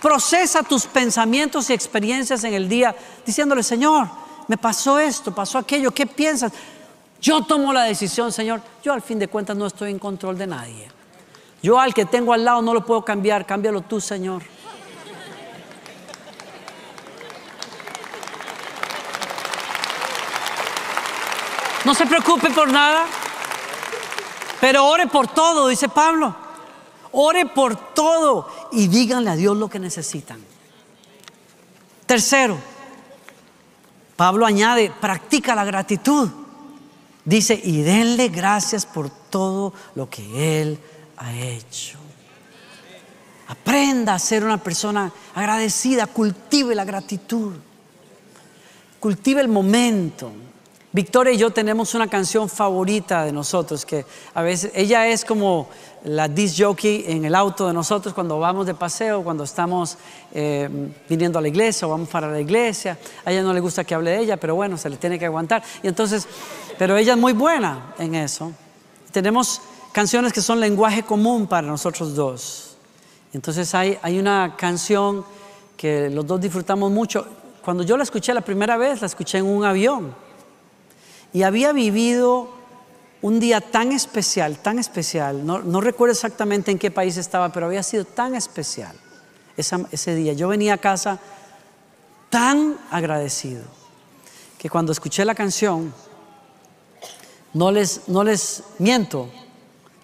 Procesa 0.00 0.62
tus 0.62 0.86
pensamientos 0.86 1.68
y 1.68 1.72
experiencias 1.72 2.44
en 2.44 2.54
el 2.54 2.68
día 2.68 2.94
diciéndole, 3.26 3.62
Señor, 3.62 4.08
me 4.46 4.56
pasó 4.56 4.98
esto, 4.98 5.34
pasó 5.34 5.58
aquello, 5.58 5.90
¿qué 5.90 6.06
piensas? 6.06 6.52
Yo 7.20 7.42
tomo 7.42 7.72
la 7.72 7.82
decisión, 7.82 8.32
Señor. 8.32 8.62
Yo 8.82 8.92
al 8.92 9.02
fin 9.02 9.18
de 9.18 9.28
cuentas 9.28 9.56
no 9.56 9.66
estoy 9.66 9.90
en 9.90 9.98
control 9.98 10.38
de 10.38 10.46
nadie. 10.46 10.90
Yo 11.62 11.78
al 11.78 11.92
que 11.92 12.06
tengo 12.06 12.32
al 12.32 12.44
lado 12.44 12.62
no 12.62 12.72
lo 12.72 12.86
puedo 12.86 13.04
cambiar, 13.04 13.44
cámbialo 13.44 13.82
tú, 13.82 14.00
Señor. 14.00 14.42
No 21.84 21.94
se 21.94 22.06
preocupe 22.06 22.50
por 22.50 22.70
nada, 22.70 23.06
pero 24.60 24.86
ore 24.86 25.06
por 25.06 25.28
todo, 25.28 25.68
dice 25.68 25.88
Pablo. 25.88 26.36
Ore 27.12 27.46
por 27.46 27.92
todo 27.94 28.46
y 28.72 28.88
díganle 28.88 29.30
a 29.30 29.36
Dios 29.36 29.56
lo 29.56 29.68
que 29.68 29.78
necesitan. 29.78 30.40
Tercero, 32.06 32.58
Pablo 34.16 34.44
añade, 34.44 34.92
practica 35.00 35.54
la 35.54 35.64
gratitud. 35.64 36.28
Dice, 37.24 37.60
y 37.62 37.82
denle 37.82 38.28
gracias 38.28 38.84
por 38.86 39.08
todo 39.08 39.72
lo 39.94 40.08
que 40.08 40.60
Él 40.60 40.78
ha 41.16 41.32
hecho. 41.32 41.98
Aprenda 43.48 44.14
a 44.14 44.18
ser 44.18 44.44
una 44.44 44.58
persona 44.58 45.12
agradecida, 45.34 46.06
cultive 46.06 46.74
la 46.74 46.84
gratitud, 46.84 47.54
cultive 49.00 49.40
el 49.40 49.48
momento. 49.48 50.30
Victoria 50.92 51.32
y 51.32 51.36
yo 51.36 51.50
tenemos 51.50 51.94
una 51.94 52.08
canción 52.08 52.48
favorita 52.48 53.24
de 53.24 53.30
nosotros 53.30 53.86
que 53.86 54.04
a 54.34 54.42
veces 54.42 54.72
ella 54.74 55.06
es 55.06 55.24
como 55.24 55.68
la 56.02 56.26
disc 56.26 56.56
jockey 56.60 57.04
en 57.06 57.24
el 57.24 57.36
auto 57.36 57.68
de 57.68 57.72
nosotros 57.72 58.12
cuando 58.12 58.40
vamos 58.40 58.66
de 58.66 58.74
paseo, 58.74 59.22
cuando 59.22 59.44
estamos 59.44 59.98
eh, 60.34 60.68
viniendo 61.08 61.38
a 61.38 61.42
la 61.42 61.46
iglesia 61.46 61.86
o 61.86 61.92
vamos 61.92 62.08
para 62.08 62.28
la 62.28 62.40
iglesia. 62.40 62.98
A 63.24 63.30
ella 63.30 63.42
no 63.42 63.52
le 63.52 63.60
gusta 63.60 63.84
que 63.84 63.94
hable 63.94 64.10
de 64.10 64.18
ella, 64.18 64.36
pero 64.36 64.56
bueno, 64.56 64.76
se 64.76 64.90
le 64.90 64.96
tiene 64.96 65.16
que 65.16 65.26
aguantar. 65.26 65.62
Y 65.80 65.86
entonces, 65.86 66.26
pero 66.76 66.96
ella 66.96 67.12
es 67.12 67.18
muy 67.18 67.34
buena 67.34 67.94
en 67.96 68.16
eso. 68.16 68.50
Tenemos 69.12 69.62
canciones 69.92 70.32
que 70.32 70.40
son 70.40 70.58
lenguaje 70.58 71.04
común 71.04 71.46
para 71.46 71.68
nosotros 71.68 72.16
dos. 72.16 72.76
Entonces 73.32 73.72
hay, 73.76 73.96
hay 74.02 74.18
una 74.18 74.56
canción 74.56 75.24
que 75.76 76.10
los 76.10 76.26
dos 76.26 76.40
disfrutamos 76.40 76.90
mucho. 76.90 77.28
Cuando 77.64 77.84
yo 77.84 77.96
la 77.96 78.02
escuché 78.02 78.34
la 78.34 78.40
primera 78.40 78.76
vez, 78.76 79.00
la 79.02 79.06
escuché 79.06 79.38
en 79.38 79.46
un 79.46 79.64
avión 79.64 80.29
y 81.32 81.42
había 81.42 81.72
vivido 81.72 82.48
un 83.22 83.38
día 83.38 83.60
tan 83.60 83.92
especial, 83.92 84.58
tan 84.58 84.78
especial, 84.78 85.44
no, 85.44 85.80
recuerdo 85.80 86.12
exactamente 86.12 86.70
en 86.70 86.78
qué 86.78 86.90
país 86.90 87.16
estaba, 87.16 87.52
pero 87.52 87.66
había 87.66 87.82
sido 87.82 88.04
tan 88.04 88.34
especial 88.34 88.96
ese 89.56 90.14
día. 90.14 90.32
Yo 90.32 90.48
venía 90.48 90.74
a 90.74 90.78
casa 90.78 91.18
tan 92.30 92.78
agradecido 92.90 93.62
que 94.58 94.70
cuando 94.70 94.92
escuché 94.92 95.24
la 95.24 95.34
canción, 95.34 95.92
no 97.52 97.70
les, 97.72 98.62
miento, 98.78 99.28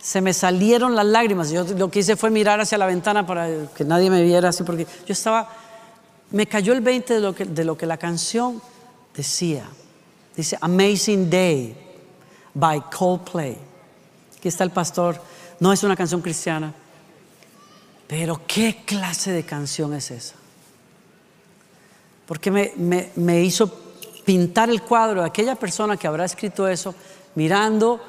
se 0.01 0.21
me 0.21 0.35
salieron 0.35 0.95
las 0.95 1.07
lágrimas. 1.07 1.51
Yo 1.51 1.65
lo 1.65 1.91
que 1.91 2.01
hice 2.01 2.17
fue 2.17 2.31
mirar 2.31 2.61
hacia 2.61 2.77
la 2.77 2.87
ventana 2.87 3.27
para 3.27 3.49
que 3.75 3.85
nadie 3.85 4.11
me 4.11 4.23
viera 4.23 4.51
así, 4.51 4.63
porque 4.63 4.87
yo 5.07 5.13
estaba, 5.13 5.49
me 6.31 6.47
cayó 6.47 6.75
el 6.75 6.83
20 6.83 7.15
de 7.15 7.21
lo 7.21 7.35
que, 7.35 7.47
de 7.47 7.65
lo 7.65 7.79
que 7.79 7.87
la 7.87 7.97
canción 7.97 8.61
decía. 9.15 9.67
Dice 10.37 10.59
Amazing 10.61 11.31
Day 11.31 11.75
by 12.53 12.83
Coldplay. 12.91 13.57
Aquí 14.37 14.49
está 14.49 14.65
el 14.65 14.71
pastor. 14.71 15.21
No 15.59 15.73
es 15.73 15.83
una 15.83 15.97
canción 15.97 16.21
cristiana. 16.21 16.75
Pero 18.07 18.43
¿qué 18.47 18.83
clase 18.85 19.33
de 19.33 19.45
canción 19.45 19.95
es 19.95 20.11
esa? 20.11 20.35
Porque 22.27 22.51
me, 22.51 23.11
me 23.17 23.43
hizo 23.43 23.73
pintar 24.25 24.69
el 24.69 24.83
cuadro 24.83 25.23
de 25.23 25.29
aquella 25.29 25.55
persona 25.55 25.97
que 25.97 26.07
habrá 26.07 26.25
escrito 26.25 26.69
eso 26.69 26.95
mirando 27.35 28.01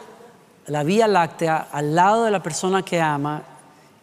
la 0.68 0.84
Vía 0.84 1.08
Láctea 1.08 1.70
al 1.72 1.96
lado 1.96 2.26
de 2.26 2.32
la 2.32 2.44
persona 2.44 2.84
que 2.84 3.00
ama 3.00 3.44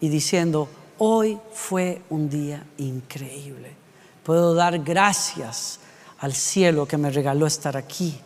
y 0.00 0.08
diciendo, 0.08 0.68
hoy 0.98 1.38
fue 1.52 2.02
un 2.10 2.28
día 2.28 2.64
increíble. 2.78 3.74
Puedo 4.22 4.54
dar 4.54 4.78
gracias 4.78 5.80
al 6.24 6.32
cielo 6.32 6.86
que 6.86 6.96
me 6.96 7.10
regaló 7.10 7.46
estar 7.46 7.76
aquí. 7.76 8.18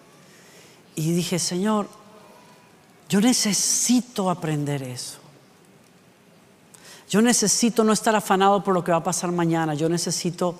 Y 0.94 1.10
dije, 1.12 1.40
Señor, 1.40 1.88
yo 3.08 3.20
necesito 3.20 4.30
aprender 4.30 4.84
eso. 4.84 5.18
Yo 7.10 7.20
necesito 7.20 7.82
no 7.82 7.92
estar 7.92 8.14
afanado 8.14 8.62
por 8.62 8.72
lo 8.72 8.84
que 8.84 8.92
va 8.92 8.98
a 8.98 9.02
pasar 9.02 9.32
mañana. 9.32 9.74
Yo 9.74 9.88
necesito 9.88 10.54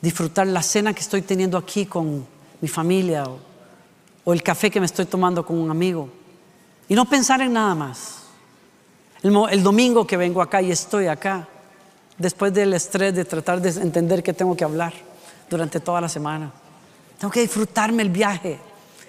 disfrutar 0.00 0.46
la 0.46 0.62
cena 0.62 0.94
que 0.94 1.00
estoy 1.00 1.22
teniendo 1.22 1.58
aquí 1.58 1.86
con 1.86 2.24
mi 2.60 2.68
familia 2.68 3.24
o, 3.24 4.32
el 4.32 4.44
café 4.44 4.70
que 4.70 4.78
me 4.78 4.86
estoy 4.86 5.06
tomando 5.06 5.44
con 5.44 5.58
un 5.58 5.72
amigo. 5.72 6.08
Y 6.88 6.94
no 6.94 7.04
pensar 7.04 7.40
en 7.40 7.52
nada 7.52 7.74
más. 7.74 8.18
El, 9.24 9.36
el, 9.50 9.62
domingo 9.64 10.06
que 10.06 10.16
vengo 10.16 10.40
acá 10.40 10.62
y 10.62 10.70
estoy 10.70 11.08
acá, 11.08 11.48
después 12.16 12.54
del 12.54 12.74
estrés 12.74 13.12
de 13.12 13.24
tratar 13.24 13.60
de 13.60 13.70
entender 13.82 14.22
que 14.22 14.32
tengo 14.32 14.56
que 14.56 14.62
hablar 14.62 14.92
durante 15.50 15.80
toda 15.80 16.00
la 16.00 16.08
semana. 16.08 16.52
Tengo 17.20 17.30
que 17.30 17.42
disfrutarme 17.42 18.02
el 18.02 18.08
viaje. 18.08 18.58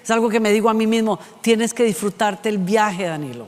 Es 0.04 0.12
algo 0.12 0.28
que 0.28 0.42
me 0.42 0.52
digo 0.52 0.70
a 0.70 0.74
mí 0.74 0.86
mismo, 0.86 1.18
tienes 1.40 1.74
que 1.74 1.86
disfrutarte 1.86 2.50
el 2.50 2.58
viaje, 2.58 3.06
Danilo. 3.06 3.48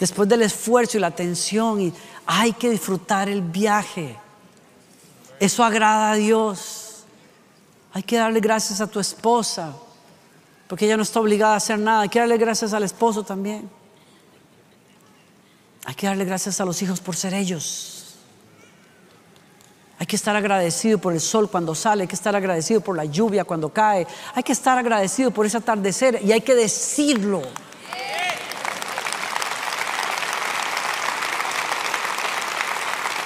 Después 0.00 0.28
del 0.28 0.42
esfuerzo 0.42 0.96
y 0.96 1.00
la 1.00 1.12
tensión, 1.12 1.80
y 1.80 1.92
hay 2.26 2.52
que 2.54 2.68
disfrutar 2.68 3.28
el 3.28 3.42
viaje. 3.42 4.16
Eso 5.38 5.62
agrada 5.62 6.10
a 6.10 6.14
Dios. 6.16 7.04
Hay 7.92 8.02
que 8.02 8.16
darle 8.16 8.40
gracias 8.40 8.80
a 8.80 8.88
tu 8.88 8.98
esposa, 8.98 9.72
porque 10.66 10.86
ella 10.86 10.96
no 10.96 11.04
está 11.04 11.20
obligada 11.20 11.54
a 11.54 11.58
hacer 11.58 11.78
nada. 11.78 12.00
Hay 12.00 12.08
que 12.08 12.18
darle 12.18 12.36
gracias 12.38 12.72
al 12.72 12.82
esposo 12.82 13.22
también. 13.22 13.70
Hay 15.84 15.94
que 15.94 16.08
darle 16.08 16.24
gracias 16.24 16.60
a 16.60 16.64
los 16.64 16.82
hijos 16.82 16.98
por 16.98 17.14
ser 17.14 17.34
ellos. 17.34 17.93
Hay 20.04 20.06
que 20.06 20.16
estar 20.16 20.36
agradecido 20.36 20.98
por 20.98 21.14
el 21.14 21.20
sol 21.22 21.48
cuando 21.50 21.74
sale, 21.74 22.02
hay 22.02 22.06
que 22.06 22.14
estar 22.14 22.36
agradecido 22.36 22.82
por 22.82 22.94
la 22.94 23.06
lluvia 23.06 23.42
cuando 23.44 23.70
cae, 23.70 24.06
hay 24.34 24.42
que 24.42 24.52
estar 24.52 24.76
agradecido 24.76 25.30
por 25.30 25.46
ese 25.46 25.56
atardecer 25.56 26.20
y 26.22 26.30
hay 26.30 26.42
que 26.42 26.54
decirlo. 26.54 27.40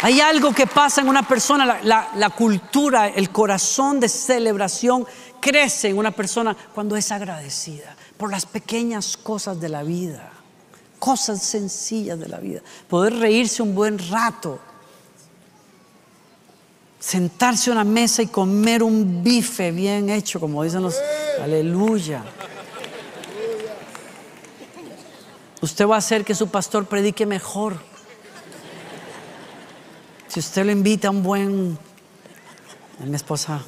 Hay 0.02 0.20
algo 0.20 0.52
que 0.52 0.68
pasa 0.68 1.00
en 1.00 1.08
una 1.08 1.26
persona, 1.26 1.80
la, 1.82 2.30
cultura, 2.30 3.08
el 3.08 3.30
corazón 3.30 3.98
de 3.98 4.08
celebración 4.08 5.04
crece 5.40 5.88
en 5.88 5.98
una 5.98 6.12
persona 6.12 6.56
cuando 6.72 6.94
es 6.94 7.10
agradecida 7.10 7.96
por 8.16 8.30
las 8.30 8.46
pequeñas 8.46 9.16
cosas 9.16 9.60
de 9.60 9.68
la 9.68 9.82
vida, 9.82 10.30
cosas 11.00 11.42
sencillas 11.42 12.20
de 12.20 12.28
la 12.28 12.38
vida. 12.38 12.60
Poder 12.88 13.16
reírse 13.16 13.64
un 13.64 13.74
buen 13.74 13.98
rato 13.98 14.60
sentarse 16.98 17.70
a 17.70 17.74
una 17.74 17.84
mesa 17.84 18.22
y 18.22 18.26
comer 18.26 18.82
un 18.82 19.22
bife 19.22 19.70
bien 19.70 20.10
hecho, 20.10 20.40
como 20.40 20.62
dicen 20.64 20.82
los, 20.82 20.96
aleluya. 21.42 22.24
Usted 25.60 25.86
va 25.86 25.96
a 25.96 25.98
hacer 25.98 26.24
que 26.24 26.34
su 26.34 26.48
pastor 26.48 26.86
predique 26.86 27.26
mejor. 27.26 27.76
Si 30.28 30.40
usted 30.40 30.66
le 30.66 30.72
invita 30.72 31.08
a 31.08 31.10
un 31.10 31.22
buen... 31.22 31.78
Mi 33.00 33.14
esposa, 33.14 33.62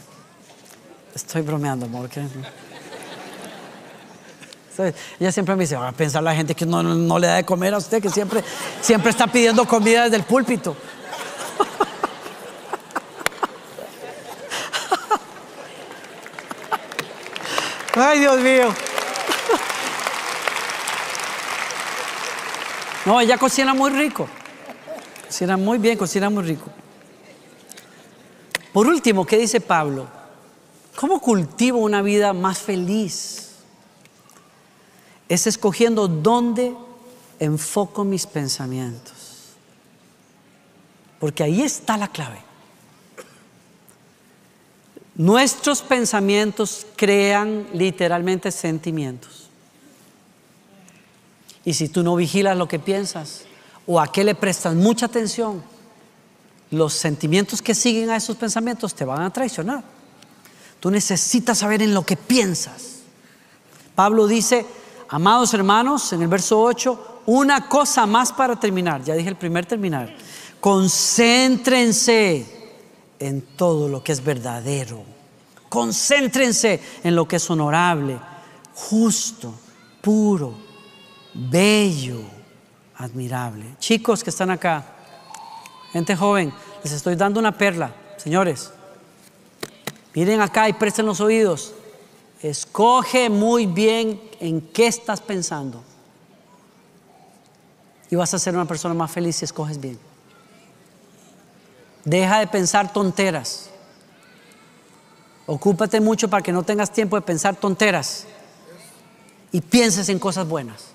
estoy 1.14 1.42
bromeando, 1.42 1.86
amor. 1.86 2.08
Ella 5.18 5.32
siempre 5.32 5.54
me 5.56 5.64
dice, 5.64 5.76
va 5.76 5.88
a 5.88 5.92
pensar 5.92 6.22
la 6.22 6.34
gente 6.34 6.54
que 6.54 6.66
no, 6.66 6.82
no, 6.82 7.18
le 7.18 7.26
da 7.26 7.36
de 7.36 7.44
comer 7.44 7.74
a 7.74 7.78
usted, 7.78 8.00
que 8.00 8.08
siempre, 8.08 8.42
siempre 8.80 9.10
está 9.10 9.26
pidiendo 9.26 9.66
comida 9.66 10.04
desde 10.04 10.16
el 10.16 10.24
púlpito. 10.24 10.76
Ay, 18.02 18.20
Dios 18.20 18.40
mío. 18.40 18.74
No, 23.04 23.20
ella 23.20 23.36
cocina 23.36 23.74
muy 23.74 23.90
rico. 23.90 24.26
Cocina 25.26 25.56
muy 25.58 25.78
bien, 25.78 25.98
cocina 25.98 26.30
muy 26.30 26.44
rico. 26.44 26.70
Por 28.72 28.86
último, 28.86 29.26
¿qué 29.26 29.36
dice 29.36 29.60
Pablo? 29.60 30.06
¿Cómo 30.96 31.20
cultivo 31.20 31.78
una 31.78 32.00
vida 32.00 32.32
más 32.32 32.58
feliz? 32.58 33.50
Es 35.28 35.46
escogiendo 35.46 36.08
dónde 36.08 36.74
enfoco 37.38 38.04
mis 38.04 38.26
pensamientos. 38.26 39.54
Porque 41.18 41.42
ahí 41.42 41.62
está 41.62 41.98
la 41.98 42.08
clave. 42.08 42.49
Nuestros 45.20 45.82
pensamientos 45.82 46.86
crean 46.96 47.66
literalmente 47.74 48.50
sentimientos. 48.50 49.50
Y 51.62 51.74
si 51.74 51.90
tú 51.90 52.02
no 52.02 52.16
vigilas 52.16 52.56
lo 52.56 52.66
que 52.66 52.78
piensas 52.78 53.42
o 53.86 54.00
a 54.00 54.10
qué 54.10 54.24
le 54.24 54.34
prestas 54.34 54.74
mucha 54.74 55.04
atención, 55.04 55.62
los 56.70 56.94
sentimientos 56.94 57.60
que 57.60 57.74
siguen 57.74 58.08
a 58.08 58.16
esos 58.16 58.34
pensamientos 58.34 58.94
te 58.94 59.04
van 59.04 59.20
a 59.20 59.30
traicionar. 59.30 59.84
Tú 60.80 60.90
necesitas 60.90 61.58
saber 61.58 61.82
en 61.82 61.92
lo 61.92 62.06
que 62.06 62.16
piensas. 62.16 63.00
Pablo 63.94 64.26
dice, 64.26 64.64
amados 65.10 65.52
hermanos, 65.52 66.14
en 66.14 66.22
el 66.22 66.28
verso 66.28 66.62
8, 66.62 67.24
una 67.26 67.68
cosa 67.68 68.06
más 68.06 68.32
para 68.32 68.58
terminar. 68.58 69.04
Ya 69.04 69.12
dije 69.12 69.28
el 69.28 69.36
primer 69.36 69.66
terminar. 69.66 70.16
Concéntrense 70.60 72.59
en 73.20 73.42
todo 73.42 73.88
lo 73.88 74.02
que 74.02 74.10
es 74.10 74.24
verdadero. 74.24 75.04
Concéntrense 75.68 76.80
en 77.04 77.14
lo 77.14 77.28
que 77.28 77.36
es 77.36 77.48
honorable, 77.48 78.18
justo, 78.74 79.54
puro, 80.00 80.54
bello, 81.34 82.22
admirable. 82.96 83.76
Chicos 83.78 84.24
que 84.24 84.30
están 84.30 84.50
acá, 84.50 84.84
gente 85.92 86.16
joven, 86.16 86.52
les 86.82 86.92
estoy 86.92 87.14
dando 87.14 87.38
una 87.38 87.56
perla, 87.56 87.94
señores. 88.16 88.72
Miren 90.14 90.40
acá 90.40 90.68
y 90.68 90.72
presten 90.72 91.06
los 91.06 91.20
oídos. 91.20 91.74
Escoge 92.42 93.30
muy 93.30 93.66
bien 93.66 94.20
en 94.40 94.60
qué 94.60 94.86
estás 94.86 95.20
pensando. 95.20 95.84
Y 98.10 98.16
vas 98.16 98.34
a 98.34 98.38
ser 98.38 98.54
una 98.54 98.64
persona 98.64 98.94
más 98.94 99.10
feliz 99.12 99.36
si 99.36 99.44
escoges 99.44 99.78
bien. 99.78 99.98
Deja 102.10 102.40
de 102.40 102.48
pensar 102.48 102.92
tonteras. 102.92 103.70
Ocúpate 105.46 106.00
mucho 106.00 106.28
para 106.28 106.42
que 106.42 106.50
no 106.50 106.64
tengas 106.64 106.92
tiempo 106.92 107.14
de 107.14 107.22
pensar 107.22 107.54
tonteras. 107.54 108.26
Y 109.52 109.60
pienses 109.60 110.08
en 110.08 110.18
cosas 110.18 110.48
buenas. 110.48 110.86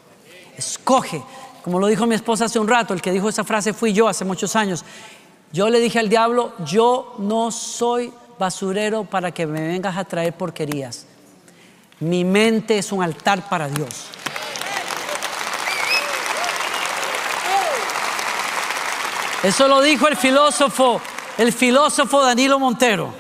Escoge. 0.58 1.24
Como 1.64 1.80
lo 1.80 1.88
dijo 1.88 2.06
mi 2.06 2.16
esposa 2.16 2.46
hace 2.46 2.60
un 2.60 2.68
rato, 2.68 2.94
el 2.94 3.02
que 3.02 3.14
dijo 3.14 3.30
esa 3.30 3.46
frase 3.46 3.72
fui 3.72 3.94
yo 3.94 4.10
hace 4.10 4.26
muchos 4.26 4.58
años. 4.58 4.84
Yo 5.54 5.70
le 5.70 5.80
dije 5.80 6.00
al 6.00 6.10
diablo, 6.10 6.52
yo 6.66 7.16
no 7.18 7.50
soy 7.50 8.12
basurero 8.38 9.06
para 9.06 9.32
que 9.32 9.48
me 9.48 9.66
vengas 9.66 9.96
a 9.96 10.04
traer 10.04 10.34
porquerías. 10.34 11.06
Mi 12.02 12.26
mente 12.26 12.78
es 12.78 12.92
un 12.92 13.02
altar 13.02 13.48
para 13.48 13.70
Dios. 13.70 14.08
Eso 19.46 19.68
lo 19.68 19.80
dijo 19.80 20.08
el 20.08 20.18
filósofo, 20.18 21.00
el 21.38 21.54
filósofo 21.54 22.24
Danilo 22.24 22.58
Montero. 22.58 23.14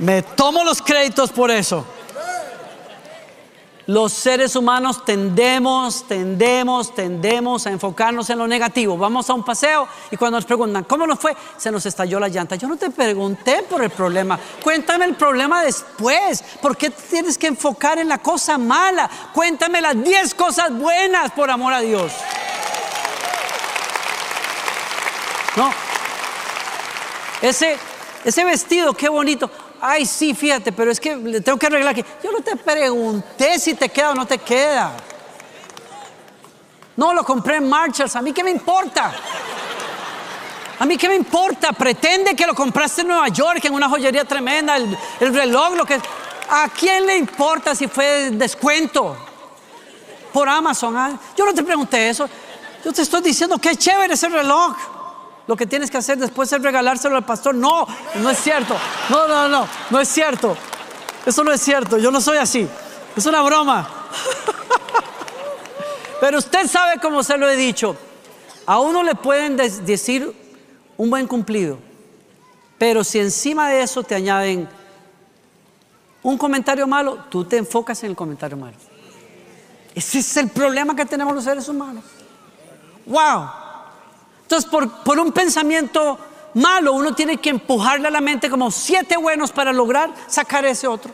Me 0.00 0.20
tomo 0.22 0.64
los 0.64 0.82
créditos 0.82 1.30
por 1.30 1.52
eso. 1.52 1.86
Los 3.86 4.14
seres 4.14 4.56
humanos 4.56 5.04
tendemos, 5.04 6.04
tendemos, 6.08 6.94
tendemos 6.94 7.66
a 7.66 7.70
enfocarnos 7.70 8.30
en 8.30 8.38
lo 8.38 8.46
negativo. 8.46 8.96
Vamos 8.96 9.28
a 9.28 9.34
un 9.34 9.44
paseo 9.44 9.86
y 10.10 10.16
cuando 10.16 10.38
nos 10.38 10.46
preguntan, 10.46 10.84
¿cómo 10.84 11.06
nos 11.06 11.18
fue? 11.18 11.36
Se 11.58 11.70
nos 11.70 11.84
estalló 11.84 12.18
la 12.18 12.28
llanta. 12.28 12.56
Yo 12.56 12.66
no 12.66 12.76
te 12.76 12.88
pregunté 12.88 13.62
por 13.68 13.82
el 13.82 13.90
problema. 13.90 14.38
Cuéntame 14.62 15.04
el 15.04 15.14
problema 15.14 15.62
después. 15.62 16.42
¿Por 16.62 16.78
qué 16.78 16.88
tienes 16.88 17.36
que 17.36 17.48
enfocar 17.48 17.98
en 17.98 18.08
la 18.08 18.18
cosa 18.18 18.56
mala? 18.56 19.10
Cuéntame 19.34 19.82
las 19.82 20.02
10 20.02 20.34
cosas 20.34 20.72
buenas, 20.72 21.32
por 21.32 21.50
amor 21.50 21.74
a 21.74 21.80
Dios. 21.80 22.10
No. 25.56 25.70
Ese, 27.42 27.76
ese 28.24 28.44
vestido, 28.44 28.94
qué 28.94 29.10
bonito 29.10 29.50
ay, 29.86 30.06
sí, 30.06 30.34
fíjate, 30.34 30.72
pero 30.72 30.90
es 30.90 30.98
que 30.98 31.14
le 31.14 31.42
tengo 31.42 31.58
que 31.58 31.66
arreglar 31.66 31.94
que 31.94 32.04
yo 32.22 32.32
no 32.32 32.40
te 32.40 32.56
pregunté 32.56 33.58
si 33.58 33.74
te 33.74 33.90
queda 33.90 34.10
o 34.10 34.14
no 34.14 34.26
te 34.26 34.38
queda. 34.38 34.92
No, 36.96 37.12
lo 37.12 37.22
compré 37.22 37.56
en 37.56 37.68
Marshalls, 37.68 38.16
a 38.16 38.22
mí 38.22 38.32
qué 38.32 38.42
me 38.42 38.50
importa. 38.50 39.12
A 40.78 40.86
mí 40.86 40.96
qué 40.96 41.08
me 41.08 41.14
importa, 41.14 41.72
pretende 41.72 42.34
que 42.34 42.46
lo 42.46 42.54
compraste 42.54 43.02
en 43.02 43.08
Nueva 43.08 43.28
York, 43.28 43.62
en 43.64 43.74
una 43.74 43.88
joyería 43.88 44.24
tremenda, 44.24 44.76
el, 44.76 44.96
reloj, 45.20 45.76
lo 45.76 45.84
que... 45.84 46.00
¿A 46.48 46.68
quién 46.68 47.06
le 47.06 47.16
importa 47.16 47.74
si 47.74 47.86
fue 47.86 48.30
descuento? 48.30 49.16
Por 50.32 50.48
Amazon. 50.48 50.96
¿ah? 50.96 51.18
Yo 51.36 51.44
no 51.44 51.54
te 51.54 51.62
pregunté 51.62 52.08
eso. 52.08 52.28
Yo 52.84 52.92
te 52.92 53.02
estoy 53.02 53.22
diciendo 53.22 53.58
que 53.58 53.76
chévere 53.76 54.14
ese 54.14 54.28
reloj. 54.28 54.76
Lo 55.46 55.56
que 55.56 55.66
tienes 55.66 55.90
que 55.90 55.98
hacer 55.98 56.18
después 56.18 56.50
es 56.52 56.62
regalárselo 56.62 57.16
al 57.16 57.24
pastor. 57.24 57.54
No, 57.54 57.86
no 58.16 58.30
es 58.30 58.38
cierto. 58.38 58.74
No, 59.10 59.28
no, 59.28 59.48
no, 59.48 59.68
no 59.90 60.00
es 60.00 60.08
cierto. 60.08 60.56
Eso 61.26 61.44
no 61.44 61.52
es 61.52 61.60
cierto. 61.60 61.98
Yo 61.98 62.10
no 62.10 62.20
soy 62.20 62.38
así. 62.38 62.66
Es 63.14 63.26
una 63.26 63.42
broma. 63.42 63.88
Pero 66.20 66.38
usted 66.38 66.66
sabe 66.66 66.98
cómo 67.00 67.22
se 67.22 67.36
lo 67.36 67.48
he 67.48 67.56
dicho. 67.56 67.96
A 68.66 68.80
uno 68.80 69.02
le 69.02 69.14
pueden 69.14 69.56
decir 69.56 70.32
un 70.96 71.10
buen 71.10 71.26
cumplido. 71.26 71.78
Pero 72.78 73.04
si 73.04 73.18
encima 73.18 73.68
de 73.68 73.82
eso 73.82 74.02
te 74.02 74.14
añaden 74.14 74.66
un 76.22 76.38
comentario 76.38 76.86
malo, 76.86 77.24
tú 77.28 77.44
te 77.44 77.58
enfocas 77.58 78.02
en 78.02 78.10
el 78.10 78.16
comentario 78.16 78.56
malo. 78.56 78.76
Ese 79.94 80.20
es 80.20 80.36
el 80.38 80.48
problema 80.48 80.96
que 80.96 81.04
tenemos 81.04 81.34
los 81.34 81.44
seres 81.44 81.68
humanos. 81.68 82.04
¡Wow! 83.06 83.63
Entonces, 84.54 84.88
por, 85.04 85.18
un 85.18 85.32
pensamiento 85.32 86.16
malo, 86.54 86.92
uno 86.92 87.12
tiene 87.12 87.38
que 87.38 87.50
empujarle 87.50 88.06
a 88.06 88.10
la 88.12 88.20
mente 88.20 88.48
como 88.48 88.70
siete 88.70 89.16
buenos 89.16 89.50
para 89.50 89.72
lograr 89.72 90.14
sacar 90.28 90.64
ese 90.64 90.86
otro. 90.86 91.10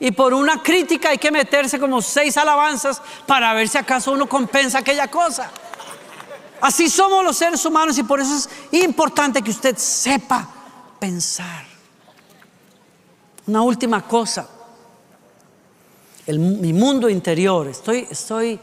Y 0.00 0.10
por 0.10 0.34
una 0.34 0.60
crítica 0.60 1.10
hay 1.10 1.18
que 1.18 1.30
meterse 1.30 1.78
como 1.78 2.02
seis 2.02 2.36
alabanzas 2.36 3.00
para 3.24 3.54
ver 3.54 3.68
si 3.68 3.78
acaso 3.78 4.10
uno 4.10 4.28
compensa 4.28 4.78
aquella 4.78 5.08
cosa. 5.08 5.48
Así 6.60 6.90
somos 6.90 7.22
los 7.22 7.36
seres 7.36 7.64
humanos 7.64 7.96
y 7.98 8.02
por 8.02 8.18
eso 8.18 8.34
es 8.34 8.48
importante 8.82 9.42
que 9.42 9.52
usted 9.52 9.76
sepa 9.76 10.48
pensar. 10.98 11.64
Una 13.46 13.62
última 13.62 14.02
cosa. 14.02 14.48
mi 16.26 16.72
mundo 16.72 17.08
interior. 17.08 17.68
Estoy, 17.68 18.08
estoy 18.10 18.58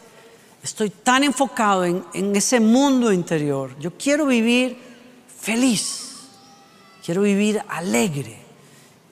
Estoy 0.63 0.89
tan 0.89 1.25
enfocado 1.25 1.83
en, 1.83 2.35
ese 2.35 2.61
mundo 2.61 3.11
interior. 3.11 3.77
Yo 3.79 3.91
quiero 3.97 4.25
vivir 4.25 4.77
feliz. 5.27 6.29
Quiero 7.03 7.23
vivir 7.23 7.61
alegre. 7.67 8.37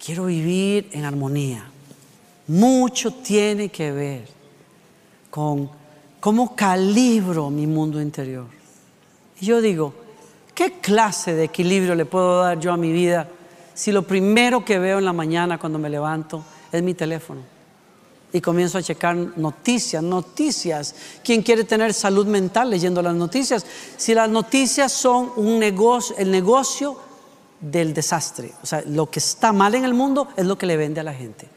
Quiero 0.04 0.26
vivir 0.26 0.90
en 0.94 1.04
armonía. 1.04 1.70
Mucho 2.48 3.12
tiene 3.16 3.68
que 3.68 3.92
ver 3.92 4.28
con 5.30 5.70
cómo 6.22 6.56
calibro 6.56 7.50
mi 7.50 7.68
mundo 7.68 8.02
interior. 8.02 8.48
Y 9.42 9.46
yo 9.46 9.62
digo, 9.62 9.94
¿qué 10.56 10.80
clase 10.80 11.34
de 11.34 11.44
equilibrio 11.44 11.96
le 11.96 12.06
puedo 12.06 12.44
dar 12.44 12.62
yo 12.62 12.72
a 12.72 12.78
mi 12.78 12.94
vida 12.94 13.28
si 13.74 13.92
lo 13.92 14.04
primero 14.04 14.64
que 14.64 14.80
veo 14.80 15.00
en 15.00 15.06
la 15.06 15.14
mañana 15.14 15.58
cuando 15.58 15.80
me 15.80 15.90
levanto 15.90 16.46
es 16.72 16.82
mi 16.82 16.94
teléfono? 16.94 17.61
Y 18.34 18.42
comienzo 18.42 18.78
a 18.78 18.82
checar 18.82 19.16
noticias, 19.16 20.02
noticias. 20.02 20.96
¿Quién 21.24 21.42
quiere 21.42 21.64
tener 21.64 21.94
salud 21.94 22.26
mental 22.26 22.70
leyendo 22.70 23.02
las 23.02 23.16
noticias? 23.16 23.66
Si 23.98 24.14
las 24.14 24.30
noticias 24.30 24.92
son 24.92 25.32
un 25.36 25.60
negocio, 25.60 26.16
el 26.18 26.32
negocio 26.32 26.98
del 27.60 27.94
desastre, 27.94 28.54
o 28.64 28.66
sea, 28.66 28.82
lo 28.88 29.10
que 29.10 29.20
está 29.20 29.54
mal 29.54 29.76
en 29.76 29.86
el 29.86 29.94
mundo 29.94 30.30
es 30.36 30.46
lo 30.46 30.58
que 30.58 30.66
le 30.66 30.78
vende 30.78 31.02
a 31.02 31.04
la 31.04 31.14
gente. 31.14 31.48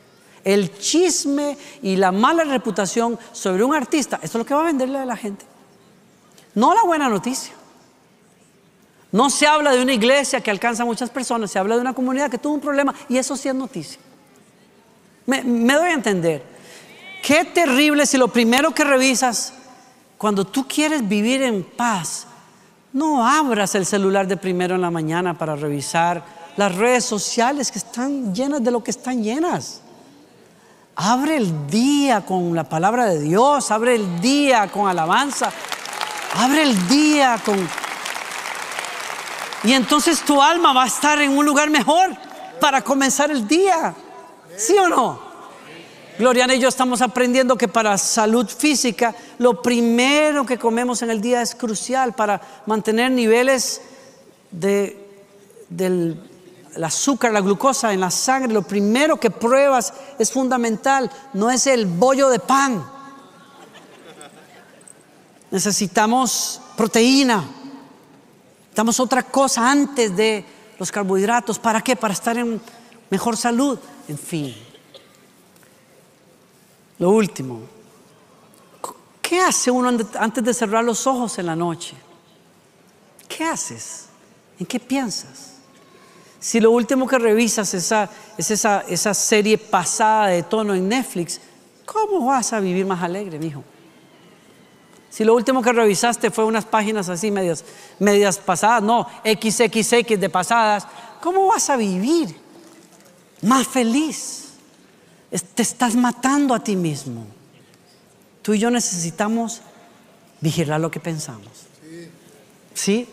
El 0.43 0.77
chisme 0.77 1.57
y 1.83 1.97
la 1.97 2.13
mala 2.13 2.45
reputación 2.45 3.19
sobre 3.33 3.65
un 3.65 3.75
artista, 3.75 4.17
esto 4.17 4.39
es 4.39 4.41
lo 4.41 4.45
que 4.45 4.55
va 4.55 4.61
a 4.61 4.65
venderle 4.65 4.99
a 4.99 5.07
la 5.07 5.17
gente. 5.17 5.47
No 6.55 6.75
la 6.75 6.83
buena 6.83 7.09
noticia. 7.09 7.55
No 9.13 9.31
se 9.31 9.47
habla 9.47 9.71
de 9.71 9.81
una 9.81 9.93
iglesia 9.93 10.41
que 10.41 10.51
alcanza 10.51 10.83
a 10.83 10.87
muchas 10.87 11.09
personas, 11.09 11.51
se 11.51 11.59
habla 11.59 11.77
de 11.77 11.81
una 11.81 11.95
comunidad 11.95 12.31
que 12.31 12.37
tuvo 12.37 12.55
un 12.55 12.61
problema 12.61 12.93
y 13.09 13.17
eso 13.17 13.37
sí 13.37 13.49
es 13.49 13.55
noticia. 13.55 14.01
Me 15.27 15.75
doy 15.75 15.89
a 15.89 15.93
entender. 15.93 16.54
Qué 17.25 17.47
terrible 17.47 18.05
si 18.05 18.19
lo 18.19 18.29
primero 18.29 18.75
que 18.75 18.85
revisas, 18.85 19.55
cuando 20.19 20.45
tú 20.45 20.69
quieres 20.69 21.09
vivir 21.09 21.43
en 21.43 21.65
paz, 21.65 22.27
no 22.93 23.27
abras 23.27 23.75
el 23.75 23.87
celular 23.87 24.27
de 24.27 24.37
primero 24.37 24.75
en 24.75 24.83
la 24.83 24.91
mañana 24.91 25.33
para 25.39 25.57
revisar 25.57 26.23
las 26.59 26.75
redes 26.75 27.07
sociales 27.07 27.71
que 27.73 27.79
están 27.79 28.35
llenas 28.35 28.63
de 28.63 28.71
lo 28.71 28.85
que 28.85 28.91
están 28.91 29.23
llenas. 29.23 29.81
Abre 30.97 31.39
el 31.39 31.67
día 31.67 32.21
con 32.27 32.55
la 32.55 32.65
palabra 32.65 33.07
de 33.07 33.19
Dios, 33.19 33.71
abre 33.71 33.95
el 33.95 34.21
día 34.21 34.71
con 34.71 34.87
alabanza, 34.87 35.51
abre 36.37 36.65
el 36.65 36.89
día 36.89 37.41
con... 37.43 37.57
Y 39.63 39.73
entonces 39.73 40.21
tu 40.21 40.43
alma 40.43 40.75
va 40.75 40.83
a 40.83 40.89
estar 40.89 41.19
en 41.23 41.35
un 41.35 41.47
lugar 41.47 41.71
mejor 41.71 42.11
para 42.61 42.83
comenzar 42.83 43.31
el 43.31 43.49
día. 43.49 43.95
¿Sí 44.59 44.77
o 44.77 44.91
no? 44.91 45.34
Gloriana 46.17 46.55
y 46.55 46.61
yo 46.61 46.69
estamos 46.69 47.03
aprendiendo 47.03 47.57
que 47.57 47.67
para 47.67 47.99
salud 47.99 48.49
física 48.49 49.15
lo 49.39 49.61
primero 49.61 50.47
que 50.47 50.59
comemos 50.59 51.03
en 51.03 51.11
el 51.11 51.21
día 51.21 51.43
es 51.43 51.57
crucial 51.57 52.13
para 52.13 52.41
mantener 52.67 53.11
niveles 53.11 53.81
de, 54.53 54.97
del 55.69 56.21
azúcar, 56.83 57.33
la 57.33 57.41
glucosa 57.41 57.93
en 57.93 58.01
la 58.01 58.13
sangre, 58.13 58.53
lo 58.53 58.63
primero 58.63 59.19
que 59.19 59.31
pruebas 59.31 59.93
es 60.17 60.31
fundamental, 60.31 61.11
no 61.33 61.51
es 61.51 61.67
el 61.67 61.87
bollo 61.87 62.29
de 62.29 62.39
pan. 62.39 62.85
Necesitamos 65.51 66.61
proteína, 66.77 67.45
necesitamos 68.63 69.01
otra 69.01 69.25
cosa 69.25 69.69
antes 69.69 70.17
de 70.17 70.45
los 70.79 70.93
carbohidratos. 70.93 71.59
¿Para 71.59 71.81
qué? 71.81 71.97
Para 71.97 72.15
estar 72.15 72.39
en 72.39 72.61
mejor 73.11 73.37
salud. 73.37 73.79
En 74.09 74.19
fin. 74.19 74.55
Lo 76.99 77.11
último, 77.11 77.61
¿qué 79.21 79.41
hace 79.41 79.71
uno 79.71 79.91
antes 80.19 80.45
de 80.45 80.55
cerrar 80.55 80.85
los 80.85 81.07
ojos 81.07 81.39
en 81.39 81.47
la 81.47 81.57
noche? 81.57 81.97
¿Qué 83.29 83.45
haces? 83.45 84.07
¿En 84.59 84.67
qué 84.67 84.79
piensas? 84.79 85.55
Si 86.39 86.61
lo 86.61 86.71
último 86.71 87.07
que 87.07 87.19
revisas 87.19 87.73
esa, 87.75 88.09
es 88.37 88.51
esa, 88.51 88.85
esa 88.89 89.15
serie 89.15 89.59
pasada 89.59 90.29
de 90.29 90.43
tono 90.43 90.75
en 90.75 90.89
Netflix, 90.89 91.41
¿cómo 91.85 92.27
vas 92.27 92.53
a 92.53 92.61
vivir 92.61 92.87
más 92.87 93.03
alegre, 93.03 93.39
mijo? 93.39 93.65
Si 95.11 95.25
lo 95.25 95.35
último 95.35 95.63
que 95.63 95.73
revisaste 95.73 96.31
fue 96.31 96.45
unas 96.45 96.65
páginas 96.65 97.09
así 97.09 97.31
medias, 97.31 97.65
medias 97.99 98.37
pasadas, 98.39 98.83
no, 98.83 99.07
XXX 99.25 100.21
de 100.21 100.29
pasadas, 100.29 100.87
¿cómo 101.23 101.47
vas 101.47 101.71
a 101.71 101.77
vivir 101.77 102.37
más 103.43 103.67
feliz? 103.67 104.44
Te 105.55 105.63
estás 105.63 105.97
matando 105.97 106.55
a 106.55 106.63
ti 106.63 106.77
mismo. 106.77 107.27
Tú 108.43 108.55
y 108.55 108.59
yo 108.59 108.71
necesitamos 108.71 109.63
vigilar 110.41 110.81
lo 110.81 110.91
que 110.91 111.01
pensamos. 111.01 111.67
¿Sí? 112.75 113.09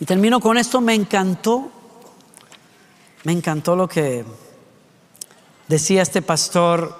Y 0.00 0.04
termino 0.04 0.40
con 0.40 0.56
esto, 0.58 0.80
me 0.80 0.94
encantó 0.94 1.72
me 3.24 3.32
encantó 3.32 3.74
lo 3.76 3.88
que 3.88 4.24
decía 5.66 6.02
este 6.02 6.22
pastor. 6.22 6.96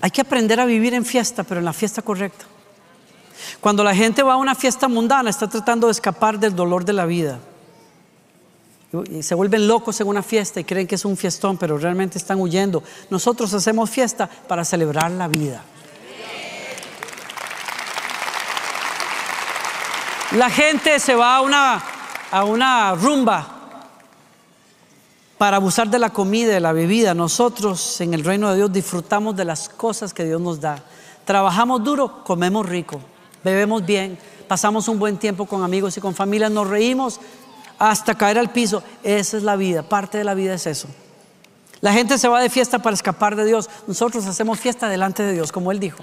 Hay 0.00 0.10
que 0.10 0.20
aprender 0.20 0.60
a 0.60 0.64
vivir 0.64 0.94
en 0.94 1.04
fiesta, 1.04 1.42
pero 1.42 1.58
en 1.58 1.64
la 1.64 1.72
fiesta 1.72 2.02
correcta. 2.02 2.46
Cuando 3.60 3.82
la 3.82 3.94
gente 3.94 4.22
va 4.22 4.34
a 4.34 4.36
una 4.36 4.54
fiesta 4.54 4.88
mundana, 4.88 5.30
está 5.30 5.48
tratando 5.48 5.88
de 5.88 5.92
escapar 5.92 6.38
del 6.38 6.54
dolor 6.54 6.84
de 6.84 6.92
la 6.92 7.04
vida. 7.04 7.40
Se 9.20 9.34
vuelven 9.34 9.66
locos 9.66 10.00
en 10.00 10.06
una 10.06 10.22
fiesta 10.22 10.60
y 10.60 10.64
creen 10.64 10.86
que 10.86 10.94
es 10.94 11.04
un 11.04 11.16
fiestón, 11.16 11.56
pero 11.56 11.78
realmente 11.78 12.18
están 12.18 12.40
huyendo. 12.40 12.82
Nosotros 13.10 13.52
hacemos 13.54 13.90
fiesta 13.90 14.28
para 14.28 14.64
celebrar 14.64 15.10
la 15.10 15.28
vida. 15.28 15.62
La 20.32 20.50
gente 20.50 20.98
se 20.98 21.14
va 21.14 21.36
a 21.36 21.40
una, 21.40 21.82
a 22.30 22.44
una 22.44 22.94
rumba 22.94 23.54
para 25.38 25.58
abusar 25.58 25.88
de 25.88 25.98
la 25.98 26.10
comida 26.10 26.52
de 26.52 26.60
la 26.60 26.72
bebida. 26.72 27.14
Nosotros 27.14 28.00
en 28.00 28.14
el 28.14 28.24
reino 28.24 28.50
de 28.50 28.56
Dios 28.56 28.72
disfrutamos 28.72 29.36
de 29.36 29.44
las 29.44 29.68
cosas 29.68 30.12
que 30.12 30.24
Dios 30.24 30.40
nos 30.40 30.60
da. 30.60 30.82
Trabajamos 31.24 31.82
duro, 31.84 32.24
comemos 32.24 32.66
rico, 32.66 33.00
bebemos 33.42 33.84
bien, 33.84 34.18
pasamos 34.48 34.88
un 34.88 34.98
buen 34.98 35.16
tiempo 35.16 35.46
con 35.46 35.62
amigos 35.62 35.96
y 35.96 36.00
con 36.00 36.14
familias, 36.14 36.50
nos 36.50 36.68
reímos 36.68 37.20
hasta 37.78 38.14
caer 38.14 38.38
al 38.38 38.50
piso. 38.50 38.82
Esa 39.02 39.36
es 39.36 39.42
la 39.42 39.56
vida, 39.56 39.82
parte 39.82 40.18
de 40.18 40.24
la 40.24 40.34
vida 40.34 40.54
es 40.54 40.66
eso. 40.66 40.88
La 41.80 41.92
gente 41.92 42.16
se 42.18 42.28
va 42.28 42.40
de 42.40 42.48
fiesta 42.48 42.78
para 42.78 42.94
escapar 42.94 43.36
de 43.36 43.44
Dios. 43.44 43.68
Nosotros 43.86 44.24
hacemos 44.26 44.58
fiesta 44.58 44.88
delante 44.88 45.22
de 45.22 45.32
Dios, 45.32 45.52
como 45.52 45.70
Él 45.70 45.80
dijo. 45.80 46.02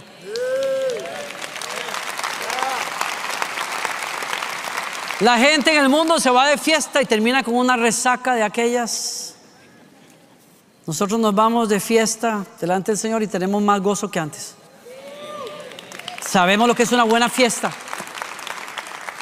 La 5.19 5.37
gente 5.37 5.71
en 5.71 5.83
el 5.83 5.89
mundo 5.89 6.19
se 6.19 6.29
va 6.31 6.47
de 6.47 6.57
fiesta 6.57 7.01
y 7.01 7.05
termina 7.05 7.43
con 7.43 7.55
una 7.55 7.77
resaca 7.77 8.33
de 8.33 8.43
aquellas 8.43 9.31
nosotros 10.85 11.19
nos 11.19 11.35
vamos 11.35 11.69
de 11.69 11.79
fiesta 11.79 12.43
delante 12.59 12.91
del 12.91 12.97
Señor 12.97 13.21
y 13.21 13.27
tenemos 13.27 13.61
más 13.61 13.79
gozo 13.81 14.09
que 14.09 14.19
antes. 14.19 14.55
Sabemos 16.19 16.67
lo 16.67 16.75
que 16.75 16.83
es 16.83 16.91
una 16.91 17.03
buena 17.03 17.29
fiesta. 17.29 17.71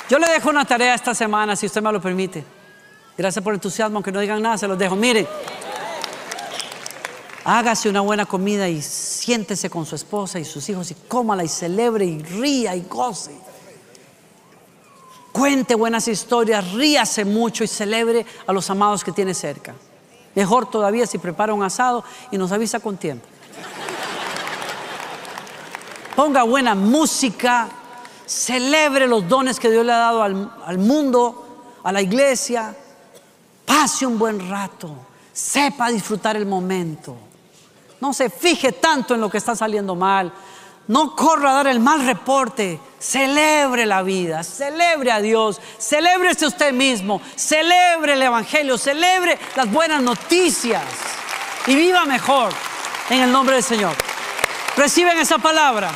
Yo 0.10 0.18
le 0.18 0.28
dejo 0.28 0.49
una 0.49 0.66
tarea 0.66 0.95
esta 0.95 1.14
semana, 1.14 1.55
si 1.55 1.68
usted 1.68 1.84
me 1.84 1.91
lo 1.91 2.01
permite. 2.01 2.43
Gracias 3.16 3.43
por 3.43 3.53
el 3.53 3.57
entusiasmo, 3.57 3.97
aunque 3.97 4.12
no 4.12 4.20
digan 4.20 4.41
nada, 4.41 4.57
se 4.57 4.68
los 4.68 4.78
dejo. 4.78 4.95
Mire, 4.95 5.28
hágase 7.43 7.89
una 7.89 8.01
buena 8.01 8.26
comida 8.26 8.68
y 8.68 8.82
siéntese 8.82 9.70
con 9.70 9.86
su 9.86 9.95
esposa 9.95 10.39
y 10.39 10.45
sus 10.45 10.68
hijos 10.68 10.89
y 10.89 10.95
cómala 11.07 11.43
y 11.43 11.47
celebre 11.47 12.05
y 12.05 12.24
ría 12.24 12.76
y 12.76 12.82
goce. 12.89 13.36
Cuente 15.32 15.76
buenas 15.76 16.07
historias, 16.07 16.74
ríase 16.74 17.24
mucho 17.24 17.64
y 17.64 17.68
celebre 17.68 18.26
a 18.47 18.51
los 18.51 18.68
amados 18.72 19.03
que 19.03 19.12
tiene 19.12 19.36
cerca. 19.36 19.76
Mejor 20.34 20.72
todavía 20.72 21.05
si 21.05 21.20
prepara 21.20 21.53
un 21.53 21.62
asado 21.62 22.03
y 22.32 22.38
nos 22.39 22.51
avisa 22.51 22.80
con 22.80 22.97
tiempo. 22.97 23.28
Ponga 26.16 26.41
buena 26.43 26.74
música, 26.74 27.70
celebre 28.30 29.08
los 29.08 29.28
dones 29.28 29.60
que 29.60 29.72
Dios 29.72 29.84
le 29.84 29.92
ha 29.92 29.98
dado 29.98 30.22
al, 30.22 30.54
al 30.64 30.78
mundo, 30.78 31.80
a 31.84 31.92
la 31.92 32.02
iglesia. 32.02 32.76
Pase 33.66 34.06
un 34.06 34.20
buen 34.20 34.50
rato, 34.50 34.96
sepa 35.34 35.90
disfrutar 35.90 36.38
el 36.38 36.46
momento. 36.46 37.18
No 38.00 38.14
se 38.14 38.30
fije 38.30 38.74
tanto 38.74 39.16
en 39.16 39.22
lo 39.22 39.30
que 39.30 39.40
está 39.40 39.56
saliendo 39.56 39.96
mal. 39.96 40.32
No 40.88 41.16
corra 41.16 41.52
a 41.52 41.54
dar 41.56 41.68
el 41.68 41.80
mal 41.80 42.06
reporte. 42.06 42.80
Celebre 43.00 43.86
la 43.86 44.04
vida, 44.04 44.44
celebre 44.44 45.12
a 45.12 45.22
Dios, 45.22 45.60
celébrese 45.80 46.46
usted 46.46 46.74
mismo, 46.74 47.22
celebre 47.36 48.14
el 48.14 48.22
Evangelio, 48.22 48.78
celebre 48.78 49.40
las 49.56 49.72
buenas 49.72 50.02
noticias 50.02 50.84
y 51.66 51.76
viva 51.76 52.06
mejor 52.06 52.52
en 53.10 53.22
el 53.22 53.32
nombre 53.32 53.56
del 53.56 53.64
Señor. 53.64 53.96
Reciben 54.76 55.18
esa 55.18 55.38
palabra. 55.38 55.92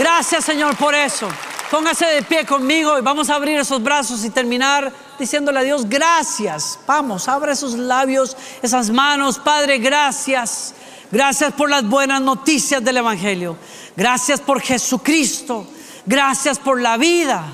Gracias 0.00 0.46
Señor 0.46 0.78
por 0.78 0.94
eso. 0.94 1.28
Póngase 1.70 2.06
de 2.06 2.22
pie 2.22 2.46
conmigo 2.46 2.98
y 2.98 3.02
vamos 3.02 3.28
a 3.28 3.34
abrir 3.34 3.58
esos 3.58 3.82
brazos 3.82 4.24
y 4.24 4.30
terminar 4.30 4.90
diciéndole 5.18 5.58
a 5.58 5.62
Dios 5.62 5.86
gracias. 5.86 6.78
Vamos, 6.86 7.28
abra 7.28 7.52
esos 7.52 7.74
labios, 7.74 8.34
esas 8.62 8.88
manos. 8.88 9.38
Padre, 9.38 9.76
gracias. 9.76 10.74
Gracias 11.12 11.52
por 11.52 11.68
las 11.68 11.86
buenas 11.86 12.22
noticias 12.22 12.82
del 12.82 12.96
Evangelio. 12.96 13.58
Gracias 13.94 14.40
por 14.40 14.62
Jesucristo. 14.62 15.66
Gracias 16.06 16.58
por 16.58 16.80
la 16.80 16.96
vida. 16.96 17.44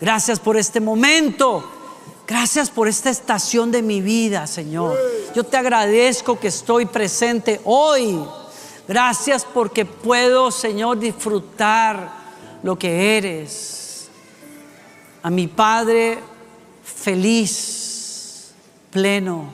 Gracias 0.00 0.38
por 0.38 0.56
este 0.56 0.78
momento. 0.78 1.72
Gracias 2.24 2.70
por 2.70 2.86
esta 2.86 3.10
estación 3.10 3.72
de 3.72 3.82
mi 3.82 4.00
vida, 4.00 4.46
Señor. 4.46 4.96
Yo 5.34 5.42
te 5.42 5.56
agradezco 5.56 6.38
que 6.38 6.46
estoy 6.48 6.86
presente 6.86 7.60
hoy. 7.64 8.16
Gracias 8.88 9.44
porque 9.44 9.84
puedo, 9.84 10.50
Señor, 10.50 10.98
disfrutar 10.98 12.12
lo 12.62 12.78
que 12.78 13.16
eres. 13.16 14.08
A 15.22 15.30
mi 15.30 15.48
Padre 15.48 16.18
feliz, 16.84 18.52
pleno. 18.90 19.44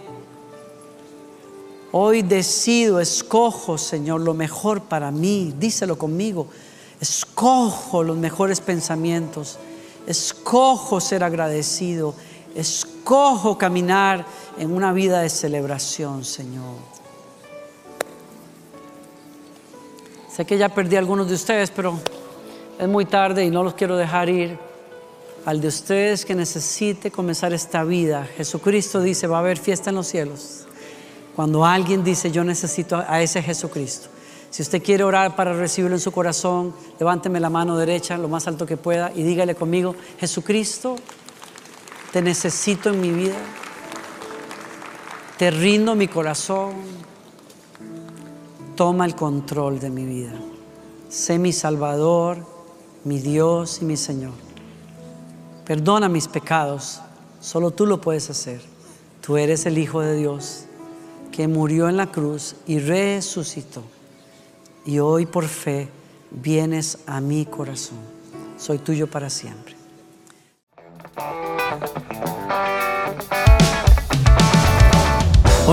Hoy 1.92 2.22
decido, 2.22 3.00
escojo, 3.00 3.76
Señor, 3.76 4.20
lo 4.20 4.34
mejor 4.34 4.82
para 4.82 5.10
mí. 5.10 5.54
Díselo 5.58 5.98
conmigo. 5.98 6.48
Escojo 7.00 8.02
los 8.02 8.16
mejores 8.16 8.60
pensamientos. 8.60 9.58
Escojo 10.06 11.00
ser 11.00 11.24
agradecido. 11.24 12.14
Escojo 12.54 13.58
caminar 13.58 14.24
en 14.58 14.72
una 14.72 14.92
vida 14.92 15.20
de 15.20 15.28
celebración, 15.28 16.24
Señor. 16.24 17.01
Sé 20.34 20.46
que 20.46 20.56
ya 20.56 20.70
perdí 20.70 20.96
a 20.96 20.98
algunos 20.98 21.28
de 21.28 21.34
ustedes, 21.34 21.70
pero 21.70 21.98
es 22.78 22.88
muy 22.88 23.04
tarde 23.04 23.44
y 23.44 23.50
no 23.50 23.62
los 23.62 23.74
quiero 23.74 23.96
dejar 23.96 24.30
ir. 24.30 24.58
Al 25.44 25.60
de 25.60 25.68
ustedes 25.68 26.24
que 26.24 26.34
necesite 26.34 27.10
comenzar 27.10 27.52
esta 27.52 27.84
vida, 27.84 28.26
Jesucristo 28.36 29.02
dice, 29.02 29.26
va 29.26 29.36
a 29.36 29.40
haber 29.40 29.58
fiesta 29.58 29.90
en 29.90 29.96
los 29.96 30.06
cielos. 30.06 30.66
Cuando 31.36 31.66
alguien 31.66 32.02
dice, 32.02 32.30
yo 32.30 32.44
necesito 32.44 33.04
a 33.06 33.20
ese 33.20 33.42
Jesucristo. 33.42 34.08
Si 34.48 34.62
usted 34.62 34.82
quiere 34.82 35.04
orar 35.04 35.36
para 35.36 35.52
recibirlo 35.52 35.96
en 35.96 36.00
su 36.00 36.12
corazón, 36.12 36.74
levánteme 36.98 37.38
la 37.38 37.50
mano 37.50 37.76
derecha 37.76 38.16
lo 38.16 38.28
más 38.28 38.46
alto 38.46 38.64
que 38.64 38.76
pueda 38.76 39.12
y 39.14 39.22
dígale 39.24 39.54
conmigo, 39.54 39.94
Jesucristo, 40.18 40.96
te 42.10 42.22
necesito 42.22 42.88
en 42.88 43.00
mi 43.00 43.10
vida. 43.10 43.36
Te 45.36 45.50
rindo 45.50 45.94
mi 45.94 46.08
corazón. 46.08 47.11
Toma 48.76 49.04
el 49.04 49.14
control 49.14 49.80
de 49.80 49.90
mi 49.90 50.04
vida. 50.04 50.32
Sé 51.08 51.38
mi 51.38 51.52
Salvador, 51.52 52.38
mi 53.04 53.18
Dios 53.18 53.80
y 53.82 53.84
mi 53.84 53.96
Señor. 53.96 54.32
Perdona 55.66 56.08
mis 56.08 56.28
pecados. 56.28 57.00
Solo 57.40 57.70
tú 57.70 57.86
lo 57.86 58.00
puedes 58.00 58.30
hacer. 58.30 58.62
Tú 59.20 59.36
eres 59.36 59.66
el 59.66 59.78
Hijo 59.78 60.00
de 60.00 60.16
Dios 60.16 60.64
que 61.30 61.48
murió 61.48 61.88
en 61.88 61.96
la 61.96 62.10
cruz 62.10 62.56
y 62.66 62.78
resucitó 62.78 63.82
y 64.84 64.98
hoy 64.98 65.26
por 65.26 65.46
fe 65.46 65.88
vienes 66.30 66.98
a 67.06 67.20
mi 67.20 67.46
corazón. 67.46 67.98
Soy 68.58 68.78
tuyo 68.78 69.06
para 69.06 69.30
siempre. 69.30 69.81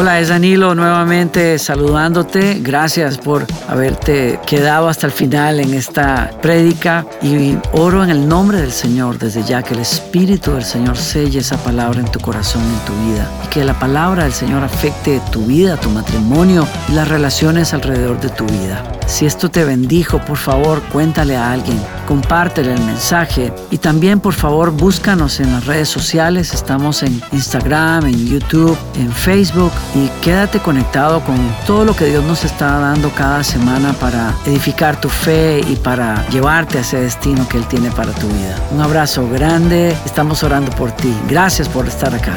Hola, 0.01 0.21
es 0.21 0.29
Danilo 0.29 0.75
nuevamente 0.75 1.59
saludándote. 1.59 2.59
Gracias 2.61 3.17
por 3.17 3.45
haberte 3.67 4.39
quedado 4.47 4.87
hasta 4.87 5.07
el 5.07 5.11
final 5.11 5.59
en 5.59 5.73
esta 5.73 6.31
prédica 6.41 7.05
y 7.21 7.57
oro 7.73 8.01
en 8.01 8.09
el 8.09 8.25
nombre 8.25 8.61
del 8.61 8.71
Señor 8.71 9.19
desde 9.19 9.43
ya 9.43 9.61
que 9.61 9.73
el 9.73 9.81
Espíritu 9.81 10.53
del 10.53 10.63
Señor 10.63 10.95
selle 10.95 11.39
esa 11.39 11.57
palabra 11.57 11.99
en 11.99 12.09
tu 12.09 12.21
corazón, 12.21 12.61
en 12.63 12.85
tu 12.85 12.93
vida 13.09 13.29
y 13.43 13.49
que 13.49 13.65
la 13.65 13.77
palabra 13.77 14.23
del 14.23 14.31
Señor 14.31 14.63
afecte 14.63 15.19
tu 15.33 15.45
vida, 15.45 15.75
tu 15.75 15.89
matrimonio 15.89 16.65
y 16.87 16.93
las 16.93 17.09
relaciones 17.09 17.73
alrededor 17.73 18.21
de 18.21 18.29
tu 18.29 18.45
vida. 18.45 18.81
Si 19.09 19.25
esto 19.25 19.49
te 19.49 19.65
bendijo, 19.65 20.19
por 20.19 20.37
favor, 20.37 20.83
cuéntale 20.93 21.35
a 21.35 21.51
alguien, 21.51 21.81
compártele 22.07 22.75
el 22.75 22.81
mensaje 22.83 23.51
y 23.71 23.79
también, 23.79 24.19
por 24.19 24.35
favor, 24.35 24.69
búscanos 24.69 25.39
en 25.39 25.51
las 25.51 25.65
redes 25.65 25.89
sociales. 25.89 26.53
Estamos 26.53 27.01
en 27.01 27.19
Instagram, 27.31 28.05
en 28.05 28.27
YouTube, 28.27 28.77
en 28.99 29.11
Facebook 29.11 29.71
y 29.95 30.07
quédate 30.21 30.59
conectado 30.59 31.21
con 31.23 31.37
todo 31.65 31.85
lo 31.85 31.95
que 31.95 32.05
Dios 32.05 32.23
nos 32.23 32.43
está 32.43 32.79
dando 32.79 33.09
cada 33.11 33.43
semana 33.43 33.93
para 33.93 34.33
edificar 34.45 34.99
tu 34.99 35.09
fe 35.09 35.61
y 35.67 35.75
para 35.75 36.27
llevarte 36.29 36.77
a 36.77 36.81
ese 36.81 37.01
destino 37.01 37.47
que 37.47 37.57
Él 37.57 37.67
tiene 37.67 37.91
para 37.91 38.11
tu 38.11 38.27
vida. 38.27 38.55
Un 38.71 38.81
abrazo 38.81 39.27
grande, 39.29 39.95
estamos 40.05 40.43
orando 40.43 40.71
por 40.71 40.91
ti. 40.91 41.13
Gracias 41.27 41.67
por 41.67 41.87
estar 41.87 42.13
acá. 42.13 42.33